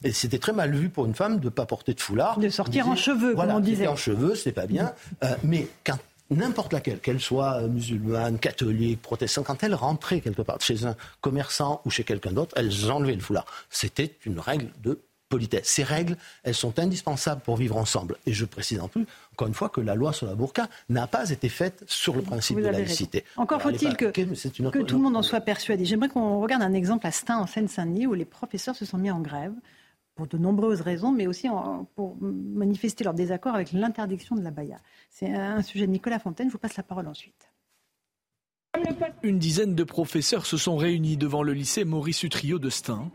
[0.03, 2.37] Et c'était très mal vu pour une femme de ne pas porter de foulard.
[2.37, 3.87] De sortir en cheveux, comme on disait.
[3.87, 4.93] en cheveux, c'est pas bien.
[5.23, 5.97] Euh, mais quand
[6.33, 11.81] n'importe laquelle, qu'elle soit musulmane, catholique, protestante, quand elle rentrait quelque part chez un commerçant
[11.85, 13.45] ou chez quelqu'un d'autre, elles enlevaient le foulard.
[13.69, 14.99] C'était une règle de
[15.29, 15.67] politesse.
[15.67, 18.17] Ces règles, elles sont indispensables pour vivre ensemble.
[18.27, 21.07] Et je précise en plus, encore une fois, que la loi sur la burqa n'a
[21.07, 23.23] pas été faite sur le principe de laïcité.
[23.37, 25.85] Encore faut-il que, que tout le monde en soit persuadé.
[25.85, 29.09] J'aimerais qu'on regarde un exemple à Stein, en Seine-Saint-Denis, où les professeurs se sont mis
[29.09, 29.53] en grève
[30.15, 31.47] pour de nombreuses raisons, mais aussi
[31.95, 34.79] pour manifester leur désaccord avec l'interdiction de la baya.
[35.09, 36.47] C'est un sujet de Nicolas Fontaine.
[36.47, 37.49] Je vous passe la parole ensuite.
[39.21, 43.11] Une dizaine de professeurs se sont réunis devant le lycée Maurice Utrio de Stein.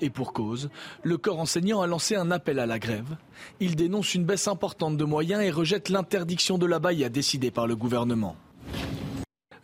[0.00, 0.70] Et pour cause,
[1.02, 3.16] le corps enseignant a lancé un appel à la grève.
[3.58, 7.66] Il dénonce une baisse importante de moyens et rejette l'interdiction de la baïa décidée par
[7.66, 8.36] le gouvernement.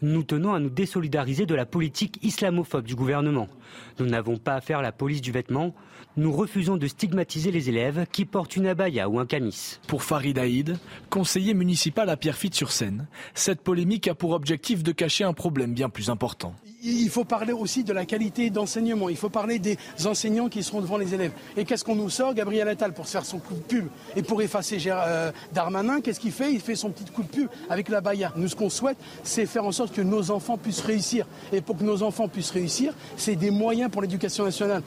[0.03, 3.49] Nous tenons à nous désolidariser de la politique islamophobe du gouvernement.
[3.99, 5.75] Nous n'avons pas à faire la police du vêtement,
[6.17, 9.79] nous refusons de stigmatiser les élèves qui portent une abaya ou un camis.
[9.87, 10.79] Pour Farid Haïd,
[11.11, 16.09] conseiller municipal à Pierrefitte-sur-Seine, cette polémique a pour objectif de cacher un problème bien plus
[16.09, 16.55] important.
[16.83, 19.09] Il faut parler aussi de la qualité d'enseignement.
[19.09, 21.33] Il faut parler des enseignants qui seront devant les élèves.
[21.57, 24.41] Et qu'est-ce qu'on nous sort Gabriel Attal pour faire son coup de pub et pour
[24.41, 26.53] effacer euh, Darmanin, qu'est-ce qu'il fait?
[26.53, 28.33] Il fait son petit coup de pub avec la baya.
[28.37, 31.27] Nous, ce qu'on souhaite, c'est faire en sorte que nos enfants puissent réussir.
[31.53, 34.83] Et pour que nos enfants puissent réussir, c'est des moyens pour l'éducation nationale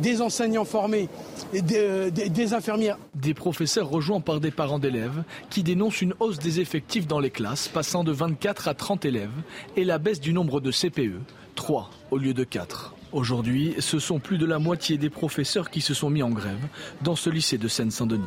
[0.00, 1.08] des enseignants formés,
[1.52, 2.98] et des, euh, des, infirmières.
[3.14, 7.30] Des professeurs rejoints par des parents d'élèves qui dénoncent une hausse des effectifs dans les
[7.30, 9.30] classes, passant de 24 à 30 élèves,
[9.76, 11.20] et la baisse du nombre de CPE,
[11.54, 12.94] 3 au lieu de 4.
[13.12, 16.66] Aujourd'hui, ce sont plus de la moitié des professeurs qui se sont mis en grève
[17.02, 18.24] dans ce lycée de Seine-Saint-Denis.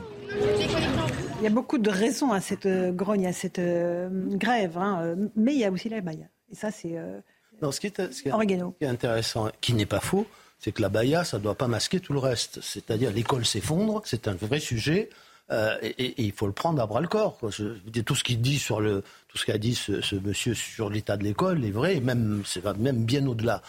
[1.39, 5.15] Il y a beaucoup de raisons à cette euh, grogne, à cette euh, grève, hein,
[5.35, 6.25] mais il y a aussi la baïa.
[6.51, 6.95] Et ça, c'est.
[7.61, 10.27] ce qui est intéressant, qui n'est pas faux,
[10.65, 12.59] c'est que la baya, ça ne doit pas masquer tout le reste.
[12.59, 15.11] C'est-à-dire l'école s'effondre, c'est un vrai sujet.
[15.51, 17.37] Euh, et, il faut le prendre à bras le corps.
[17.37, 21.23] Tout ce qu'il dit sur le, tout ce qu'a dit ce, monsieur sur l'état de
[21.23, 23.61] l'école est vrai, et même c'est même bien au-delà.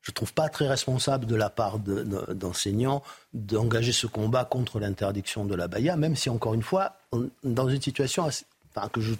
[0.00, 3.02] Je ne trouve pas très responsable de la part d'enseignants
[3.34, 6.98] d'engager ce combat contre l'interdiction de la baya, même si encore une fois,
[7.42, 8.28] dans une situation
[8.76, 9.14] enfin, que je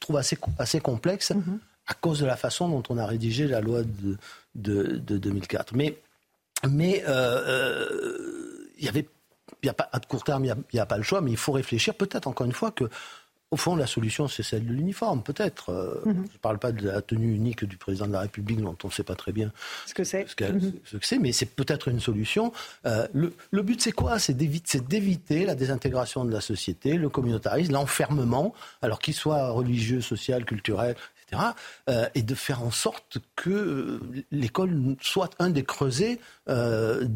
[0.00, 1.58] trouve assez, assez complexe mm-hmm.
[1.88, 4.16] à cause de la façon dont on a rédigé la loi de,
[4.54, 5.74] de, de 2004.
[5.74, 5.98] Mais
[6.68, 9.08] mais il euh, euh, avait
[9.62, 11.38] il n'y a pas à court terme, il n'y a, pas le choix, mais il
[11.38, 12.84] faut réfléchir peut-être encore une fois que,
[13.50, 15.70] au fond, la solution c'est celle de l'uniforme, peut-être.
[15.70, 16.26] Euh, mhm.
[16.28, 18.88] Je ne parle pas de la tenue unique du président de la République, dont on
[18.88, 19.52] ne sait pas très bien
[19.86, 20.72] ce que c'est, mhm.
[20.84, 22.52] ce, que c'est, mais c'est peut-être une solution.
[22.84, 24.18] le, le, but c'est quoi?
[24.18, 30.44] C'est d'éviter la désintégration de la société, le communautarisme, l'enfermement, alors qu'il soit religieux, social,
[30.44, 30.94] culturel,
[31.88, 37.06] euh, et de faire en sorte que euh, l'école soit un des creusets euh,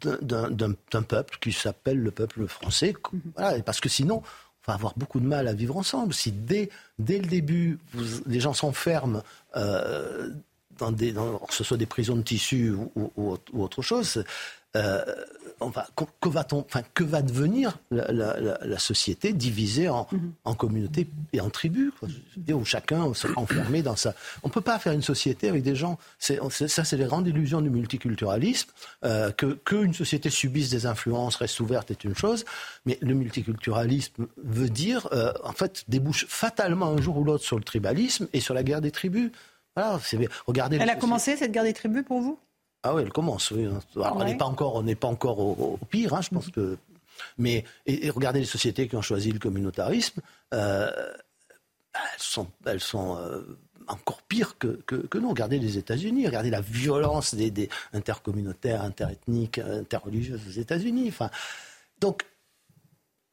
[0.00, 2.94] d'un peuple qui s'appelle le peuple français.
[3.12, 3.62] Mhm.
[3.62, 6.14] parce que sinon, on va avoir beaucoup de mal à vivre ensemble.
[6.14, 7.78] Si dès, dès le début,
[8.26, 9.22] les gens s'enferment
[9.54, 14.24] dans des, dans, que ce soit des prisons de tissu ou, ou autre chose,
[14.76, 15.04] euh,
[16.20, 20.30] que, va enfin, que va devenir la, société divisée en, mm-hmm.
[20.44, 21.92] en communautés et en tribus,
[22.52, 24.14] où chacun sera enfermé dans sa.
[24.42, 25.98] On ne peut pas faire une société avec des gens.
[26.18, 28.70] ça, c'est les grandes illusions du multiculturalisme.
[29.04, 32.44] Euh, que qu'une société subisse des influences, reste ouverte est une chose,
[32.84, 37.56] mais le multiculturalisme veut dire, euh, en fait, débouche fatalement un jour ou l'autre sur
[37.56, 39.30] le tribalisme et sur la guerre des tribus.
[39.74, 39.98] Voilà,
[40.46, 40.78] regardez.
[40.80, 42.38] Elle a commencé cette guerre des tribus pour vous?
[42.86, 43.50] Ah oui, elle commence.
[43.50, 43.68] Oui.
[43.96, 46.78] on n'est pas encore, on n'est pas encore au, pire, hein, je pense que.
[47.38, 50.20] Mais et, regardez les sociétés qui ont choisi le communautarisme,
[50.54, 50.90] euh,
[51.94, 53.58] elles sont, elles sont euh,
[53.88, 55.30] encore pires que, que, nous.
[55.30, 61.06] Regardez les États-Unis, regardez la violence des, des intercommunautaires, interethniques, interreligieuses aux États-Unis.
[61.08, 61.30] Enfin,
[62.00, 62.24] donc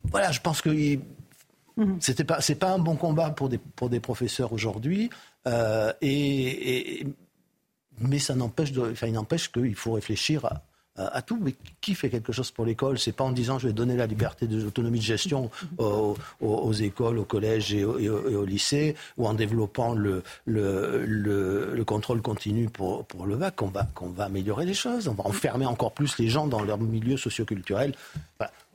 [0.05, 0.69] voilà, je pense que
[1.77, 1.97] mhm.
[1.99, 5.09] c'était pas, c'est pas un bon combat pour des pour des professeurs aujourd'hui.
[5.47, 7.05] Euh, et,
[8.07, 10.63] mais ça n'empêche, enfin, n'empêche qu'il faut réfléchir à,
[11.25, 11.39] tout.
[11.41, 12.99] Mais qui fait quelque chose pour l'école?
[12.99, 17.19] C'est pas en disant je vais donner la liberté de l'autonomie de gestion aux, écoles,
[17.19, 23.35] aux collèges et, au, lycée, ou en développant le, le, contrôle continu pour, pour le
[23.35, 25.07] VAC qu'on va, qu'on va améliorer les choses.
[25.07, 27.93] On va enfermer encore plus les gens dans leur milieu socioculturel.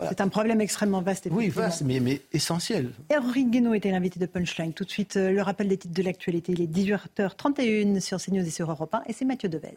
[0.01, 1.29] C'est un problème extrêmement vaste.
[1.31, 2.91] Oui, vaste, mais, mais essentiel.
[3.11, 4.73] Eric Guénaud était l'invité de Punchline.
[4.73, 6.53] Tout de suite, euh, le rappel des titres de l'actualité.
[6.53, 9.03] Il est 18h31 sur CNews et sur Europe 1.
[9.07, 9.77] Et c'est Mathieu Devez.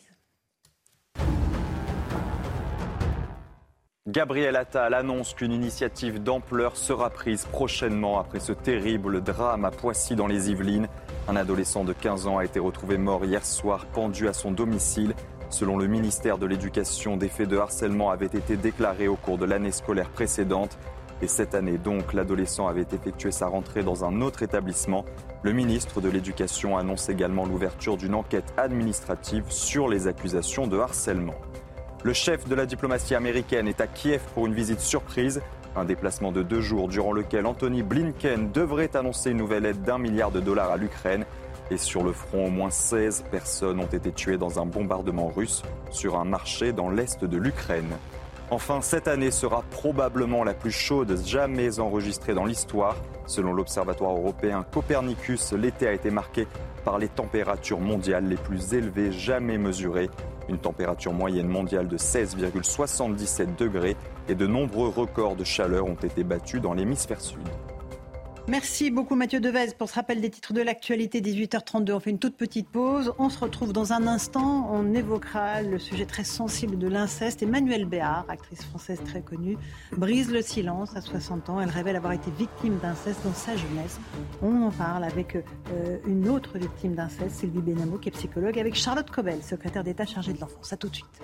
[4.08, 10.16] Gabriel Attal annonce qu'une initiative d'ampleur sera prise prochainement après ce terrible drame à Poissy
[10.16, 10.88] dans les Yvelines.
[11.28, 15.14] Un adolescent de 15 ans a été retrouvé mort hier soir pendu à son domicile.
[15.52, 19.46] Selon le ministère de l'Éducation, des faits de harcèlement avaient été déclarés au cours de
[19.46, 20.80] l'année scolaire précédente.
[21.22, 25.06] Et cette année donc, l'adolescent avait effectué sa rentrée dans un autre établissement.
[25.44, 31.36] Le ministre de l'Éducation annonce également l'ouverture d'une enquête administrative sur les accusations de harcèlement.
[32.04, 35.40] Le chef de la diplomatie américaine est à Kiev pour une visite surprise.
[35.76, 40.00] Un déplacement de deux jours durant lequel Anthony Blinken devrait annoncer une nouvelle aide d'un
[40.00, 41.26] milliard de dollars à l'Ukraine.
[41.70, 45.62] Et sur le front, au moins 16 personnes ont été tuées dans un bombardement russe
[45.92, 47.96] sur un marché dans l'est de l'Ukraine.
[48.50, 52.96] Enfin, cette année sera probablement la plus chaude jamais enregistrée dans l'histoire.
[53.28, 56.48] Selon l'Observatoire européen Copernicus, l'été a été marqué
[56.84, 60.10] par les températures mondiales les plus élevées jamais mesurées.
[60.52, 63.96] Une température moyenne mondiale de 16,77 degrés
[64.28, 67.40] et de nombreux records de chaleur ont été battus dans l'hémisphère sud.
[68.52, 71.94] Merci beaucoup Mathieu Devez pour ce rappel des titres de l'actualité 18h32.
[71.94, 73.14] On fait une toute petite pause.
[73.18, 74.68] On se retrouve dans un instant.
[74.74, 77.42] On évoquera le sujet très sensible de l'inceste.
[77.42, 79.58] Emmanuelle Béard, actrice française très connue,
[79.96, 81.62] brise le silence à 60 ans.
[81.62, 84.02] Elle révèle avoir été victime d'inceste dans sa jeunesse.
[84.42, 88.76] On en parle avec euh, une autre victime d'inceste, Sylvie Benamo, qui est psychologue, avec
[88.76, 90.74] Charlotte Cobel, secrétaire d'État chargée de l'enfance.
[90.74, 91.22] A tout de suite.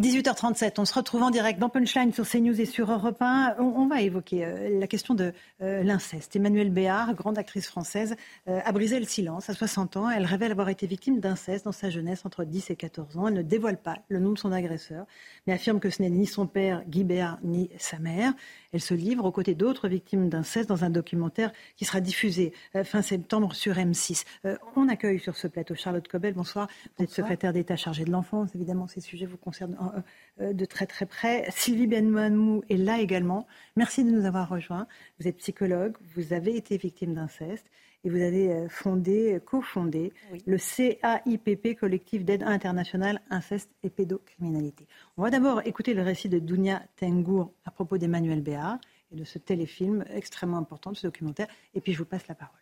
[0.00, 3.54] 18h37, on se retrouve en direct dans Punchline sur CNews et sur Europe 1.
[3.60, 6.34] On, va évoquer euh, la question de euh, l'inceste.
[6.34, 8.16] Emmanuelle Béard, grande actrice française,
[8.48, 10.10] euh, a brisé le silence à 60 ans.
[10.10, 13.28] Elle révèle avoir été victime d'inceste dans sa jeunesse entre 10 et 14 ans.
[13.28, 15.06] Elle ne dévoile pas le nom de son agresseur,
[15.46, 18.32] mais affirme que ce n'est ni son père, Guy Béard, ni sa mère.
[18.72, 22.52] Elle se livre aux côtés d'autres victimes d'inceste dans un documentaire qui sera diffusé
[22.82, 24.24] fin septembre sur M6.
[24.74, 26.34] on accueille sur ce plateau Charlotte Cobel.
[26.34, 26.66] Bonsoir.
[26.98, 28.50] Vous êtes secrétaire d'État chargée de l'enfance.
[28.56, 29.83] Évidemment, ces sujets vous concernent euh,
[30.40, 31.46] de très très près.
[31.56, 33.46] Sylvie Benmouamou est là également.
[33.76, 34.86] Merci de nous avoir rejoints.
[35.18, 37.66] Vous êtes psychologue, vous avez été victime d'inceste
[38.04, 40.12] et vous avez euh, fondé, cofondé
[40.46, 44.86] le CAIPP, Collectif d'aide internationale inceste et pédocriminalité.
[45.16, 48.78] On va d'abord écouter le récit de Dounia Tengour à propos d'Emmanuel Béard
[49.10, 52.34] et de ce téléfilm extrêmement important, de ce documentaire, et puis je vous passe la
[52.34, 52.54] parole.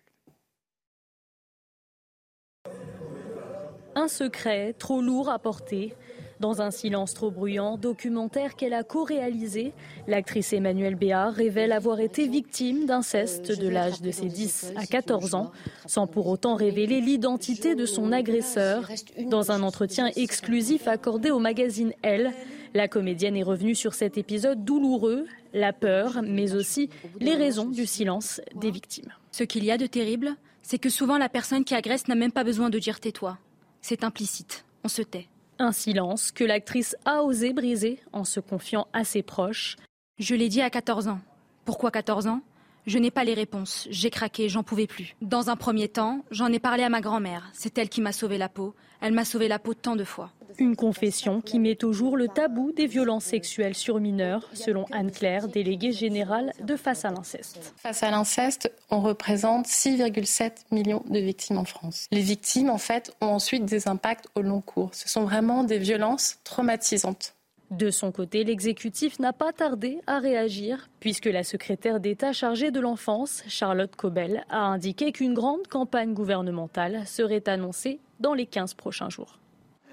[3.95, 5.95] Un secret trop lourd à porter
[6.43, 9.73] dans un silence trop bruyant, documentaire qu'elle a co-réalisé,
[10.09, 15.37] l'actrice Emmanuelle Béard révèle avoir été victime d'inceste de l'âge de ses 10 à 14
[15.37, 15.53] ans,
[15.87, 18.91] sans pour autant révéler l'identité de son agresseur.
[19.31, 22.33] Dans un entretien exclusif accordé au magazine Elle,
[22.75, 26.91] la comédienne est revenue sur cet épisode douloureux, la peur, mais aussi
[27.21, 29.13] les raisons du silence des victimes.
[29.31, 32.33] Ce qu'il y a de terrible, c'est que souvent la personne qui agresse n'a même
[32.33, 33.39] pas besoin de dire tais-toi.
[33.81, 35.29] C'est implicite, on se tait.
[35.63, 39.77] Un silence que l'actrice a osé briser en se confiant à ses proches.
[40.19, 41.21] Je l'ai dit à 14 ans.
[41.65, 42.41] Pourquoi 14 ans?
[42.87, 43.87] Je n'ai pas les réponses.
[43.91, 45.15] J'ai craqué, j'en pouvais plus.
[45.21, 47.51] Dans un premier temps, j'en ai parlé à ma grand-mère.
[47.53, 48.75] C'est elle qui m'a sauvé la peau.
[49.01, 50.31] Elle m'a sauvé la peau tant de fois.
[50.59, 55.49] Une confession qui met au jour le tabou des violences sexuelles sur mineurs, selon Anne-Claire,
[55.49, 57.75] déléguée générale de Face à l'inceste.
[57.77, 62.07] Face à l'inceste, on représente 6,7 millions de victimes en France.
[62.13, 64.91] Les victimes, en fait, ont ensuite des impacts au long cours.
[64.93, 67.35] Ce sont vraiment des violences traumatisantes.
[67.73, 72.79] De son côté, l'exécutif n'a pas tardé à réagir, puisque la secrétaire d'État chargée de
[72.79, 79.09] l'enfance, Charlotte Cobel, a indiqué qu'une grande campagne gouvernementale serait annoncée dans les 15 prochains
[79.09, 79.39] jours.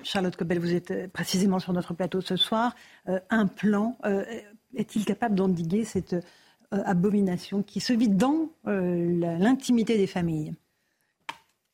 [0.03, 2.75] Charlotte Cobel, vous êtes euh, précisément sur notre plateau ce soir.
[3.07, 4.25] Euh, un plan euh,
[4.75, 6.17] est-il capable d'endiguer cette
[6.71, 10.53] abomination qui se vit dans l'intimité des familles?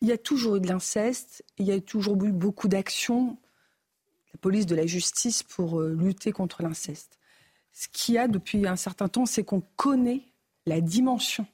[0.02, 3.38] Il y a toujours eu de l'inceste, il y a toujours eu beaucoup d'actions
[4.36, 7.18] la police, de la justice pour euh, lutter contre l'inceste.
[7.72, 10.24] Ce qu'il y a depuis un certain temps, c'est qu'on connaît
[10.66, 11.48] la dimension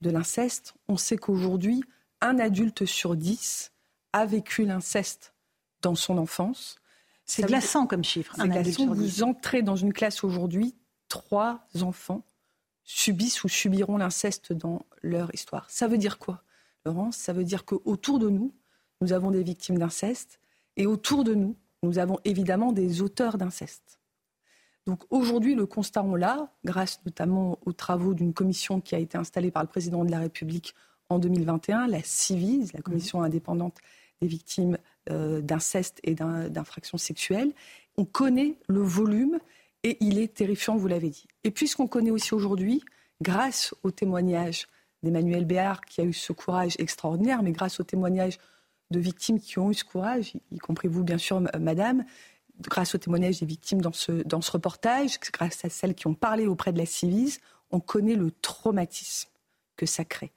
[0.00, 0.72] de l'inceste.
[0.88, 1.84] On sait qu'aujourd'hui,
[2.22, 3.72] un adulte sur dix
[4.14, 5.34] a vécu l'inceste
[5.82, 6.76] dans son enfance.
[7.26, 8.34] C'est glaçant comme chiffre.
[8.34, 8.94] C'est glaçant.
[8.94, 10.74] Vous entrez dans une classe aujourd'hui,
[11.08, 12.24] trois enfants
[12.82, 15.68] subissent ou subiront l'inceste dans leur histoire.
[15.68, 16.42] Ça veut dire quoi,
[16.86, 17.18] Laurence?
[17.18, 18.54] Ça veut dire qu'autour de nous,
[19.02, 20.40] nous avons des victimes d'inceste
[20.76, 23.98] et autour de nous, nous avons évidemment des auteurs d'inceste.
[24.86, 29.16] Donc aujourd'hui, le constat, on l'a, grâce notamment aux travaux d'une commission qui a été
[29.18, 30.74] installée par le président de la République
[31.08, 33.78] en 2021, la CIVIS, la commission indépendante
[34.20, 34.78] des victimes
[35.10, 37.52] euh, d'inceste et d'infractions sexuelles.
[37.96, 39.38] On connaît le volume
[39.82, 41.26] et il est terrifiant, vous l'avez dit.
[41.44, 42.82] Et puisqu'on connaît aussi aujourd'hui,
[43.22, 44.68] grâce au témoignage
[45.02, 48.38] d'Emmanuel Béard, qui a eu ce courage extraordinaire, mais grâce au témoignage
[48.90, 52.04] de victimes qui ont eu ce courage, y compris vous, bien sûr, madame,
[52.60, 56.72] grâce au témoignage des victimes dans ce, reportage, grâce à celles qui ont parlé auprès
[56.72, 57.40] de la Civise,
[57.70, 59.30] on connaît le traumatisme
[59.76, 60.32] que ça crée.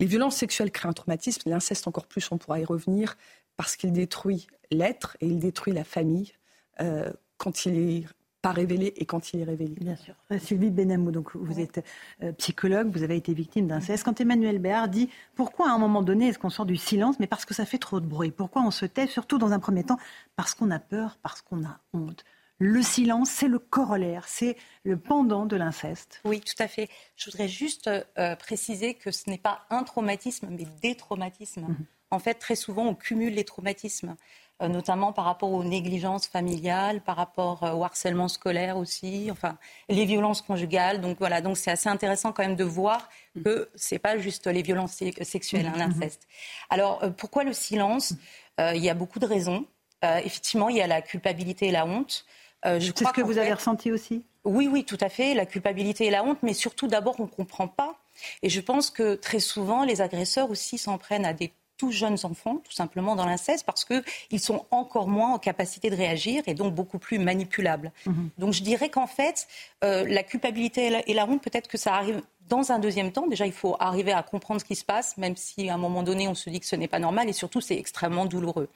[0.00, 3.16] Les violences sexuelles créent un traumatisme, l'inceste encore plus, on pourra y revenir,
[3.56, 6.32] parce qu'il détruit l'être et il détruit la famille.
[6.80, 8.06] Euh, quand il est
[8.44, 9.74] pas révélé et quand il est révélé.
[9.80, 10.14] Bien sûr.
[10.38, 11.82] Sylvie Benamou, donc vous êtes
[12.22, 14.04] euh, psychologue, vous avez été victime d'inceste.
[14.04, 17.26] Quand Emmanuel Béard dit pourquoi à un moment donné est-ce qu'on sort du silence, mais
[17.26, 18.32] parce que ça fait trop de bruit.
[18.32, 19.96] Pourquoi on se tait, surtout dans un premier temps,
[20.36, 22.22] parce qu'on a peur, parce qu'on a honte.
[22.58, 26.20] Le silence, c'est le corollaire, c'est le pendant de l'inceste.
[26.26, 26.90] Oui, tout à fait.
[27.16, 31.62] Je voudrais juste euh, préciser que ce n'est pas un traumatisme, mais des traumatismes.
[31.62, 31.86] Mhm.
[32.14, 34.16] En fait, très souvent, on cumule les traumatismes.
[34.62, 39.58] Euh, notamment par rapport aux négligences familiales, par rapport euh, au harcèlement scolaire aussi, enfin
[39.88, 41.00] les violences conjugales.
[41.00, 43.08] Donc voilà, donc c'est assez intéressant quand même de voir
[43.44, 46.28] que c'est pas juste les violences sexuelles, hein, l'inceste.
[46.70, 48.14] Alors euh, pourquoi le silence?
[48.60, 49.66] Il y a beaucoup de raisons.
[50.04, 52.24] effectivement, il y a la culpabilité et la honte.
[52.62, 54.24] c'est ce que vous avez ressenti aussi?
[54.44, 55.34] Oui, oui, tout à fait.
[55.34, 57.98] La culpabilité et la honte, mais surtout d'abord on ne comprend pas.
[58.42, 61.52] Et je pense que très souvent les agresseurs aussi s'en prennent à des
[61.84, 65.96] tous jeunes enfants, tout simplement, dans l'inceste, parce qu'ils sont encore moins en capacité de
[65.96, 67.92] réagir et donc beaucoup plus manipulables.
[68.06, 68.30] Mhm.
[68.38, 69.46] Donc je dirais qu'en fait,
[69.84, 73.26] euh, la culpabilité et la, honte, peut-être que ça arrive dans un deuxième temps.
[73.26, 76.02] Déjà, il faut arriver à comprendre ce qui se passe, même si à un moment
[76.02, 78.68] donné, on se dit que ce n'est pas normal, et surtout, c'est extrêmement douloureux.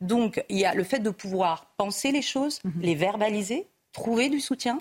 [0.00, 2.80] Donc, il y a le fait de pouvoir penser les choses, mhm.
[2.80, 4.78] les verbaliser, trouver du soutien,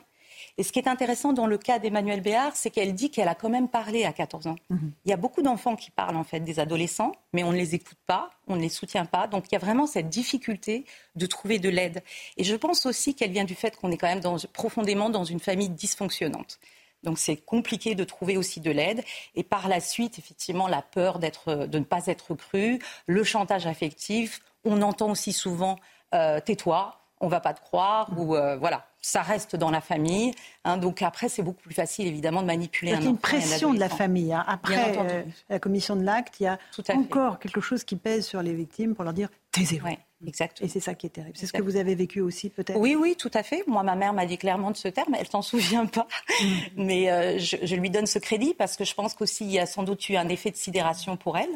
[0.57, 3.35] et ce qui est intéressant dans le cas d'Emmanuel Béard, c'est qu'elle dit qu'elle a
[3.35, 4.55] quand même parlé à 14 ans.
[4.69, 4.91] Mhm.
[5.03, 7.75] Il y a beaucoup d'enfants qui parlent en fait des adolescents, mais on ne les
[7.75, 9.27] écoute pas, on ne les soutient pas.
[9.27, 12.03] Donc il y a vraiment cette difficulté de trouver de l'aide.
[12.37, 14.21] Et je pense aussi qu'elle vient du fait qu'on est quand même
[14.53, 16.59] profondément dans une famille dysfonctionnante.
[17.03, 19.03] Donc c'est compliqué de trouver aussi de l'aide.
[19.35, 24.41] Et par la suite, effectivement, la peur de ne pas être cru, le chantage affectif.
[24.63, 25.77] On entend aussi souvent
[26.13, 30.31] euh, tais-toi, on va pas te croire, ou euh, voilà ça reste dans la famille.
[30.63, 33.01] Hein, donc après, c'est beaucoup plus facile, évidemment, de manipuler un enfant.
[33.01, 34.33] Il y a une pression de la famille.
[34.33, 34.43] Hein.
[34.47, 36.57] Après euh, la commission de l'acte, il y a
[36.89, 39.87] encore quelque chose qui pèse sur les victimes pour leur dire taisez-vous.
[40.25, 40.65] exactement.
[40.65, 41.37] Et c'est ça qui est terrible.
[41.37, 42.79] C'est ce que vous avez vécu aussi, peut-être?
[42.79, 43.63] Oui, oui, tout à fait.
[43.67, 45.15] Moi, ma mère m'a dit clairement de ce terme.
[45.17, 46.07] Elle s'en souvient pas.
[46.41, 46.45] Mm.
[46.77, 49.67] Mais euh, je, lui donne ce crédit parce que je pense qu'aussi, il y a
[49.67, 51.49] sans doute eu un effet de sidération pour elle.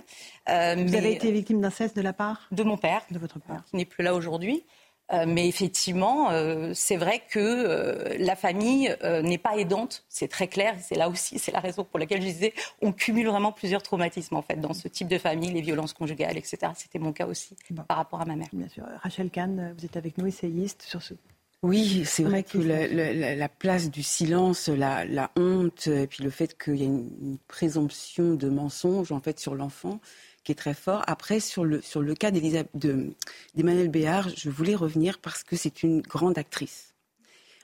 [0.49, 2.47] Euh, vous avez été victime d'inceste de la part?
[2.51, 3.01] De mon père.
[3.09, 3.63] De votre père.
[3.71, 4.63] Qui n'est plus là aujourd'hui.
[5.11, 10.47] Euh, mais effectivement, euh, c'est vrai que euh, la famille n'est pas aidante, c'est très
[10.47, 10.75] clair.
[10.81, 14.35] C'est là aussi, c'est la raison pour laquelle je disais, on cumule vraiment plusieurs traumatismes
[14.35, 16.57] en fait dans ce type de famille, les violences conjugales, etc.
[16.75, 17.55] C'était mon cas aussi
[17.87, 18.47] par rapport à ma mère.
[18.53, 18.83] Bien sûr.
[19.01, 21.13] Rachel Kahn, vous êtes avec nous, essayiste sur ce.
[21.61, 26.77] Oui, c'est vrai que la, place du silence, la, honte, et puis le fait qu'il
[26.77, 29.99] y a une, une présomption de mensonge en fait sur l'enfant,
[30.43, 31.03] qui est très fort.
[31.07, 36.01] Après, sur le, sur le cas d'Emmanuel Béard, je voulais revenir parce que c'est une
[36.01, 36.93] grande actrice.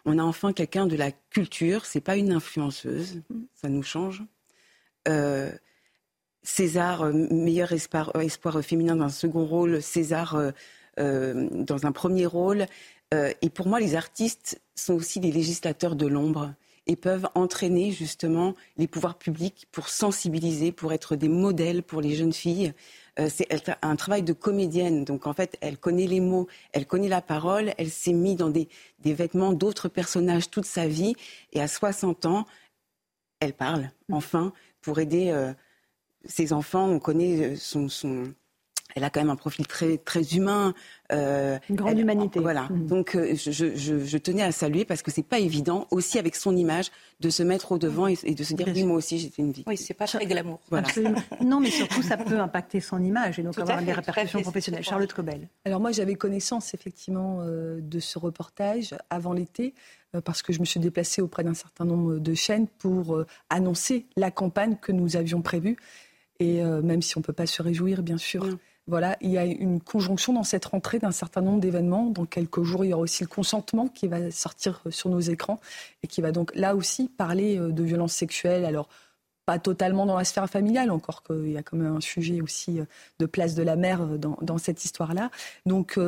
[0.06, 3.22] On a enfin quelqu'un de la culture, c'est pas une influenceuse,
[3.56, 4.24] ça nous change.
[5.08, 5.52] Euh,
[6.44, 10.40] César, euh, meilleur euh, espoir, féminin dans un second rôle, César
[10.98, 12.68] dans un premier rôle.
[13.12, 16.54] et pour moi, les artistes sont aussi des législateurs de l'ombre
[16.88, 22.16] et peuvent entraîner justement les pouvoirs publics pour sensibiliser, pour être des modèles pour les
[22.16, 22.74] jeunes filles.
[23.20, 23.48] Euh, c'est
[23.82, 25.06] un travail de comédienne.
[25.06, 28.49] Donc en fait, elle connaît les mots, elle connaît la parole, elle s'est mise dans
[28.49, 28.68] des,
[28.99, 31.16] des vêtements d'autres personnages toute sa vie.
[31.53, 32.45] Et à 60 ans,
[33.40, 35.53] elle parle, enfin, pour aider euh,
[36.26, 36.88] ses enfants.
[36.90, 38.34] On connaît euh, son, son
[38.94, 40.74] elle a quand même un profil très, très humain.
[41.12, 42.40] Euh, Une grande humanité.
[42.40, 42.68] Voilà.
[42.70, 42.88] Mm.
[42.88, 46.36] Donc euh, je, je, je, tenais à saluer parce que c'est pas évident aussi avec
[46.36, 49.41] son image de se mettre au devant et, de se dire oui moi aussi j'étais
[49.41, 49.64] une vie.
[49.68, 50.60] Oui c'est pas très glamour.
[50.70, 50.88] Voilà.
[51.41, 54.84] non mais surtout ça peut impacter son image et donc avoir des répercussions professionnelles.
[54.84, 55.48] Charlotte Cobel.
[55.66, 59.74] Alors moi j'avais connaissance effectivement euh, de ce reportage avant l'été
[60.24, 64.32] parce que je me suis déplacée auprès d'un certain nombre de chaînes pour annoncer la
[64.32, 65.76] campagne que nous avions prévue.
[66.40, 68.48] Et même si on ne peut pas se réjouir, bien sûr,
[68.88, 72.06] voilà, il y a une conjonction dans cette rentrée d'un certain nombre d'événements.
[72.12, 75.20] Dans quelques jours, il y aura aussi le consentement qui va sortir euh, sur nos
[75.20, 75.60] écrans
[76.03, 78.64] et qui va donc là aussi parler euh, de violences sexuelles.
[78.64, 78.88] Alors,
[79.48, 82.80] pas totalement dans la sphère familiale, encore qu'il y a quand même un sujet aussi
[82.80, 82.86] euh,
[83.18, 85.32] de place de la mère dans, cette histoire-là.
[85.66, 85.99] Donc,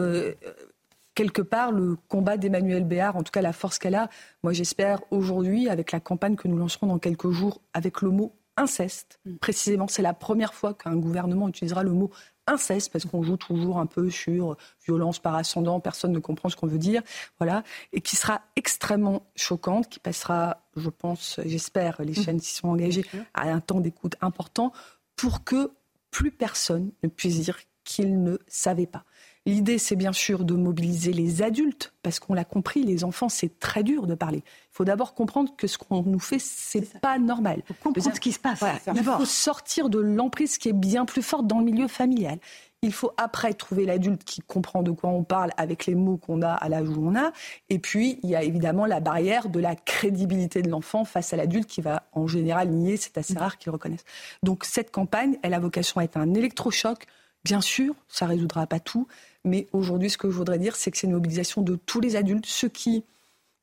[1.15, 4.09] quelque part, le combat d'Emmanuel Béard, en tout cas la force qu'elle a,
[4.43, 8.33] moi j'espère aujourd'hui, avec la campagne que nous lancerons dans quelques jours, avec le mot
[8.57, 9.37] inceste, mm.
[9.37, 12.11] précisément, c'est la première fois qu'un gouvernement utilisera le mot
[12.47, 16.55] inceste, parce qu'on joue toujours un peu sur violence par ascendant, personne ne comprend ce
[16.55, 17.01] qu'on veut dire,
[17.39, 17.63] voilà,
[17.93, 22.23] et qui sera extrêmement choquante, qui passera, je pense, j'espère, les mmh.
[22.23, 24.71] chaînes s'y sont engagées à un temps d'écoute important
[25.15, 25.71] pour que
[26.09, 29.03] plus personne ne puisse dire qu'il ne savait pas.
[29.47, 33.59] L'idée, c'est bien sûr de mobiliser les adultes, parce qu'on l'a compris, les enfants, c'est
[33.59, 34.39] très dur de parler.
[34.45, 37.61] Il faut d'abord comprendre que ce qu'on nous fait, c'est pas normal.
[37.63, 38.61] Il faut comprendre ce qui se passe.
[38.93, 42.39] il faut sortir de l'emprise qui est bien plus forte dans le milieu familial.
[42.81, 46.41] Il faut après trouver l'adulte qui comprend de quoi on parle avec les mots qu'on
[46.41, 47.31] a à l'âge où on a.
[47.69, 51.37] Et puis, il y a évidemment la barrière de la crédibilité de l'enfant face à
[51.37, 52.97] l'adulte qui va en général nier.
[52.97, 54.03] C'est assez rare qu'il reconnaisse.
[54.43, 57.05] Donc, cette campagne, elle a vocation à être un électrochoc.
[57.45, 59.07] Bien sûr, ça ne résoudra pas tout.
[59.43, 62.15] Mais aujourd'hui, ce que je voudrais dire, c'est que c'est une mobilisation de tous les
[62.15, 63.03] adultes, ceux qui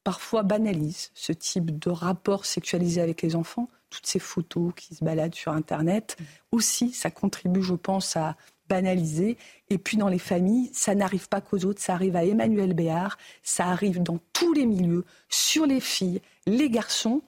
[0.02, 5.04] parfois banalisent ce type de rapport sexualisé avec les enfants, toutes ces photos qui se
[5.04, 6.16] baladent sur Internet.
[6.52, 8.36] Aussi, ça contribue, je pense, à
[8.68, 9.36] banaliser.
[9.70, 13.18] Et puis dans les familles, ça n'arrive pas qu'aux autres, ça arrive à Emmanuel Béard,
[13.42, 17.22] ça arrive dans tous les milieux, sur les filles, les garçons.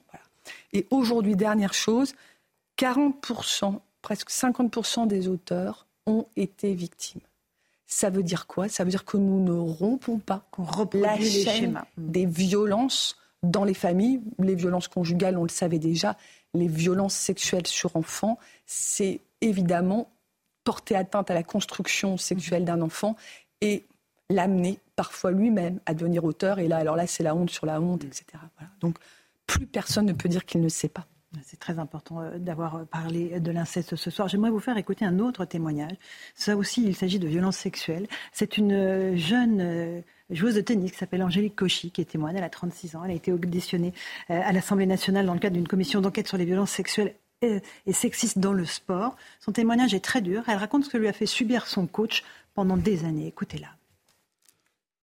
[0.73, 2.13] Et aujourd'hui, dernière chose,
[2.77, 7.21] 40%, presque 50% des auteurs ont été victimes.
[7.87, 8.67] Ça veut dire quoi?
[8.67, 10.45] Ça veut dire que nous ne rompons pas
[10.93, 12.11] la chaîne mm.
[12.11, 14.21] des violences dans les familles.
[14.39, 16.17] Les violences conjugales, on le savait déjà.
[16.53, 20.09] Les violences sexuelles sur enfants, c'est évidemment
[20.63, 23.15] porter atteinte à la construction sexuelle d'un enfant
[23.61, 23.85] et
[24.29, 26.59] l'amener parfois lui-même à devenir auteur.
[26.59, 28.25] Et là, alors là, c'est la honte sur la honte, etc.
[28.81, 28.97] Donc,
[29.45, 31.07] plus personne ne peut dire qu'il ne sait pas.
[31.43, 34.27] C'est très important euh, d'avoir euh, parlé de l'inceste ce soir.
[34.27, 35.95] J'aimerais vous faire écouter un autre témoignage.
[36.35, 38.07] Ça aussi, il s'agit de violences sexuelles.
[38.31, 42.37] C'est une euh, jeune joueuse de tennis qui s'appelle Angélique Cauchy qui est témoigne.
[42.37, 43.03] Elle a 36 ans.
[43.03, 43.93] Elle a été auditionnée
[44.29, 48.39] à l'Assemblée nationale dans le cadre d'une commission d'enquête sur les violences sexuelles et sexistes
[48.39, 49.15] dans le sport.
[49.39, 50.43] Son témoignage est très dur.
[50.47, 52.23] Elle raconte ce que lui a fait subir son coach
[52.53, 53.27] pendant des années.
[53.27, 53.76] Écoutez-la.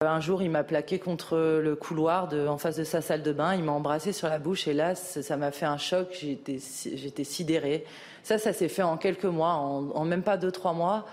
[0.06, 3.54] Un jour, il m'a plaqué contre le couloir en face de sa salle de bain.
[3.54, 6.08] Il m'a embrassé sur la bouche et là, ça m'a fait un choc.
[6.20, 7.84] J'étais sidérée.
[8.22, 11.04] Ça, ça s'est fait en quelques mois, en, même pas deux, trois mois.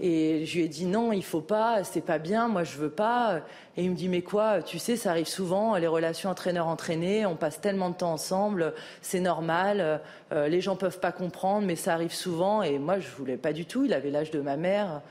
[0.00, 2.90] Et je lui ai dit non, il faut pas, c'est pas bien, moi je veux
[2.90, 3.40] pas.
[3.76, 7.34] Et il me dit mais quoi, tu sais, ça arrive souvent, les relations entraîneur-entraîné, on
[7.34, 10.00] passe tellement de temps ensemble, c'est normal,
[10.32, 12.62] euh, les gens peuvent pas comprendre, mais ça arrive souvent.
[12.62, 15.02] Et moi je voulais pas du tout, il avait l'âge de ma mère.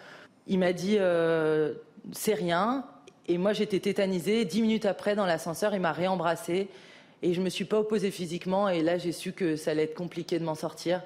[0.47, 1.73] Il m'a dit euh,
[2.13, 2.85] c'est rien,
[3.27, 4.45] et moi, j'étais tétanisée.
[4.45, 6.69] Dix minutes après, dans l'ascenseur, il m'a réembrassée.
[7.21, 8.69] Et je ne me suis pas opposée physiquement.
[8.69, 11.01] Et là, j'ai su que ça allait être compliqué de m'en sortir.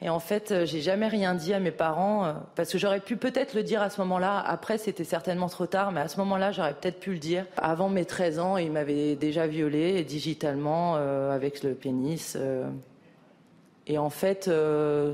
[0.00, 3.00] Et en fait, euh, j'ai jamais rien dit à mes parents euh, parce que j'aurais
[3.00, 4.38] pu peut-être le dire à ce moment-là.
[4.40, 7.46] Après, c'était certainement trop tard, mais à ce moment-là, j'aurais peut-être pu le dire.
[7.56, 12.36] Avant mes 13 ans, il m'avait déjà violée digitalement euh, avec le pénis.
[13.86, 14.50] Et en fait,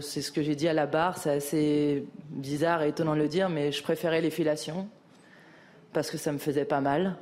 [0.01, 1.17] c'est ce que j'ai dit à la barre.
[1.17, 4.89] C'est assez bizarre et étonnant de le dire, mais je préférais les filations
[5.93, 7.17] parce que ça me faisait pas mal.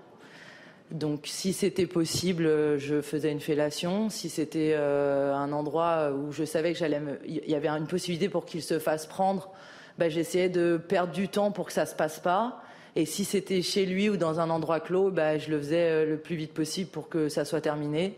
[0.90, 2.44] Donc si c'était possible,
[2.78, 4.08] je faisais une fellation.
[4.08, 6.78] Si c'était euh, un endroit où je savais que
[7.26, 9.50] y avait une possibilité pour qu'il se fasse prendre,
[9.98, 12.62] bah, j'essayais de perdre du temps pour que ça se passe pas.
[12.94, 16.06] Et si c'était chez lui ou dans un endroit clos, bah, je le faisais euh,
[16.06, 18.16] le plus vite possible pour que ça soit terminé.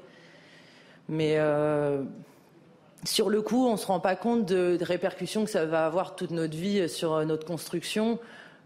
[1.08, 2.02] Mais euh,
[3.02, 5.86] sur le coup, on ne se rend pas compte de, de répercussions que ça va
[5.86, 8.18] avoir toute notre vie sur notre construction.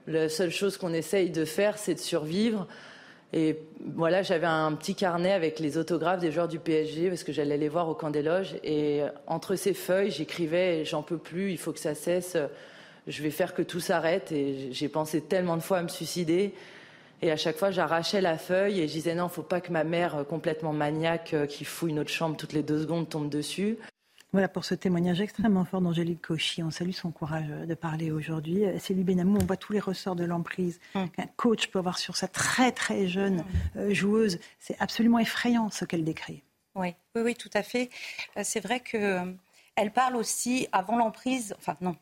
[0.07, 2.67] La seule chose qu'on essaye de faire, c'est de survivre.
[3.33, 3.59] Et
[3.95, 7.57] voilà, j'avais un petit carnet avec les autographes des joueurs du PSG parce que j'allais
[7.57, 8.57] les voir au camp des loges.
[8.65, 12.37] Et entre ces feuilles, j'écrivais J'en peux plus, il faut que ça cesse,
[13.07, 14.33] je vais faire que tout s'arrête.
[14.33, 16.53] Et j'ai pensé tellement de fois à me suicider.
[17.23, 19.85] Et à chaque fois, j'arrachais la feuille et je disais Non, faut pas que ma
[19.85, 23.79] mère, complètement maniaque, qui fouille notre chambre toutes les deux secondes, tombe dessus.
[24.33, 26.63] Voilà pour ce témoignage extrêmement fort d'Angélique Cauchy.
[26.63, 28.65] On salue son courage de parler aujourd'hui.
[28.79, 31.11] Céline Benamou, on voit tous les ressorts de l'emprise hum.
[31.11, 33.47] qu'un coach peut avoir sur sa très très jeune hum.
[33.77, 34.39] euh, joueuse.
[34.59, 36.43] C'est absolument effrayant ce qu'elle décrit.
[36.75, 37.91] Oui, oui, oui, tout à fait.
[38.39, 39.37] Euh, c'est vrai qu'elle
[39.79, 41.97] euh, parle aussi avant l'emprise, enfin non,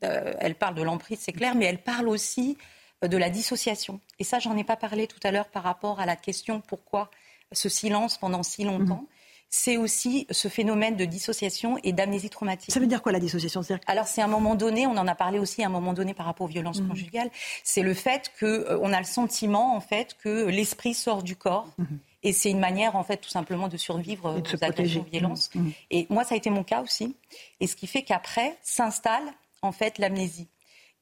[0.00, 2.58] elle parle de l'emprise, c'est clair, mais elle parle aussi
[3.02, 4.00] de la dissociation.
[4.20, 7.10] Et ça, j'en ai pas parlé tout à l'heure par rapport à la question pourquoi
[7.52, 9.00] ce silence pendant si longtemps.
[9.00, 9.06] Hum
[9.54, 12.72] c'est aussi ce phénomène de dissociation et d'amnésie traumatique.
[12.72, 13.60] Ça veut dire quoi la dissociation?
[13.86, 16.24] Alors c'est un moment donné, on en a parlé aussi à un moment donné par
[16.24, 16.88] rapport aux violences mhm.
[16.88, 17.30] conjugales,
[17.62, 21.68] c'est le fait qu'on euh, a le sentiment en fait que l'esprit sort du corps.
[21.76, 21.98] Mhm.
[22.24, 25.50] Et c'est une manière, en fait, tout simplement de survivre de aux agressions, violences.
[25.56, 25.72] Mhm.
[25.90, 27.16] Et moi, ça a été mon cas aussi.
[27.58, 29.24] Et ce qui fait qu'après s'installe,
[29.60, 30.46] en fait, l'amnésie.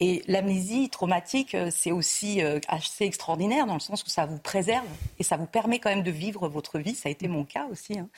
[0.03, 4.39] Et l'amnésie traumatique, euh, c'est aussi euh, assez extraordinaire dans le sens où ça vous
[4.39, 4.87] préserve
[5.19, 6.95] et ça vous permet quand même de vivre votre vie.
[6.95, 7.99] Ça a été mon cas aussi.
[7.99, 8.09] Hein.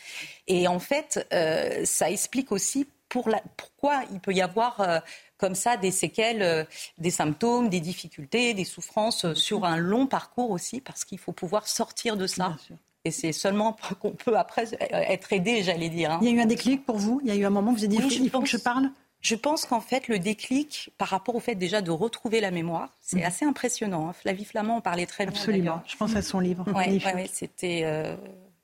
[0.46, 5.02] Et en fait, euh, ça explique aussi pour la, pourquoi il peut y avoir
[5.36, 10.80] comme ça des séquelles, des symptômes, des difficultés, des souffrances sur un long parcours aussi,
[10.80, 12.56] parce qu'il faut pouvoir sortir de ça.
[13.04, 16.12] Et c'est seulement qu'on peut après être aidé, j'allais dire.
[16.12, 16.20] Hein.
[16.22, 17.20] Il y a eu un déclic pour vous?
[17.22, 18.90] Il y a eu un moment où vous avez dit il faut que je parle?
[19.22, 22.90] Je pense qu'en fait, le déclic par rapport au fait déjà de retrouver la mémoire,
[23.00, 23.24] c'est mhm.
[23.24, 24.08] assez impressionnant.
[24.08, 24.12] Hein.
[24.12, 25.32] Flavie Flamand en parlait très bien.
[25.32, 25.82] Absolument.
[25.86, 26.64] Je pense à son livre.
[26.74, 27.00] Oui,
[27.32, 28.16] c'était euh,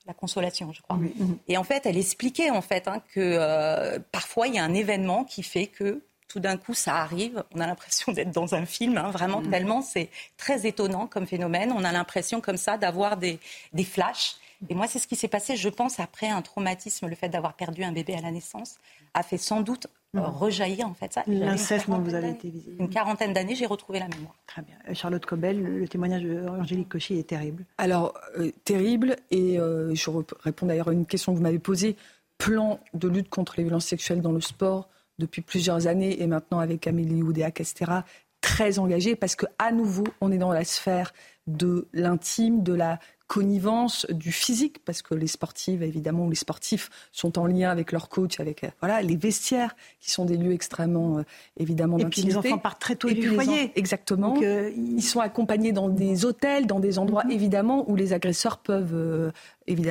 [0.07, 0.97] La Consolation, je crois.
[0.97, 1.39] Mhm.
[1.47, 4.75] Et en fait, elle expliquait en fait hein, que euh, parfois il y a un
[4.75, 7.45] événement qui fait que tout d'un coup, ça arrive.
[7.55, 9.51] On a l'impression d'être dans un film, hein, vraiment, mm.
[9.51, 11.73] tellement c'est très étonnant comme phénomène.
[11.73, 13.39] On a l'impression comme ça d'avoir des,
[13.73, 14.37] des flashs.
[14.69, 17.55] Et moi, c'est ce qui s'est passé, je pense, après un traumatisme, le fait d'avoir
[17.55, 18.77] perdu un bébé à la naissance,
[19.15, 19.87] a fait sans doute
[20.17, 21.23] euh, rejaillir en fait ça.
[21.27, 22.75] L'inceste dont vous avez été visé.
[22.79, 24.35] Une quarantaine d'années, j'ai retrouvé la mémoire.
[24.47, 24.75] Très bien.
[24.89, 27.65] Euh, Charlotte Cobel, le témoignage d'Angélique Cauchy est terrible.
[27.77, 30.11] Alors, euh, terrible, et je
[30.43, 31.97] réponds d'ailleurs à une question que vous m'avez posée.
[32.39, 36.61] Plan de lutte contre les violences sexuelles dans le sport, depuis plusieurs années et maintenant
[36.61, 38.05] avec Amélie Oudéa-Castera,
[38.41, 41.13] très engagée parce qu'à nouveau, on est dans la sphère
[41.47, 47.39] de l'intime, de la connivence, du physique, parce que les sportives, évidemment, les sportifs sont
[47.39, 51.19] en lien avec leur coach, avec euh, voilà, les vestiaires, qui sont des lieux extrêmement,
[51.19, 51.23] euh,
[51.59, 51.99] évidemment.
[51.99, 53.71] Et puis les enfants partent très tôt du foyer.
[53.77, 54.35] exactement.
[54.43, 57.31] Euh, ils sont accompagnés dans des hôtels, dans des endroits, mhm.
[57.31, 59.33] évidemment, où les agresseurs peuvent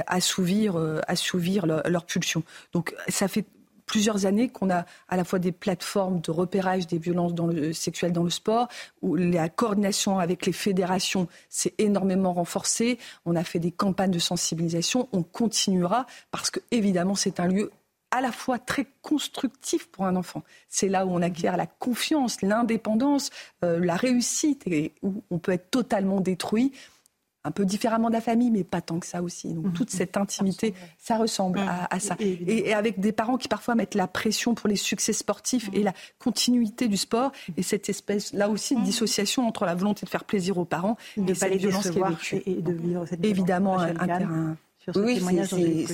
[0.07, 0.75] assouvir,
[1.07, 2.41] assouvir leur, leur, pulsion.
[2.73, 3.45] Donc ça fait
[3.87, 7.73] plusieurs années qu'on a à la fois des plateformes de repérage des violences dans le,
[7.73, 8.67] sexuelles dans le sport,
[9.01, 12.99] où la coordination avec les fédérations s'est énormément renforcée.
[13.25, 15.09] On a fait des campagnes de sensibilisation.
[15.13, 17.71] On continuera parce que, évidemment, c'est un lieu
[18.11, 20.43] à la fois très constructif pour un enfant.
[20.69, 23.31] C'est là où on acquiert la confiance, l'indépendance,
[23.63, 26.71] euh, la réussite, et où on peut être totalement détruit
[27.47, 29.53] un peu différemment de la famille, mais pas tant que ça aussi.
[29.53, 32.15] Donc toute cette intimité, ça ressemble à, ça.
[32.19, 35.93] Et, avec des parents qui parfois mettent la pression pour les succès sportifs et la
[36.19, 40.25] continuité du sport, et cette espèce là aussi de dissociation entre la volonté de faire
[40.25, 44.57] plaisir aux parents et de pas les violences et de vivre cette Évidemment, un, terrain.
[44.95, 45.21] Oui,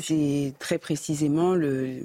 [0.02, 2.00] c'est très précisément le,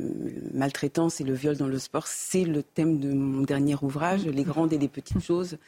[0.55, 2.07] maltraitance et le viol dans le sport.
[2.07, 5.59] C'est le thème de mon dernier ouvrage, Les grandes et les petites choses.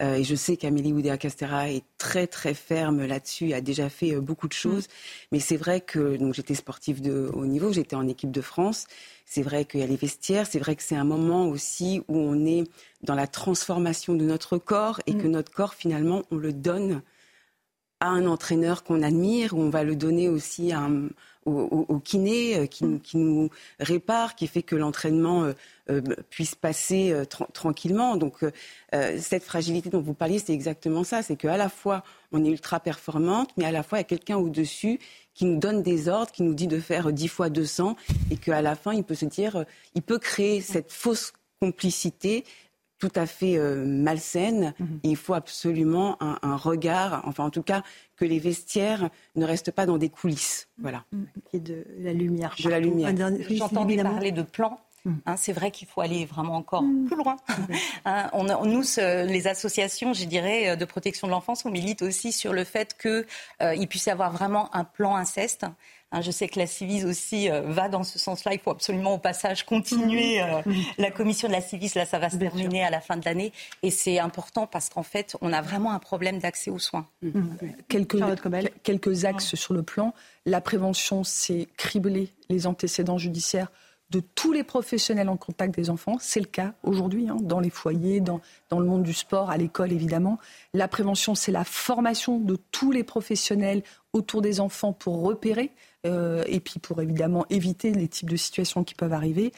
[0.00, 4.20] Euh, et je sais qu'Amélie Oudéa-Castera est très très ferme là-dessus, a déjà fait euh,
[4.20, 4.84] beaucoup de choses.
[4.84, 4.88] Mm.
[5.32, 8.86] Mais c'est vrai que donc j'étais sportive de haut niveau, j'étais en équipe de France.
[9.26, 12.16] C'est vrai qu'il y a les vestiaires, c'est vrai que c'est un moment aussi où
[12.16, 12.64] on est
[13.02, 15.30] dans la transformation de notre corps et que mm.
[15.30, 17.02] notre corps finalement on le donne
[18.00, 21.08] à un entraîneur qu'on admire, ou on va le donner aussi à un,
[21.44, 25.52] au, kiné euh, qui, qui, nous répare, qui fait que l'entraînement euh,
[25.90, 26.00] euh,
[26.30, 27.14] puisse passer
[27.52, 28.16] tranquillement.
[28.16, 28.44] Donc
[28.92, 31.22] cette fragilité dont vous parliez, c'est exactement ça.
[31.22, 34.08] C'est qu'à la fois on est ultra performante, mais à la fois il y a
[34.08, 35.00] quelqu'un au-dessus
[35.34, 37.96] qui nous donne des ordres, qui nous dit de faire 10 fois 200
[38.30, 39.64] et qu'à la fin il peut se dire,
[39.94, 42.44] il peut créer cette fausse complicité
[43.02, 44.74] tout à fait malsaine.
[44.78, 45.00] Mhm.
[45.02, 47.82] il faut absolument un, un, regard, enfin en tout cas
[48.16, 50.68] que les vestiaires ne restent pas dans des coulisses.
[50.78, 51.04] Voilà.
[51.52, 52.54] Et de la lumière.
[52.62, 53.12] De la lumière.
[53.50, 54.78] J'entends parler de plans.
[55.04, 55.14] Mm.
[55.26, 57.36] Hein, c'est vrai qu'il faut aller vraiment encore plus loin.
[58.04, 62.52] Hein, on, nous, les associations, je dirais, de protection de l'enfance, on milite aussi sur
[62.52, 63.24] le fait qu'il
[63.62, 65.66] euh, puisse y avoir vraiment un plan inceste.
[66.12, 68.52] Hein, je sais que la Civis aussi euh, va dans ce sens-là.
[68.52, 70.60] Il faut absolument au passage continuer euh,
[70.98, 71.94] la commission de la Civis.
[71.94, 73.52] Là, ça va se terminer à la fin de l'année.
[73.82, 77.06] Et c'est important parce qu'en fait, on a vraiment un problème d'accès aux soins.
[77.88, 78.18] Quelques,
[78.82, 80.12] quelques axes sur le plan.
[80.44, 83.68] La prévention, c'est cribler les antécédents judiciaires
[84.10, 86.18] de tous les professionnels en contact des enfants.
[86.20, 89.56] C'est le cas aujourd'hui, hein, dans les foyers, dans, dans le monde du sport, à
[89.56, 90.38] l'école évidemment.
[90.74, 93.82] La prévention, c'est la formation de tous les professionnels
[94.12, 98.84] autour des enfants pour repérer euh, et puis pour évidemment éviter les types de situations
[98.84, 99.52] qui peuvent arriver.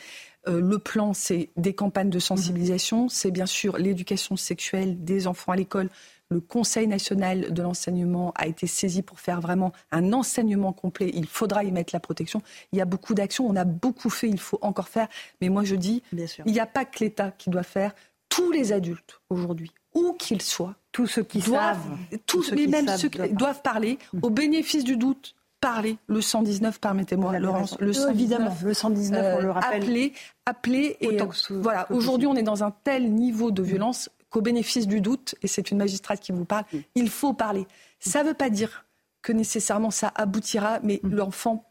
[0.49, 5.53] Euh, le plan, c'est des campagnes de sensibilisation, c'est bien sûr l'éducation sexuelle des enfants
[5.53, 5.89] à l'école.
[6.31, 11.11] Le Conseil national de l'enseignement a été saisi pour faire vraiment un enseignement complet.
[11.15, 12.43] Il faudra y mettre la protection.
[12.73, 15.09] Il y a beaucoup d'actions, on a beaucoup fait, il faut encore faire.
[15.41, 17.95] Mais moi je dis, il n'y a pas que l'État qui doit faire.
[18.29, 22.89] Tous les adultes aujourd'hui, où qu'ils soient, tous ceux qui doivent, savent, tous, mais même
[22.97, 25.99] ceux qui doivent parler, au bénéfice du doute, parler.
[26.07, 27.77] Le 119, permettez-moi, Laurence.
[27.81, 29.83] Le 119, Évidemment, le 119, on le rappelle.
[29.83, 30.13] Appeler,
[30.47, 30.97] appeler.
[31.01, 31.19] Et
[31.51, 35.47] voilà, aujourd'hui, on est dans un tel niveau de violence qu'au bénéfice du doute, et
[35.47, 36.65] c'est une magistrate qui vous parle,
[36.95, 37.67] il faut parler.
[38.01, 38.85] Ça ne veut pas dire
[39.23, 41.15] que nécessairement ça aboutira, mais mm.
[41.15, 41.71] l'enfant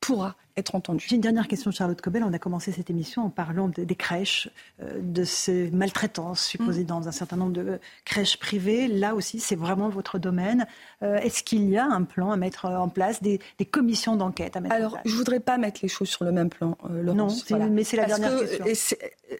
[0.00, 0.72] pourra être.
[0.98, 2.24] J'ai une dernière question, Charlotte Cobel.
[2.24, 4.48] On a commencé cette émission en parlant des crèches,
[4.82, 6.86] euh, de ces maltraitances supposées mm.
[6.86, 8.88] dans un certain nombre de crèches privées.
[8.88, 10.66] Là aussi, c'est vraiment votre domaine.
[11.02, 14.60] Euh, est-ce qu'il y a un plan à mettre en place, des, commissions d'enquête à
[14.60, 15.04] mettre Alors, en place?
[15.06, 17.48] je voudrais pas mettre les choses sur le même plan, euh, Laurence.
[17.50, 18.96] Non, mais c'est la dernière question.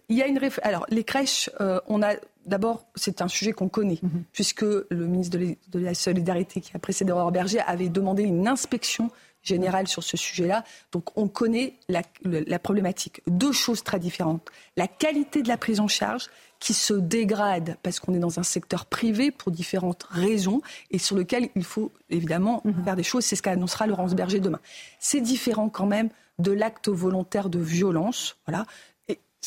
[0.09, 1.51] Il y a une Alors, les crèches,
[1.87, 2.15] on a
[2.45, 4.23] D'abord, c'est un sujet qu'on connaît, mm-hmm.
[4.33, 9.13] puisque le ministre de la Solidarité qui a précédé Aurore Berger avait demandé une inspection
[9.43, 10.65] générale sur ce sujet-là.
[10.93, 13.23] Donc on connaît la, problématique.
[13.27, 14.49] Deux choses très différentes.
[14.77, 16.29] La qualité de la prise en charge
[16.61, 20.61] qui se dégrade parce qu'on est dans un secteur privé pour différentes raisons
[20.91, 22.85] et sur lequel il faut évidemment mhm.
[22.85, 23.25] faire des choses.
[23.25, 24.61] C'est ce qu'annoncera Laurence Berger demain.
[25.01, 26.09] C'est différent quand même
[26.39, 28.37] de l'acte volontaire de violence.
[28.47, 28.67] Voilà.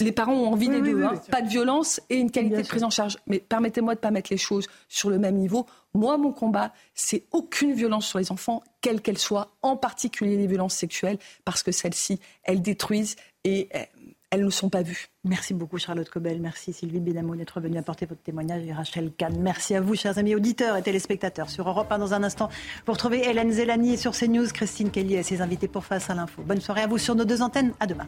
[0.01, 1.13] Les parents ont envie des deux, hein.
[1.31, 3.17] pas de violence et une qualité de prise en charge.
[3.27, 5.65] Mais permettez-moi de ne pas mettre les choses sur le même niveau.
[5.93, 10.47] Moi, mon combat, c'est aucune violence sur les enfants, quelle qu'elle soit, en particulier les
[10.47, 13.15] violences sexuelles, parce que celles-ci, elles détruisent
[13.45, 13.85] et eh,
[14.31, 15.07] elles ne sont pas vues.
[15.23, 19.39] Merci beaucoup Charlotte Cobel, merci Sylvie Bénamo d'être venue apporter votre témoignage et Rachel Kahn.
[19.39, 22.49] Merci à vous chers amis auditeurs et téléspectateurs sur Europe 1 dans un instant.
[22.85, 26.41] Vous retrouvez Hélène Zélani sur CNews, Christine Kelly et ses invités pour Face à l'info.
[26.41, 28.07] Bonne soirée à vous sur nos deux antennes, à demain.